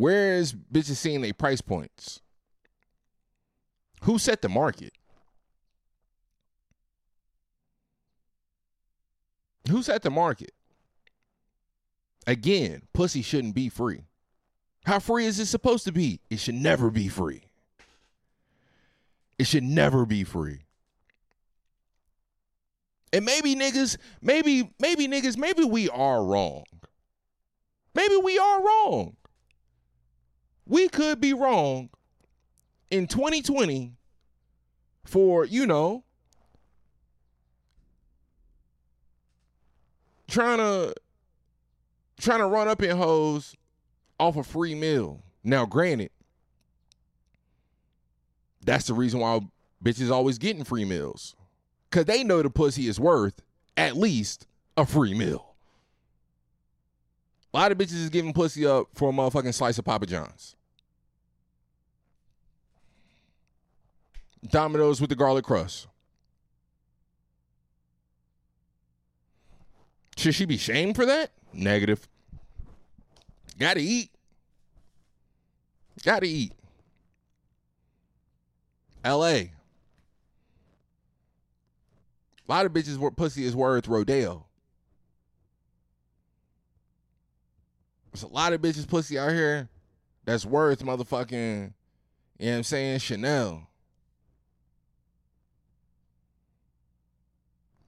Where 0.00 0.36
is 0.36 0.54
bitches 0.54 0.96
seeing 0.96 1.20
their 1.20 1.34
price 1.34 1.60
points? 1.60 2.22
Who 4.04 4.18
set 4.18 4.40
the 4.40 4.48
market? 4.48 4.94
Who 9.68 9.82
set 9.82 10.00
the 10.00 10.10
market? 10.10 10.52
Again, 12.26 12.84
pussy 12.94 13.20
shouldn't 13.20 13.54
be 13.54 13.68
free. 13.68 14.04
How 14.86 15.00
free 15.00 15.26
is 15.26 15.38
it 15.38 15.46
supposed 15.46 15.84
to 15.84 15.92
be? 15.92 16.20
It 16.30 16.40
should 16.40 16.54
never 16.54 16.88
be 16.88 17.08
free. 17.08 17.42
It 19.38 19.46
should 19.46 19.64
never 19.64 20.06
be 20.06 20.24
free. 20.24 20.60
And 23.12 23.24
maybe 23.24 23.54
niggas, 23.54 23.96
maybe, 24.22 24.72
maybe 24.78 25.08
niggas, 25.08 25.36
maybe 25.36 25.64
we 25.64 25.88
are 25.88 26.24
wrong. 26.24 26.64
Maybe 27.94 28.16
we 28.16 28.38
are 28.38 28.62
wrong 28.62 29.16
we 30.70 30.88
could 30.88 31.20
be 31.20 31.34
wrong 31.34 31.90
in 32.92 33.08
2020 33.08 33.92
for, 35.04 35.44
you 35.44 35.66
know, 35.66 36.04
trying 40.28 40.58
to 40.58 40.94
trying 42.20 42.38
to 42.38 42.46
run 42.46 42.68
up 42.68 42.80
in 42.82 42.96
hoes 42.96 43.56
off 44.20 44.36
a 44.36 44.44
free 44.44 44.76
meal. 44.76 45.24
Now, 45.42 45.66
granted, 45.66 46.10
that's 48.64 48.86
the 48.86 48.94
reason 48.94 49.18
why 49.18 49.40
bitches 49.84 50.12
always 50.12 50.38
getting 50.38 50.62
free 50.62 50.84
meals. 50.84 51.34
Cause 51.90 52.04
they 52.04 52.22
know 52.22 52.42
the 52.42 52.50
pussy 52.50 52.86
is 52.86 53.00
worth 53.00 53.42
at 53.76 53.96
least 53.96 54.46
a 54.76 54.86
free 54.86 55.14
meal. 55.14 55.54
A 57.52 57.56
lot 57.56 57.72
of 57.72 57.78
bitches 57.78 57.94
is 57.94 58.10
giving 58.10 58.32
pussy 58.32 58.64
up 58.64 58.86
for 58.94 59.10
a 59.10 59.12
motherfucking 59.12 59.54
slice 59.54 59.78
of 59.78 59.84
Papa 59.84 60.06
John's. 60.06 60.54
Domino's 64.48 65.00
with 65.00 65.10
the 65.10 65.16
garlic 65.16 65.44
crust. 65.44 65.88
Should 70.16 70.34
she 70.34 70.44
be 70.44 70.56
shamed 70.56 70.96
for 70.96 71.06
that? 71.06 71.30
Negative. 71.52 72.06
Gotta 73.58 73.80
eat. 73.80 74.10
Gotta 76.04 76.26
eat. 76.26 76.52
LA. 79.04 79.44
A 82.50 82.52
lot 82.52 82.66
of 82.66 82.72
bitches 82.72 82.96
were 82.96 83.12
pussy 83.12 83.44
is 83.44 83.54
worth 83.54 83.86
Rodeo. 83.86 84.44
There's 88.10 88.24
a 88.24 88.26
lot 88.26 88.52
of 88.52 88.60
bitches 88.60 88.88
pussy 88.88 89.16
out 89.16 89.30
here 89.30 89.68
that's 90.24 90.44
worth 90.44 90.84
motherfucking, 90.84 91.30
you 91.30 92.46
know 92.46 92.50
what 92.50 92.56
I'm 92.56 92.62
saying, 92.64 92.98
Chanel. 92.98 93.68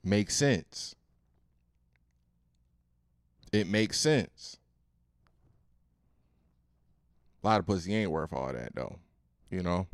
makes 0.01 0.33
sense. 0.33 0.95
It 3.51 3.67
makes 3.67 3.99
sense. 3.99 4.55
A 7.43 7.47
lot 7.47 7.59
of 7.59 7.65
pussy 7.65 7.93
ain't 7.93 8.11
worth 8.11 8.31
all 8.31 8.53
that 8.53 8.73
though. 8.73 8.97
You 9.51 9.61
know? 9.61 9.87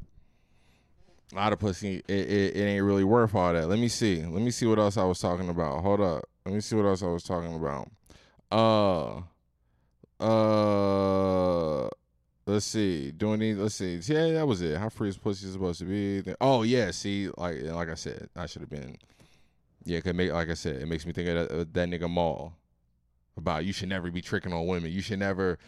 A 1.31 1.35
lot 1.35 1.53
of 1.53 1.59
pussy 1.59 2.01
it, 2.07 2.09
it, 2.09 2.55
it 2.55 2.63
ain't 2.63 2.83
really 2.83 3.03
worth 3.03 3.35
all 3.35 3.53
that. 3.53 3.67
Let 3.67 3.79
me 3.79 3.87
see. 3.87 4.25
Let 4.25 4.41
me 4.41 4.51
see 4.51 4.65
what 4.65 4.79
else 4.79 4.97
I 4.97 5.03
was 5.03 5.19
talking 5.19 5.49
about. 5.49 5.81
Hold 5.81 6.01
up. 6.01 6.25
Let 6.45 6.55
me 6.55 6.61
see 6.61 6.75
what 6.75 6.85
else 6.85 7.03
I 7.03 7.07
was 7.07 7.23
talking 7.23 7.55
about. 7.55 7.89
Uh 8.51 9.21
uh 10.23 11.87
let's 12.47 12.65
see. 12.65 13.11
Doing 13.11 13.39
these. 13.39 13.57
Let's 13.57 13.75
see. 13.75 13.99
Yeah, 14.11 14.33
that 14.33 14.47
was 14.47 14.61
it. 14.61 14.77
How 14.77 14.89
free 14.89 15.09
is 15.09 15.17
pussy 15.17 15.51
supposed 15.51 15.79
to 15.79 15.85
be? 15.85 16.33
Oh 16.41 16.63
yeah. 16.63 16.89
See, 16.91 17.29
like 17.37 17.61
like 17.61 17.89
I 17.89 17.95
said, 17.95 18.29
I 18.35 18.47
should 18.47 18.61
have 18.61 18.69
been. 18.69 18.97
Yeah, 19.85 20.01
cause 20.01 20.13
make 20.13 20.31
like 20.31 20.49
I 20.49 20.55
said, 20.55 20.81
it 20.81 20.87
makes 20.87 21.05
me 21.05 21.13
think 21.13 21.29
of 21.29 21.49
that, 21.49 21.73
that 21.73 21.89
nigga 21.89 22.11
Mal 22.11 22.53
about 23.37 23.65
you 23.65 23.73
should 23.73 23.89
never 23.89 24.11
be 24.11 24.21
tricking 24.21 24.51
on 24.51 24.65
women. 24.65 24.91
You 24.91 25.01
should 25.01 25.19
never. 25.19 25.59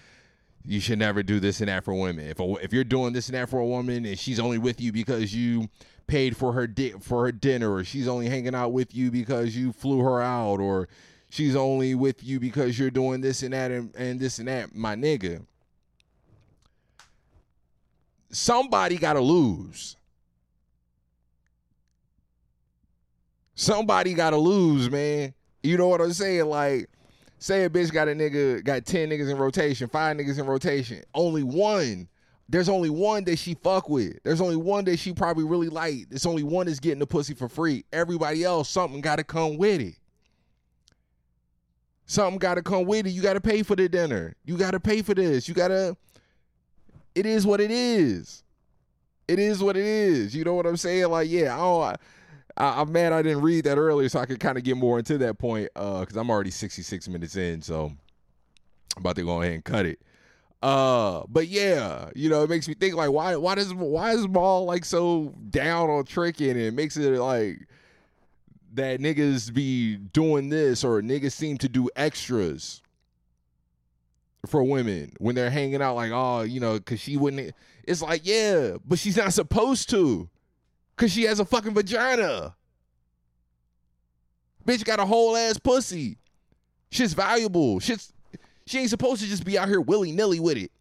You 0.66 0.80
should 0.80 1.00
never 1.00 1.24
do 1.24 1.40
this 1.40 1.60
and 1.60 1.70
that 1.70 1.84
for 1.84 1.94
women. 1.94 2.28
If 2.28 2.40
a, 2.40 2.54
if 2.56 2.72
you're 2.72 2.84
doing 2.84 3.14
this 3.14 3.28
and 3.28 3.36
that 3.36 3.50
for 3.50 3.60
a 3.60 3.66
woman 3.66 4.06
and 4.06 4.18
she's 4.18 4.40
only 4.40 4.58
with 4.58 4.80
you 4.80 4.92
because 4.92 5.34
you 5.34 5.70
paid 6.08 6.36
for 6.36 6.54
her 6.54 6.68
di- 6.68 6.94
for 7.00 7.26
her 7.26 7.32
dinner, 7.32 7.74
or 7.74 7.84
she's 7.84 8.08
only 8.08 8.28
hanging 8.28 8.54
out 8.54 8.74
with 8.74 8.94
you 8.94 9.10
because 9.10 9.56
you 9.56 9.72
flew 9.72 10.00
her 10.02 10.22
out, 10.22 10.60
or 10.60 10.88
she's 11.30 11.56
only 11.56 11.96
with 11.96 12.24
you 12.24 12.40
because 12.40 12.78
you're 12.78 12.92
doing 12.92 13.22
this 13.22 13.44
and 13.44 13.54
that 13.54 13.72
and, 13.72 13.96
and 13.96 14.20
this 14.20 14.38
and 14.38 14.48
that, 14.48 14.76
my 14.76 14.96
nigga. 14.96 15.46
Somebody 18.30 18.98
got 18.98 19.14
to 19.14 19.22
lose. 19.22 19.98
Somebody 23.56 24.14
got 24.14 24.32
to 24.32 24.38
lose, 24.38 24.90
man. 24.90 25.34
You 25.64 25.78
know 25.78 25.88
what 25.88 26.02
I'm 26.02 26.14
saying? 26.14 26.46
Like, 26.46 26.90
say 27.42 27.66
a 27.66 27.70
bitch 27.70 27.92
got 27.92 28.08
a 28.08 28.12
nigga, 28.12 28.64
got 28.64 28.86
10 28.86 29.10
niggas 29.10 29.30
in 29.30 29.38
rotation, 29.38 29.90
five 29.90 30.16
niggas 30.16 30.40
in 30.40 30.46
rotation. 30.46 31.04
Only 31.14 31.44
one. 31.44 32.08
There's 32.48 32.70
only 32.70 32.90
one 32.90 33.24
that 33.26 33.40
she 33.40 33.56
fuck 33.56 33.90
with. 33.90 34.20
There's 34.24 34.42
only 34.42 34.58
one 34.58 34.86
that 34.86 35.00
she 35.00 35.12
probably 35.12 35.44
really 35.44 35.70
like. 35.70 36.10
There's 36.10 36.26
only 36.26 36.44
one 36.44 36.68
that's 36.68 36.80
getting 36.80 37.00
the 37.00 37.08
pussy 37.08 37.34
for 37.34 37.50
free. 37.50 37.84
Everybody 37.92 38.44
else, 38.44 38.70
something 38.70 39.02
got 39.02 39.16
to 39.16 39.24
come 39.24 39.58
with 39.58 39.82
it. 39.82 39.96
Something 42.06 42.38
got 42.38 42.56
to 42.56 42.62
come 42.62 42.86
with 42.86 43.08
it. 43.08 43.12
You 43.12 43.22
got 43.22 43.34
to 43.34 43.42
pay 43.42 43.64
for 43.64 43.76
the 43.76 43.90
dinner. 43.90 44.36
You 44.46 44.58
got 44.58 44.72
to 44.72 44.80
pay 44.80 45.02
for 45.02 45.16
this. 45.16 45.48
You 45.48 45.56
got 45.56 45.70
to. 45.70 45.98
It 47.16 47.26
is 47.26 47.46
what 47.46 47.60
it 47.60 47.72
is. 47.72 48.44
It 49.28 49.40
is 49.40 49.64
what 49.64 49.78
it 49.78 49.86
is. 49.86 50.36
You 50.36 50.44
know 50.44 50.54
what 50.54 50.68
I'm 50.68 50.78
saying? 50.78 51.10
Like, 51.10 51.30
yeah, 51.30 51.58
I, 51.58 51.96
I, 52.58 52.82
am 52.82 52.92
mad 52.92 53.14
I 53.14 53.22
didn't 53.22 53.42
read 53.42 53.66
that 53.66 53.78
earlier 53.78 54.10
so 54.10 54.20
I 54.20 54.26
could 54.26 54.40
kind 54.40 54.58
of 54.58 54.64
get 54.64 54.78
more 54.78 55.00
into 55.00 55.18
that 55.20 55.38
point 55.38 55.70
because 55.74 56.18
uh, 56.18 56.20
I'm 56.20 56.30
already 56.30 56.52
66 56.52 57.08
minutes 57.08 57.36
in. 57.36 57.62
So 57.62 57.92
I'm 58.96 59.02
about 59.02 59.16
to 59.18 59.24
go 59.24 59.42
ahead 59.42 59.54
and 59.54 59.64
cut 59.64 59.86
it. 59.86 60.00
Uh, 60.62 61.24
but 61.28 61.48
yeah, 61.48 62.10
you 62.16 62.30
know, 62.30 62.44
it 62.44 62.50
makes 62.50 62.68
me 62.68 62.76
think 62.76 62.96
like, 62.96 63.12
why, 63.12 63.36
why 63.36 63.56
does, 63.56 63.74
why 63.74 64.12
is 64.12 64.28
Mal 64.28 64.66
like 64.66 64.86
so 64.86 65.34
down 65.50 65.90
on 65.90 66.06
tricking? 66.06 66.52
And 66.52 66.60
it 66.60 66.74
makes 66.74 66.98
it 66.98 67.18
like 67.20 67.68
that 68.74 69.00
niggas 69.00 69.54
be 69.54 69.98
doing 69.98 70.50
this 70.50 70.84
or 70.84 71.02
niggas 71.02 71.34
seem 71.34 71.58
to 71.58 71.70
do 71.70 71.90
extras 71.96 72.82
for 74.48 74.64
women 74.64 75.14
when 75.20 75.36
they're 75.36 75.52
hanging 75.52 75.82
out 75.82 75.96
like 75.96 76.12
oh 76.12 76.42
you 76.42 76.60
know 76.60 76.74
because 76.74 77.00
she 77.00 77.16
wouldn't 77.16 77.54
it's 77.84 78.02
like 78.02 78.22
yeah 78.24 78.76
but 78.86 78.98
she's 78.98 79.18
not 79.18 79.34
supposed 79.34 79.90
to 79.90 80.28
because 81.02 81.12
she 81.12 81.24
has 81.24 81.40
a 81.40 81.46
fucking 81.46 81.74
vagina 81.74 82.56
bitch 84.68 84.86
got 84.86 85.00
a 85.00 85.06
whole 85.06 85.36
ass 85.36 85.58
pussy 85.58 86.20
shit's 86.92 87.14
valuable 87.14 87.80
shit's 87.80 88.14
she 88.68 88.78
ain't 88.78 88.90
supposed 88.92 89.20
to 89.20 89.28
just 89.28 89.44
be 89.44 89.58
out 89.58 89.68
here 89.68 89.82
willy-nilly 89.82 90.40
with 90.40 90.58
it 90.58 90.72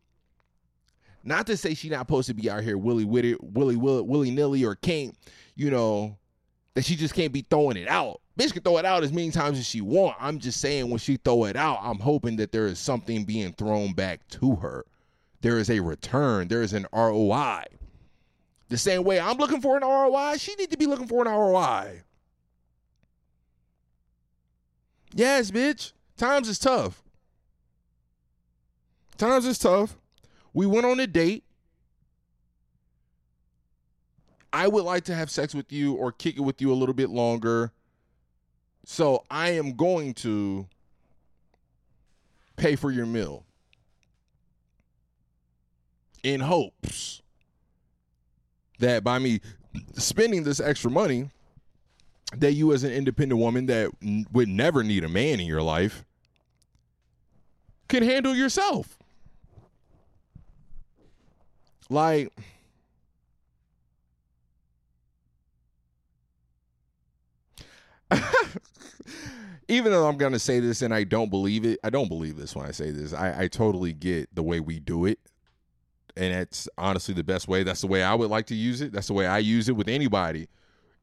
not 1.24 1.46
to 1.46 1.56
say 1.56 1.72
she 1.72 1.88
not 1.88 2.00
supposed 2.00 2.28
to 2.28 2.34
be 2.34 2.50
out 2.50 2.62
here 2.62 2.76
willy 2.76 3.04
with 3.06 3.24
it 3.24 3.42
willy 3.42 3.76
will 3.76 4.02
willy 4.02 4.30
nilly 4.30 4.62
or 4.62 4.74
can't 4.74 5.16
you 5.56 5.70
know 5.70 6.18
that 6.74 6.84
she 6.84 6.96
just 6.96 7.14
can't 7.14 7.32
be 7.32 7.44
throwing 7.50 7.76
it 7.76 7.88
out. 7.88 8.20
Bitch 8.38 8.52
can 8.52 8.62
throw 8.62 8.78
it 8.78 8.84
out 8.84 9.02
as 9.02 9.12
many 9.12 9.30
times 9.30 9.58
as 9.58 9.66
she 9.66 9.80
want. 9.80 10.16
I'm 10.20 10.38
just 10.38 10.60
saying 10.60 10.88
when 10.88 10.98
she 10.98 11.16
throw 11.16 11.44
it 11.44 11.56
out, 11.56 11.80
I'm 11.82 11.98
hoping 11.98 12.36
that 12.36 12.52
there 12.52 12.66
is 12.66 12.78
something 12.78 13.24
being 13.24 13.52
thrown 13.52 13.92
back 13.92 14.26
to 14.28 14.54
her. 14.56 14.86
There 15.40 15.58
is 15.58 15.68
a 15.68 15.80
return. 15.80 16.48
There 16.48 16.62
is 16.62 16.72
an 16.72 16.86
ROI. 16.92 17.64
The 18.70 18.78
same 18.78 19.02
way 19.02 19.18
I'm 19.18 19.36
looking 19.36 19.60
for 19.60 19.76
an 19.76 19.82
ROI, 19.82 20.36
she 20.38 20.54
need 20.54 20.70
to 20.70 20.78
be 20.78 20.86
looking 20.86 21.08
for 21.08 21.26
an 21.26 21.28
ROI. 21.28 22.02
Yes, 25.12 25.50
bitch. 25.50 25.92
Times 26.16 26.48
is 26.48 26.58
tough. 26.58 27.02
Times 29.18 29.44
is 29.44 29.58
tough. 29.58 29.98
We 30.54 30.66
went 30.66 30.86
on 30.86 31.00
a 31.00 31.08
date. 31.08 31.42
I 34.52 34.68
would 34.68 34.84
like 34.84 35.04
to 35.04 35.16
have 35.16 35.30
sex 35.30 35.52
with 35.52 35.72
you 35.72 35.94
or 35.94 36.12
kick 36.12 36.36
it 36.36 36.40
with 36.40 36.60
you 36.62 36.72
a 36.72 36.74
little 36.74 36.94
bit 36.94 37.10
longer. 37.10 37.72
So 38.84 39.24
I 39.28 39.50
am 39.50 39.74
going 39.74 40.14
to 40.14 40.68
pay 42.56 42.76
for 42.76 42.92
your 42.92 43.06
meal 43.06 43.44
in 46.22 46.40
hopes 46.40 47.22
that 48.80 49.04
by 49.04 49.18
me 49.18 49.40
spending 49.94 50.42
this 50.44 50.60
extra 50.60 50.90
money 50.90 51.30
that 52.36 52.52
you 52.52 52.72
as 52.72 52.84
an 52.84 52.92
independent 52.92 53.40
woman 53.40 53.66
that 53.66 53.90
would 54.32 54.48
never 54.48 54.82
need 54.84 55.04
a 55.04 55.08
man 55.08 55.40
in 55.40 55.46
your 55.46 55.62
life 55.62 56.04
can 57.88 58.02
handle 58.02 58.34
yourself 58.34 58.98
like 61.88 62.32
even 69.68 69.92
though 69.92 70.08
I'm 70.08 70.16
gonna 70.16 70.38
say 70.38 70.60
this 70.60 70.82
and 70.82 70.92
I 70.92 71.04
don't 71.04 71.30
believe 71.30 71.64
it, 71.64 71.78
I 71.84 71.90
don't 71.90 72.08
believe 72.08 72.36
this 72.36 72.54
when 72.56 72.66
I 72.66 72.72
say 72.72 72.90
this. 72.90 73.12
I, 73.12 73.42
I 73.42 73.48
totally 73.48 73.92
get 73.92 74.34
the 74.34 74.42
way 74.42 74.60
we 74.60 74.80
do 74.80 75.06
it. 75.06 75.18
And 76.16 76.34
that's 76.34 76.68
honestly 76.76 77.14
the 77.14 77.24
best 77.24 77.48
way. 77.48 77.62
That's 77.62 77.80
the 77.80 77.86
way 77.86 78.02
I 78.02 78.14
would 78.14 78.30
like 78.30 78.46
to 78.46 78.54
use 78.54 78.80
it. 78.80 78.92
That's 78.92 79.06
the 79.06 79.14
way 79.14 79.26
I 79.26 79.38
use 79.38 79.68
it 79.68 79.76
with 79.76 79.88
anybody 79.88 80.48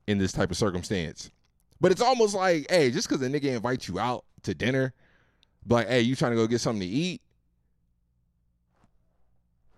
in 0.07 0.17
this 0.17 0.31
type 0.31 0.51
of 0.51 0.57
circumstance. 0.57 1.31
But 1.79 1.91
it's 1.91 2.01
almost 2.01 2.33
like, 2.33 2.67
hey, 2.69 2.91
just 2.91 3.07
because 3.07 3.21
a 3.25 3.29
nigga 3.29 3.55
invites 3.55 3.87
you 3.87 3.99
out 3.99 4.25
to 4.43 4.55
dinner, 4.55 4.93
like, 5.67 5.87
hey, 5.87 6.01
you 6.01 6.15
trying 6.15 6.31
to 6.31 6.37
go 6.37 6.47
get 6.47 6.61
something 6.61 6.81
to 6.81 6.87
eat? 6.87 7.21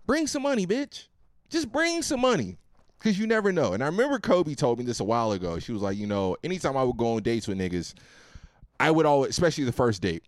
Bring 0.06 0.27
some 0.27 0.43
money, 0.43 0.65
bitch. 0.65 1.07
Just 1.49 1.72
bring 1.72 2.01
some 2.01 2.22
money 2.22 2.57
because 2.97 3.19
you 3.19 3.27
never 3.27 3.51
know. 3.51 3.73
And 3.73 3.84
I 3.84 3.88
remember 3.88 4.19
Kobe 4.19 4.56
told 4.56 4.80
me 4.80 4.85
this 4.85 4.99
a 4.99 5.03
while 5.03 5.31
ago. 5.31 5.60
She 5.60 5.72
was 5.72 5.81
like, 5.81 5.97
you 5.97 6.07
know, 6.07 6.35
anytime 6.43 6.77
I 6.77 6.84
would 6.84 6.97
go 6.97 7.14
on 7.14 7.23
dates 7.23 7.47
with 7.47 7.57
niggas, 7.57 7.93
I 8.80 8.91
would 8.91 9.06
always, 9.06 9.31
especially 9.31 9.65
the 9.65 9.72
first 9.72 10.01
date, 10.01 10.23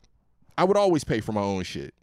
I 0.58 0.64
would 0.64 0.78
always 0.78 1.04
pay 1.04 1.22
for 1.22 1.32
my 1.32 1.42
own 1.42 1.64
shit. 1.64 1.94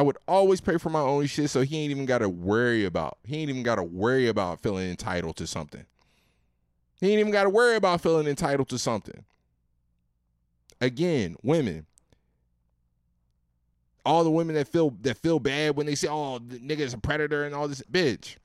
I 0.00 0.02
would 0.02 0.16
always 0.26 0.62
pay 0.62 0.78
for 0.78 0.88
my 0.88 1.02
own 1.02 1.26
shit, 1.26 1.50
so 1.50 1.60
he 1.60 1.76
ain't 1.76 1.90
even 1.90 2.06
got 2.06 2.20
to 2.20 2.28
worry 2.30 2.86
about. 2.86 3.18
He 3.22 3.36
ain't 3.36 3.50
even 3.50 3.62
got 3.62 3.74
to 3.74 3.82
worry 3.82 4.28
about 4.28 4.62
feeling 4.62 4.88
entitled 4.88 5.36
to 5.36 5.46
something. 5.46 5.84
He 7.02 7.10
ain't 7.10 7.20
even 7.20 7.32
got 7.32 7.42
to 7.42 7.50
worry 7.50 7.76
about 7.76 8.00
feeling 8.00 8.26
entitled 8.26 8.70
to 8.70 8.78
something. 8.78 9.26
Again, 10.80 11.36
women. 11.42 11.84
All 14.06 14.24
the 14.24 14.30
women 14.30 14.54
that 14.54 14.68
feel 14.68 14.96
that 15.02 15.18
feel 15.18 15.38
bad 15.38 15.76
when 15.76 15.84
they 15.84 15.94
say, 15.94 16.08
"Oh, 16.10 16.38
the 16.38 16.58
nigga 16.58 16.80
is 16.80 16.94
a 16.94 16.98
predator" 16.98 17.44
and 17.44 17.54
all 17.54 17.68
this, 17.68 17.82
bitch 17.82 18.36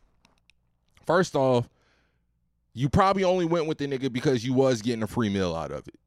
First 1.05 1.37
off, 1.37 1.69
you 2.73 2.89
probably 2.89 3.23
only 3.23 3.45
went 3.45 3.65
with 3.65 3.77
the 3.77 3.87
nigga 3.87 4.11
because 4.11 4.43
you 4.43 4.53
was 4.53 4.81
getting 4.81 5.03
a 5.03 5.07
free 5.07 5.29
meal 5.29 5.55
out 5.55 5.71
of 5.71 5.87
it. 5.87 5.99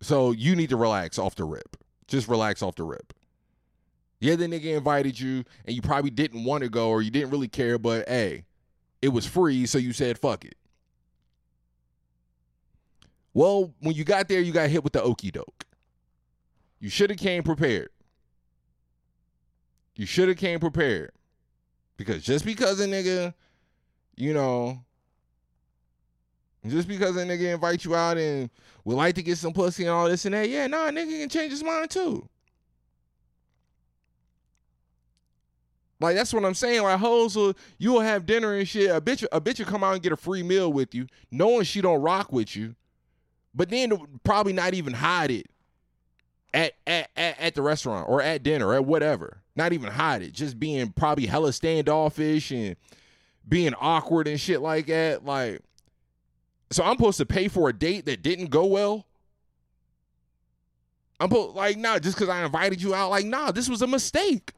So 0.00 0.32
you 0.32 0.56
need 0.56 0.70
to 0.70 0.76
relax 0.76 1.16
off 1.16 1.36
the 1.36 1.44
rip. 1.44 1.76
Just 2.08 2.26
relax 2.26 2.60
off 2.60 2.74
the 2.74 2.82
rip. 2.82 3.12
Yeah, 4.20 4.36
the 4.36 4.46
nigga 4.46 4.76
invited 4.76 5.18
you 5.20 5.44
and 5.64 5.76
you 5.76 5.82
probably 5.82 6.10
didn't 6.10 6.44
want 6.44 6.62
to 6.62 6.70
go 6.70 6.88
or 6.88 7.02
you 7.02 7.10
didn't 7.10 7.30
really 7.30 7.48
care, 7.48 7.78
but 7.78 8.08
hey, 8.08 8.44
it 9.02 9.08
was 9.08 9.26
free, 9.26 9.66
so 9.66 9.78
you 9.78 9.92
said 9.92 10.18
fuck 10.18 10.44
it. 10.44 10.56
Well, 13.34 13.74
when 13.80 13.94
you 13.94 14.04
got 14.04 14.28
there, 14.28 14.40
you 14.40 14.52
got 14.52 14.70
hit 14.70 14.82
with 14.82 14.94
the 14.94 15.02
okey 15.02 15.30
doke. 15.30 15.66
You 16.80 16.88
should 16.88 17.10
have 17.10 17.18
came 17.18 17.42
prepared. 17.42 17.90
You 19.94 20.06
should 20.06 20.28
have 20.28 20.38
came 20.38 20.60
prepared. 20.60 21.12
Because 21.98 22.22
just 22.22 22.44
because 22.44 22.80
a 22.80 22.86
nigga 22.86 23.34
you 24.16 24.32
know, 24.32 24.82
just 26.66 26.88
because 26.88 27.16
a 27.16 27.24
nigga 27.24 27.54
invite 27.54 27.84
you 27.84 27.94
out 27.94 28.16
and 28.16 28.50
would 28.84 28.96
like 28.96 29.14
to 29.14 29.22
get 29.22 29.38
some 29.38 29.52
pussy 29.52 29.84
and 29.84 29.90
all 29.90 30.08
this 30.08 30.24
and 30.24 30.34
that, 30.34 30.48
yeah, 30.48 30.66
nah, 30.66 30.88
a 30.88 30.90
nigga 30.90 31.20
can 31.20 31.28
change 31.28 31.52
his 31.52 31.62
mind 31.62 31.90
too. 31.90 32.28
Like 36.00 36.14
that's 36.14 36.32
what 36.34 36.44
I'm 36.44 36.54
saying. 36.54 36.82
Like 36.82 36.98
hoes 36.98 37.36
will 37.36 37.54
you 37.78 37.92
will 37.92 38.00
have 38.00 38.26
dinner 38.26 38.54
and 38.54 38.68
shit. 38.68 38.90
A 38.90 39.00
bitch, 39.00 39.24
a 39.32 39.40
bitch 39.40 39.58
will 39.58 39.66
come 39.66 39.82
out 39.82 39.94
and 39.94 40.02
get 40.02 40.12
a 40.12 40.16
free 40.16 40.42
meal 40.42 40.72
with 40.72 40.94
you, 40.94 41.06
knowing 41.30 41.64
she 41.64 41.80
don't 41.80 42.02
rock 42.02 42.32
with 42.32 42.54
you, 42.54 42.74
but 43.54 43.70
then 43.70 43.92
probably 44.22 44.52
not 44.52 44.74
even 44.74 44.92
hide 44.92 45.30
it 45.30 45.46
at 46.52 46.72
at 46.86 47.08
at, 47.16 47.40
at 47.40 47.54
the 47.54 47.62
restaurant 47.62 48.08
or 48.08 48.20
at 48.20 48.42
dinner 48.42 48.68
or 48.68 48.74
at 48.74 48.84
whatever. 48.84 49.42
Not 49.54 49.72
even 49.72 49.90
hide 49.90 50.22
it. 50.22 50.32
Just 50.32 50.58
being 50.58 50.92
probably 50.92 51.26
hella 51.26 51.52
standoffish 51.52 52.50
and 52.50 52.76
being 53.48 53.74
awkward 53.80 54.28
and 54.28 54.38
shit 54.38 54.60
like 54.60 54.86
that. 54.86 55.24
Like, 55.24 55.60
so 56.70 56.84
I'm 56.84 56.96
supposed 56.96 57.18
to 57.18 57.26
pay 57.26 57.48
for 57.48 57.70
a 57.70 57.72
date 57.72 58.04
that 58.04 58.22
didn't 58.22 58.50
go 58.50 58.66
well. 58.66 59.06
I'm 61.18 61.30
po- 61.30 61.52
like, 61.52 61.78
nah, 61.78 61.98
just 61.98 62.16
because 62.16 62.28
I 62.28 62.44
invited 62.44 62.82
you 62.82 62.94
out, 62.94 63.08
like, 63.08 63.24
nah, 63.24 63.50
this 63.50 63.68
was 63.68 63.80
a 63.80 63.86
mistake. 63.86 64.52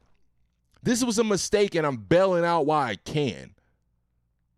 This 0.89 1.05
was 1.05 1.19
a 1.19 1.25
mistake, 1.25 1.75
and 1.75 1.87
I'm 1.87 1.99
bailing 1.99 2.47
out 2.47 2.65
while 2.65 2.81
I 2.81 2.97
can. 2.97 3.51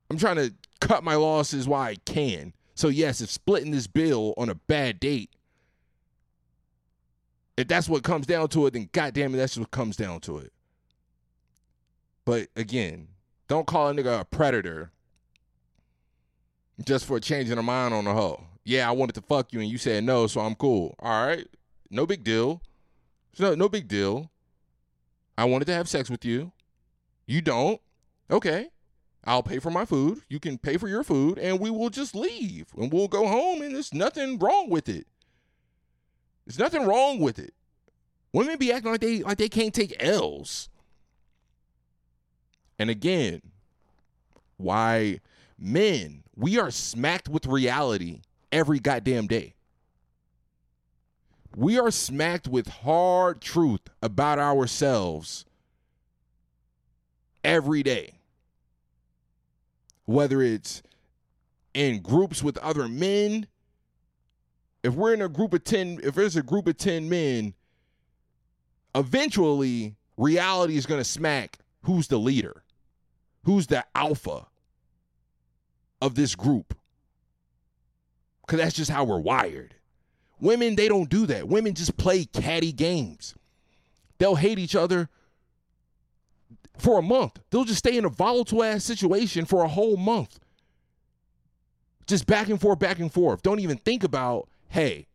I'm 0.09 0.16
trying 0.16 0.36
to 0.36 0.55
cut 0.81 1.02
my 1.02 1.16
losses 1.16 1.66
while 1.66 1.82
I 1.82 1.97
can. 2.05 2.52
So, 2.77 2.86
yes, 2.86 3.20
if 3.20 3.28
splitting 3.28 3.73
this 3.73 3.89
bill 3.89 4.35
on 4.36 4.48
a 4.48 4.55
bad 4.55 5.01
date, 5.01 5.31
if 7.57 7.66
that's 7.66 7.89
what 7.89 8.05
comes 8.05 8.28
down 8.28 8.47
to 8.51 8.66
it, 8.66 8.74
then 8.74 8.89
goddamn 8.93 9.35
it, 9.35 9.39
that's 9.39 9.59
what 9.59 9.73
comes 9.73 9.97
down 9.97 10.20
to 10.20 10.39
it. 10.39 10.52
But 12.24 12.47
again, 12.55 13.09
don't 13.48 13.66
call 13.66 13.89
a 13.89 13.93
nigga 13.93 14.20
a 14.20 14.24
predator 14.24 14.93
just 16.85 17.07
for 17.07 17.19
changing 17.19 17.57
her 17.57 17.62
mind 17.65 17.93
on 17.93 18.05
the 18.05 18.15
hoe. 18.15 18.44
Yeah, 18.62 18.89
I 18.89 18.93
wanted 18.93 19.16
to 19.16 19.23
fuck 19.23 19.52
you 19.52 19.59
and 19.59 19.69
you 19.69 19.78
said 19.78 20.05
no, 20.05 20.28
so 20.28 20.43
I'm 20.43 20.55
cool. 20.55 20.94
All 21.01 21.27
right. 21.27 21.48
No 21.90 22.07
big 22.07 22.23
deal. 22.23 22.62
No, 23.40 23.57
no 23.57 23.69
big 23.69 23.89
deal. 23.89 24.31
I 25.40 25.44
wanted 25.44 25.64
to 25.68 25.72
have 25.72 25.88
sex 25.88 26.10
with 26.10 26.22
you. 26.22 26.52
You 27.24 27.40
don't. 27.40 27.80
Okay. 28.30 28.68
I'll 29.24 29.42
pay 29.42 29.58
for 29.58 29.70
my 29.70 29.86
food. 29.86 30.20
You 30.28 30.38
can 30.38 30.58
pay 30.58 30.76
for 30.76 30.86
your 30.86 31.02
food, 31.02 31.38
and 31.38 31.58
we 31.58 31.70
will 31.70 31.88
just 31.88 32.14
leave 32.14 32.66
and 32.76 32.92
we'll 32.92 33.08
go 33.08 33.26
home, 33.26 33.62
and 33.62 33.74
there's 33.74 33.94
nothing 33.94 34.38
wrong 34.38 34.68
with 34.68 34.86
it. 34.86 35.06
There's 36.44 36.58
nothing 36.58 36.86
wrong 36.86 37.20
with 37.20 37.38
it. 37.38 37.54
Women 38.34 38.58
be 38.58 38.70
acting 38.70 38.92
like 38.92 39.00
they 39.00 39.22
like 39.22 39.38
they 39.38 39.48
can't 39.48 39.72
take 39.72 39.96
L's. 39.98 40.68
And 42.78 42.90
again, 42.90 43.40
why 44.58 45.20
men, 45.58 46.22
we 46.36 46.58
are 46.58 46.70
smacked 46.70 47.30
with 47.30 47.46
reality 47.46 48.20
every 48.52 48.78
goddamn 48.78 49.26
day. 49.26 49.54
We 51.56 51.78
are 51.78 51.90
smacked 51.90 52.48
with 52.48 52.68
hard 52.68 53.40
truth 53.40 53.81
about 54.02 54.39
ourselves 54.39 55.44
every 57.43 57.82
day. 57.82 58.14
Whether 60.05 60.43
it's 60.43 60.82
in 61.74 62.02
groups 62.02 62.43
with 62.43 62.59
other 62.59 62.89
men, 62.89 63.47
if 64.82 64.94
we're 64.94 65.14
in 65.14 65.22
a 65.22 65.28
group 65.28 65.52
of 65.52 65.64
10, 65.64 66.01
if 66.02 66.14
there's 66.14 66.36
a 66.36 66.43
group 66.43 66.66
of 66.66 66.77
10 66.77 67.09
men, 67.09 67.55
eventually 68.94 69.97
reality 70.16 70.77
is 70.77 70.86
going 70.86 71.01
to 71.01 71.05
smack 71.05 71.59
who's 71.82 72.09
the 72.09 72.18
leader, 72.18 72.62
who's 73.44 73.66
the 73.66 73.85
alpha 73.94 74.47
of 76.01 76.14
this 76.14 76.35
group. 76.35 76.74
Because 78.40 78.59
that's 78.59 78.77
just 78.77 78.90
how 78.90 79.05
we're 79.05 79.20
wired. 79.20 79.74
Women, 80.40 80.74
they 80.74 80.88
don't 80.88 81.08
do 81.08 81.26
that. 81.26 81.48
Women 81.48 81.74
just 81.74 81.96
play 81.96 82.24
catty 82.24 82.72
games. 82.72 83.34
They'll 84.18 84.36
hate 84.36 84.58
each 84.58 84.74
other 84.74 85.08
for 86.78 86.98
a 86.98 87.02
month. 87.02 87.38
They'll 87.50 87.64
just 87.64 87.78
stay 87.78 87.96
in 87.96 88.04
a 88.04 88.08
volatile 88.08 88.64
ass 88.64 88.84
situation 88.84 89.44
for 89.44 89.64
a 89.64 89.68
whole 89.68 89.96
month. 89.96 90.38
Just 92.06 92.26
back 92.26 92.48
and 92.48 92.60
forth, 92.60 92.78
back 92.78 92.98
and 92.98 93.12
forth. 93.12 93.42
Don't 93.42 93.60
even 93.60 93.76
think 93.76 94.02
about, 94.02 94.48
hey, 94.68 95.06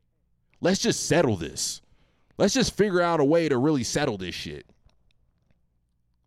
let's 0.61 0.80
just 0.80 1.07
settle 1.07 1.35
this. 1.35 1.81
Let's 2.38 2.53
just 2.53 2.76
figure 2.76 3.02
out 3.02 3.19
a 3.19 3.26
way 3.26 3.49
to 3.49 3.57
really 3.57 3.84
settle 3.84 4.18
this 4.18 4.35
shit. 4.35 4.65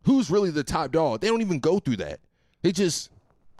Who's 0.04 0.30
really 0.30 0.50
the 0.50 0.64
top 0.64 0.90
dog? 0.90 1.20
They 1.20 1.28
don't 1.28 1.42
even 1.42 1.60
go 1.60 1.78
through 1.78 1.96
that. 1.96 2.20
They 2.62 2.72
just 2.72 3.10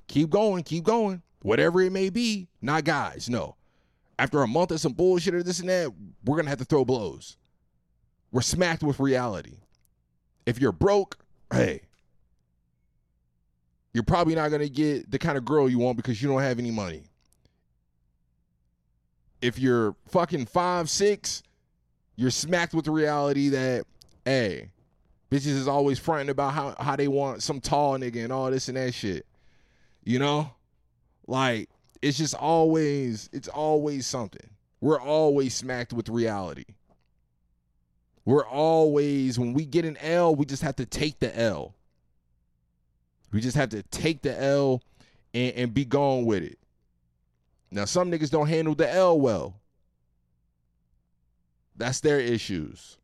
keep 0.06 0.30
going, 0.30 0.64
keep 0.64 0.84
going, 0.84 1.22
whatever 1.42 1.80
it 1.82 1.92
may 1.92 2.10
be. 2.10 2.48
Not 2.62 2.84
guys, 2.84 3.28
no. 3.28 3.56
After 4.18 4.42
a 4.42 4.48
month 4.48 4.72
of 4.72 4.80
some 4.80 4.92
bullshit 4.92 5.34
or 5.34 5.42
this 5.42 5.60
and 5.60 5.68
that, 5.68 5.92
we're 6.24 6.36
gonna 6.36 6.48
have 6.48 6.58
to 6.58 6.64
throw 6.64 6.84
blows. 6.84 7.36
We're 8.32 8.42
smacked 8.42 8.82
with 8.82 8.98
reality. 8.98 9.58
If 10.44 10.60
you're 10.60 10.72
broke, 10.72 11.18
hey, 11.52 11.82
you're 13.94 14.02
probably 14.02 14.34
not 14.34 14.50
gonna 14.50 14.68
get 14.68 15.10
the 15.10 15.18
kind 15.18 15.38
of 15.38 15.44
girl 15.44 15.68
you 15.68 15.78
want 15.78 15.96
because 15.96 16.20
you 16.20 16.28
don't 16.28 16.42
have 16.42 16.58
any 16.58 16.70
money. 16.70 17.04
If 19.40 19.58
you're 19.58 19.94
fucking 20.08 20.46
five, 20.46 20.90
six, 20.90 21.44
you're 22.16 22.30
smacked 22.32 22.74
with 22.74 22.86
the 22.86 22.90
reality 22.90 23.50
that, 23.50 23.84
hey, 24.24 24.70
bitches 25.30 25.46
is 25.46 25.68
always 25.68 25.98
fronting 26.00 26.30
about 26.30 26.52
how, 26.52 26.74
how 26.80 26.96
they 26.96 27.06
want 27.06 27.44
some 27.44 27.60
tall 27.60 27.96
nigga 27.96 28.24
and 28.24 28.32
all 28.32 28.50
this 28.50 28.66
and 28.66 28.76
that 28.76 28.92
shit. 28.92 29.24
You 30.02 30.18
know? 30.18 30.50
Like, 31.28 31.68
it's 32.02 32.18
just 32.18 32.34
always, 32.34 33.28
it's 33.32 33.48
always 33.48 34.06
something. 34.06 34.50
We're 34.80 35.00
always 35.00 35.54
smacked 35.54 35.92
with 35.92 36.08
reality. 36.08 36.64
We're 38.24 38.46
always, 38.46 39.38
when 39.38 39.54
we 39.54 39.64
get 39.64 39.84
an 39.84 39.96
L, 39.98 40.34
we 40.34 40.44
just 40.44 40.62
have 40.62 40.76
to 40.76 40.86
take 40.86 41.18
the 41.18 41.36
L. 41.38 41.74
We 43.32 43.40
just 43.40 43.56
have 43.56 43.70
to 43.70 43.82
take 43.84 44.22
the 44.22 44.40
L 44.40 44.82
and, 45.34 45.54
and 45.54 45.74
be 45.74 45.84
gone 45.84 46.24
with 46.26 46.42
it. 46.42 46.58
Now, 47.70 47.84
some 47.84 48.10
niggas 48.10 48.30
don't 48.30 48.48
handle 48.48 48.74
the 48.74 48.90
L 48.90 49.18
well. 49.18 49.54
That's 51.76 52.00
their 52.00 52.20
issues. 52.20 52.96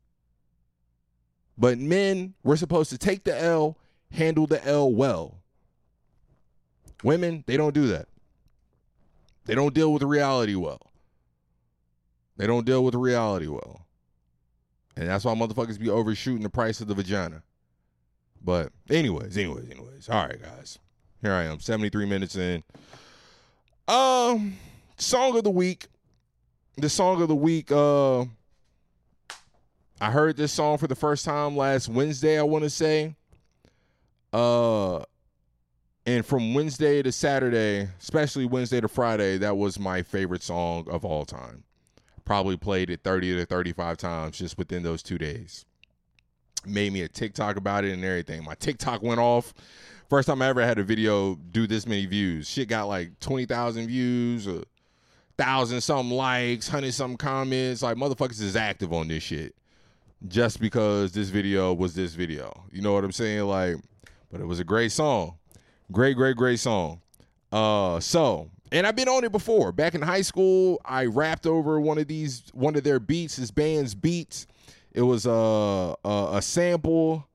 But 1.57 1.77
men, 1.77 2.33
we're 2.43 2.57
supposed 2.57 2.89
to 2.89 2.97
take 2.97 3.23
the 3.23 3.39
L, 3.39 3.77
handle 4.11 4.47
the 4.47 4.63
L 4.65 4.91
well. 4.91 5.37
Women, 7.03 7.43
they 7.47 7.57
don't 7.57 7.73
do 7.73 7.87
that. 7.87 8.07
They 9.45 9.55
don't 9.55 9.73
deal 9.73 9.93
with 9.93 10.03
reality 10.03 10.55
well. 10.55 10.91
They 12.37 12.47
don't 12.47 12.65
deal 12.65 12.83
with 12.83 12.95
reality 12.95 13.47
well. 13.47 13.85
And 14.97 15.07
that's 15.07 15.25
why 15.25 15.33
motherfuckers 15.35 15.79
be 15.79 15.89
overshooting 15.89 16.43
the 16.43 16.49
price 16.49 16.81
of 16.81 16.87
the 16.87 16.95
vagina. 16.95 17.43
But 18.43 18.71
anyways, 18.89 19.37
anyways, 19.37 19.69
anyways. 19.69 20.09
All 20.09 20.25
right, 20.25 20.41
guys. 20.41 20.79
Here 21.21 21.33
I 21.33 21.43
am, 21.43 21.59
73 21.59 22.05
minutes 22.05 22.35
in. 22.35 22.63
Um, 23.87 24.57
song 24.97 25.37
of 25.37 25.43
the 25.43 25.49
week. 25.49 25.87
The 26.77 26.89
song 26.89 27.21
of 27.21 27.27
the 27.29 27.35
week, 27.35 27.71
uh, 27.71 28.21
I 30.01 30.11
heard 30.11 30.35
this 30.35 30.51
song 30.51 30.77
for 30.77 30.87
the 30.87 30.95
first 30.95 31.23
time 31.23 31.55
last 31.55 31.87
Wednesday, 31.87 32.37
I 32.37 32.43
want 32.43 32.63
to 32.63 32.69
say. 32.69 33.15
Uh 34.33 35.03
and 36.05 36.25
from 36.25 36.53
Wednesday 36.53 37.01
to 37.01 37.11
Saturday, 37.11 37.89
especially 37.99 38.45
Wednesday 38.45 38.81
to 38.81 38.87
Friday, 38.87 39.37
that 39.39 39.57
was 39.57 39.79
my 39.79 40.03
favorite 40.03 40.43
song 40.43 40.87
of 40.89 41.03
all 41.03 41.25
time. 41.25 41.63
Probably 42.25 42.57
played 42.57 42.89
it 42.89 43.01
30 43.03 43.35
to 43.37 43.45
35 43.45 43.97
times 43.97 44.37
just 44.37 44.57
within 44.57 44.83
those 44.83 45.01
2 45.03 45.17
days. 45.17 45.65
Made 46.65 46.93
me 46.93 47.01
a 47.01 47.07
TikTok 47.07 47.57
about 47.57 47.85
it 47.85 47.91
and 47.91 48.03
everything. 48.03 48.43
My 48.43 48.55
TikTok 48.55 49.03
went 49.03 49.19
off. 49.19 49.53
First 50.09 50.27
time 50.27 50.41
I 50.41 50.47
ever 50.47 50.65
had 50.65 50.79
a 50.79 50.83
video 50.83 51.35
do 51.35 51.67
this 51.67 51.87
many 51.87 52.05
views. 52.05 52.47
Shit 52.47 52.67
got 52.67 52.87
like 52.87 53.19
20,000 53.19 53.87
views, 53.87 54.47
a 54.47 54.63
thousand 55.37 55.81
something 55.81 56.15
likes, 56.15 56.67
hundred 56.67 56.93
something 56.93 57.17
comments. 57.17 57.81
Like 57.81 57.97
motherfuckers 57.97 58.41
is 58.41 58.55
active 58.55 58.93
on 58.93 59.07
this 59.07 59.23
shit 59.23 59.55
just 60.27 60.59
because 60.59 61.11
this 61.11 61.29
video 61.29 61.73
was 61.73 61.93
this 61.93 62.13
video. 62.13 62.65
You 62.71 62.81
know 62.81 62.93
what 62.93 63.03
I'm 63.03 63.11
saying? 63.11 63.43
Like, 63.43 63.77
but 64.31 64.41
it 64.41 64.45
was 64.45 64.59
a 64.59 64.63
great 64.63 64.91
song. 64.91 65.37
Great, 65.91 66.15
great, 66.15 66.35
great 66.35 66.59
song. 66.59 67.01
Uh 67.51 67.99
so 67.99 68.49
and 68.71 68.85
I've 68.85 68.95
been 68.95 69.07
on 69.07 69.23
it 69.23 69.31
before. 69.31 69.71
Back 69.71 69.95
in 69.95 70.01
high 70.01 70.21
school, 70.21 70.81
I 70.83 71.05
rapped 71.05 71.45
over 71.45 71.79
one 71.79 71.97
of 71.97 72.07
these 72.07 72.43
one 72.53 72.75
of 72.75 72.83
their 72.83 72.99
beats, 72.99 73.35
his 73.35 73.51
band's 73.51 73.95
beats. 73.95 74.47
It 74.91 75.01
was 75.01 75.25
a, 75.25 75.95
a, 76.03 76.29
a 76.33 76.41
sample. 76.41 77.27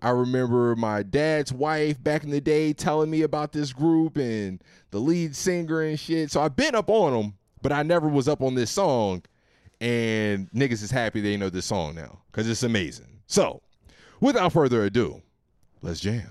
I 0.00 0.10
remember 0.10 0.76
my 0.76 1.02
dad's 1.02 1.52
wife 1.52 2.02
back 2.02 2.22
in 2.22 2.30
the 2.30 2.40
day 2.40 2.72
telling 2.72 3.10
me 3.10 3.22
about 3.22 3.52
this 3.52 3.72
group 3.72 4.18
and 4.18 4.62
the 4.90 5.00
lead 5.00 5.34
singer 5.34 5.80
and 5.80 5.98
shit. 5.98 6.30
So 6.30 6.42
I've 6.42 6.54
been 6.54 6.74
up 6.74 6.90
on 6.90 7.12
them, 7.12 7.34
but 7.62 7.72
I 7.72 7.82
never 7.82 8.08
was 8.08 8.28
up 8.28 8.42
on 8.42 8.54
this 8.54 8.70
song 8.70 9.22
and 9.80 10.50
niggas 10.52 10.82
is 10.82 10.90
happy 10.90 11.20
they 11.20 11.36
know 11.36 11.50
this 11.50 11.66
song 11.66 11.94
now 11.94 12.18
because 12.30 12.48
it's 12.48 12.62
amazing. 12.62 13.20
So, 13.26 13.62
without 14.20 14.52
further 14.52 14.84
ado, 14.84 15.22
let's 15.82 16.00
jam. 16.00 16.30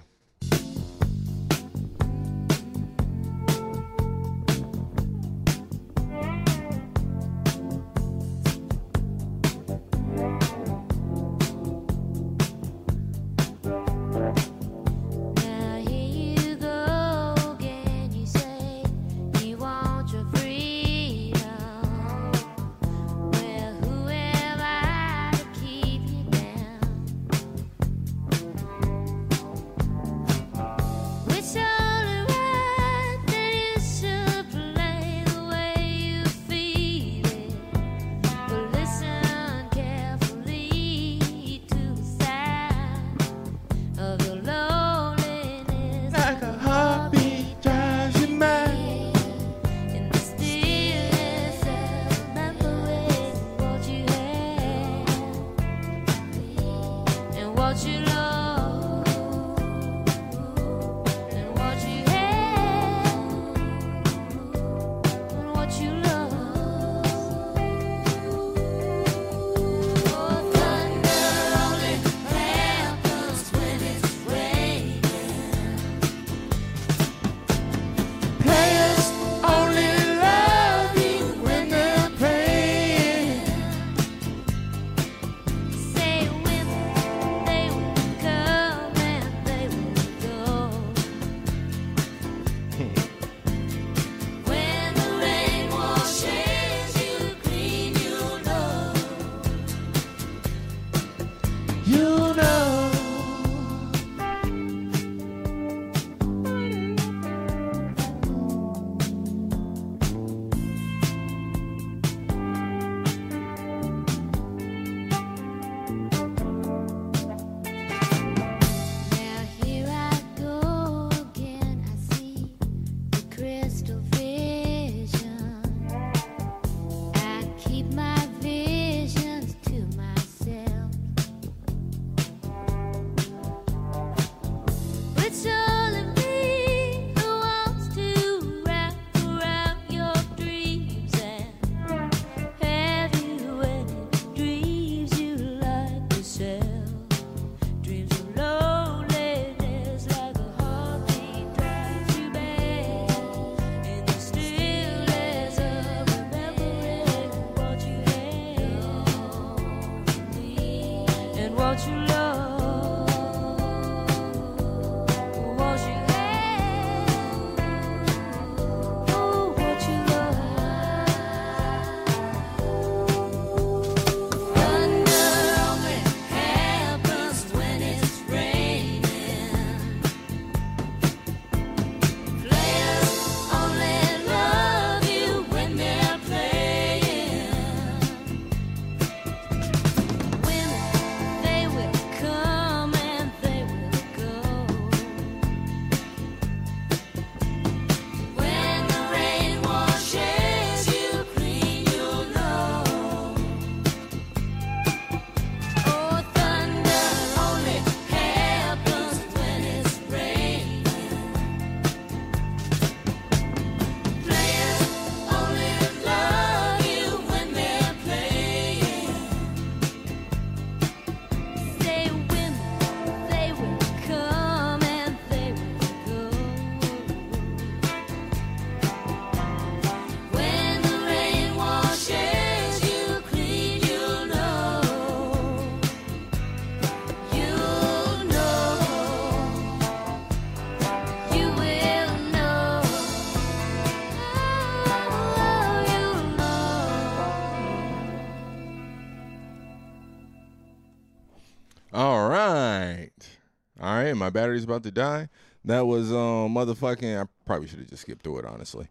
My 254.25 254.31
battery's 254.31 254.63
about 254.63 254.81
to 254.81 254.91
die. 254.91 255.29
That 255.65 255.85
was 255.85 256.11
um 256.11 256.55
motherfucking 256.55 257.21
I 257.21 257.27
probably 257.45 257.67
should 257.67 257.79
have 257.79 257.89
just 257.89 258.01
skipped 258.01 258.23
through 258.23 258.39
it 258.39 258.45
honestly. 258.45 258.87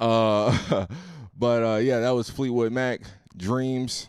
Uh 0.00 0.86
but 1.38 1.62
uh 1.62 1.76
yeah, 1.76 2.00
that 2.00 2.10
was 2.10 2.30
Fleetwood 2.30 2.72
Mac 2.72 3.02
Dreams. 3.36 4.08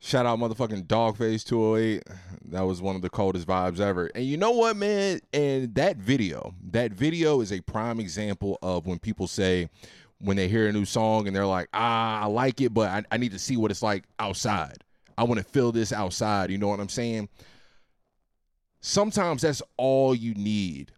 Shout 0.00 0.26
out 0.26 0.40
motherfucking 0.40 0.88
Dogface 0.88 1.44
208. 1.44 2.02
That 2.46 2.62
was 2.62 2.82
one 2.82 2.96
of 2.96 3.02
the 3.02 3.10
coldest 3.10 3.46
vibes 3.46 3.78
ever. 3.78 4.10
And 4.16 4.24
you 4.24 4.36
know 4.36 4.50
what, 4.50 4.76
man? 4.76 5.20
And 5.32 5.72
that 5.76 5.98
video, 5.98 6.56
that 6.72 6.90
video 6.90 7.40
is 7.40 7.52
a 7.52 7.60
prime 7.60 8.00
example 8.00 8.58
of 8.62 8.84
when 8.84 8.98
people 8.98 9.28
say 9.28 9.68
when 10.18 10.36
they 10.36 10.48
hear 10.48 10.66
a 10.66 10.72
new 10.72 10.84
song 10.84 11.28
and 11.28 11.36
they're 11.36 11.46
like, 11.46 11.68
ah, 11.72 12.22
I 12.22 12.26
like 12.26 12.60
it, 12.60 12.74
but 12.74 12.88
I, 12.88 13.04
I 13.12 13.16
need 13.16 13.30
to 13.30 13.38
see 13.38 13.56
what 13.56 13.70
it's 13.70 13.82
like 13.82 14.02
outside. 14.18 14.78
I 15.16 15.22
want 15.22 15.38
to 15.38 15.44
feel 15.44 15.70
this 15.70 15.92
outside. 15.92 16.50
You 16.50 16.58
know 16.58 16.66
what 16.66 16.80
I'm 16.80 16.88
saying? 16.88 17.28
Sometimes 18.82 19.42
that's 19.42 19.62
all 19.78 20.14
you 20.14 20.34
need 20.34 20.92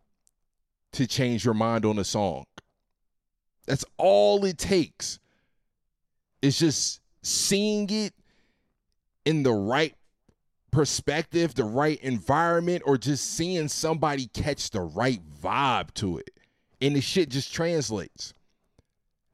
to 0.93 1.06
change 1.06 1.44
your 1.44 1.55
mind 1.55 1.85
on 1.85 1.98
a 1.98 2.05
song. 2.05 2.47
That's 3.66 3.85
all 3.97 4.44
it 4.44 4.59
takes. 4.59 5.20
It's 6.43 6.59
just 6.59 7.01
seeing 7.23 7.89
it 7.90 8.12
in 9.24 9.43
the 9.43 9.52
right 9.52 9.94
perspective, 10.70 11.55
the 11.55 11.65
right 11.65 12.01
environment, 12.01 12.82
or 12.85 12.98
just 12.98 13.32
seeing 13.32 13.69
somebody 13.69 14.27
catch 14.27 14.70
the 14.70 14.81
right 14.81 15.20
vibe 15.43 15.94
to 15.94 16.19
it. 16.19 16.31
And 16.81 16.97
the 16.97 17.01
shit 17.01 17.31
just 17.31 17.55
translates. 17.55 18.35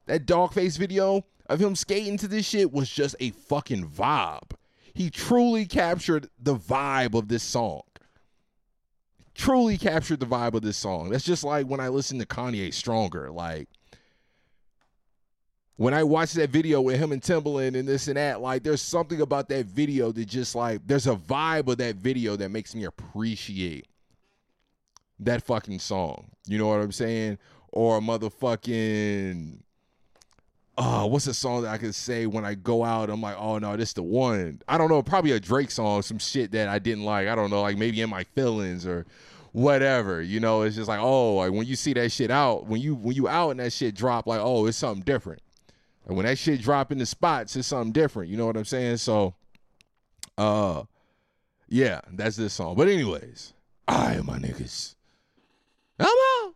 That 0.05 0.25
dog 0.25 0.53
face 0.53 0.77
video 0.77 1.25
of 1.47 1.59
him 1.59 1.75
skating 1.75 2.17
to 2.17 2.27
this 2.27 2.45
shit 2.45 2.71
was 2.71 2.89
just 2.89 3.15
a 3.19 3.31
fucking 3.31 3.89
vibe. 3.89 4.51
He 4.93 5.09
truly 5.09 5.65
captured 5.65 6.29
the 6.39 6.55
vibe 6.55 7.13
of 7.13 7.27
this 7.27 7.43
song 7.43 7.81
truly 9.33 9.77
captured 9.77 10.19
the 10.19 10.25
vibe 10.25 10.53
of 10.53 10.61
this 10.61 10.77
song. 10.77 11.09
That's 11.09 11.23
just 11.23 11.43
like 11.43 11.67
when 11.67 11.79
I 11.79 11.87
listen 11.87 12.19
to 12.19 12.25
Kanye 12.25 12.73
Stronger. 12.73 13.31
Like 13.31 13.67
when 15.77 15.93
I 15.93 16.03
watch 16.03 16.33
that 16.33 16.49
video 16.49 16.81
with 16.81 16.99
him 16.99 17.11
and 17.11 17.21
Timbaland 17.21 17.77
and 17.77 17.87
this 17.87 18.07
and 18.07 18.17
that, 18.17 18.41
like 18.41 18.63
there's 18.63 18.81
something 18.81 19.21
about 19.21 19.49
that 19.49 19.65
video 19.65 20.11
that 20.11 20.25
just 20.25 20.55
like 20.55 20.81
there's 20.85 21.07
a 21.07 21.15
vibe 21.15 21.67
of 21.67 21.77
that 21.77 21.95
video 21.95 22.35
that 22.35 22.49
makes 22.49 22.75
me 22.75 22.83
appreciate 22.83 23.87
that 25.19 25.43
fucking 25.43 25.79
song. 25.79 26.31
You 26.45 26.57
know 26.57 26.67
what 26.67 26.81
I'm 26.81 26.91
saying? 26.91 27.37
Or 27.69 27.99
motherfucking 27.99 29.59
uh, 30.81 31.05
what's 31.05 31.27
a 31.27 31.33
song 31.33 31.61
that 31.61 31.69
I 31.69 31.77
can 31.77 31.93
say 31.93 32.25
when 32.25 32.43
I 32.43 32.55
go 32.55 32.83
out? 32.83 33.11
I'm 33.11 33.21
like, 33.21 33.35
oh 33.37 33.59
no, 33.59 33.77
this 33.77 33.93
the 33.93 34.01
one. 34.01 34.63
I 34.67 34.79
don't 34.79 34.89
know, 34.89 35.03
probably 35.03 35.31
a 35.31 35.39
Drake 35.39 35.69
song, 35.69 36.01
some 36.01 36.17
shit 36.17 36.51
that 36.53 36.69
I 36.69 36.79
didn't 36.79 37.03
like. 37.03 37.27
I 37.27 37.35
don't 37.35 37.51
know, 37.51 37.61
like 37.61 37.77
maybe 37.77 38.01
in 38.01 38.09
my 38.09 38.23
feelings 38.23 38.87
or 38.87 39.05
whatever. 39.51 40.23
You 40.23 40.39
know, 40.39 40.63
it's 40.63 40.75
just 40.75 40.87
like, 40.87 40.99
oh, 40.99 41.35
like 41.35 41.51
when 41.51 41.67
you 41.67 41.75
see 41.75 41.93
that 41.93 42.11
shit 42.11 42.31
out, 42.31 42.65
when 42.65 42.81
you 42.81 42.95
when 42.95 43.15
you 43.15 43.27
out 43.27 43.51
and 43.51 43.59
that 43.59 43.73
shit 43.73 43.93
drop, 43.93 44.25
like, 44.25 44.39
oh, 44.41 44.65
it's 44.65 44.75
something 44.75 45.03
different. 45.03 45.43
And 46.07 46.17
when 46.17 46.25
that 46.25 46.39
shit 46.39 46.61
drop 46.61 46.91
in 46.91 46.97
the 46.97 47.05
spots, 47.05 47.55
it's 47.55 47.67
something 47.67 47.91
different. 47.91 48.31
You 48.31 48.37
know 48.37 48.47
what 48.47 48.57
I'm 48.57 48.65
saying? 48.65 48.97
So, 48.97 49.35
uh, 50.39 50.85
yeah, 51.69 52.01
that's 52.11 52.37
this 52.37 52.53
song. 52.53 52.75
But 52.75 52.87
anyways, 52.87 53.53
I 53.87 54.19
my 54.23 54.39
niggas. 54.39 54.95
Come 55.99 56.07
on. 56.07 56.53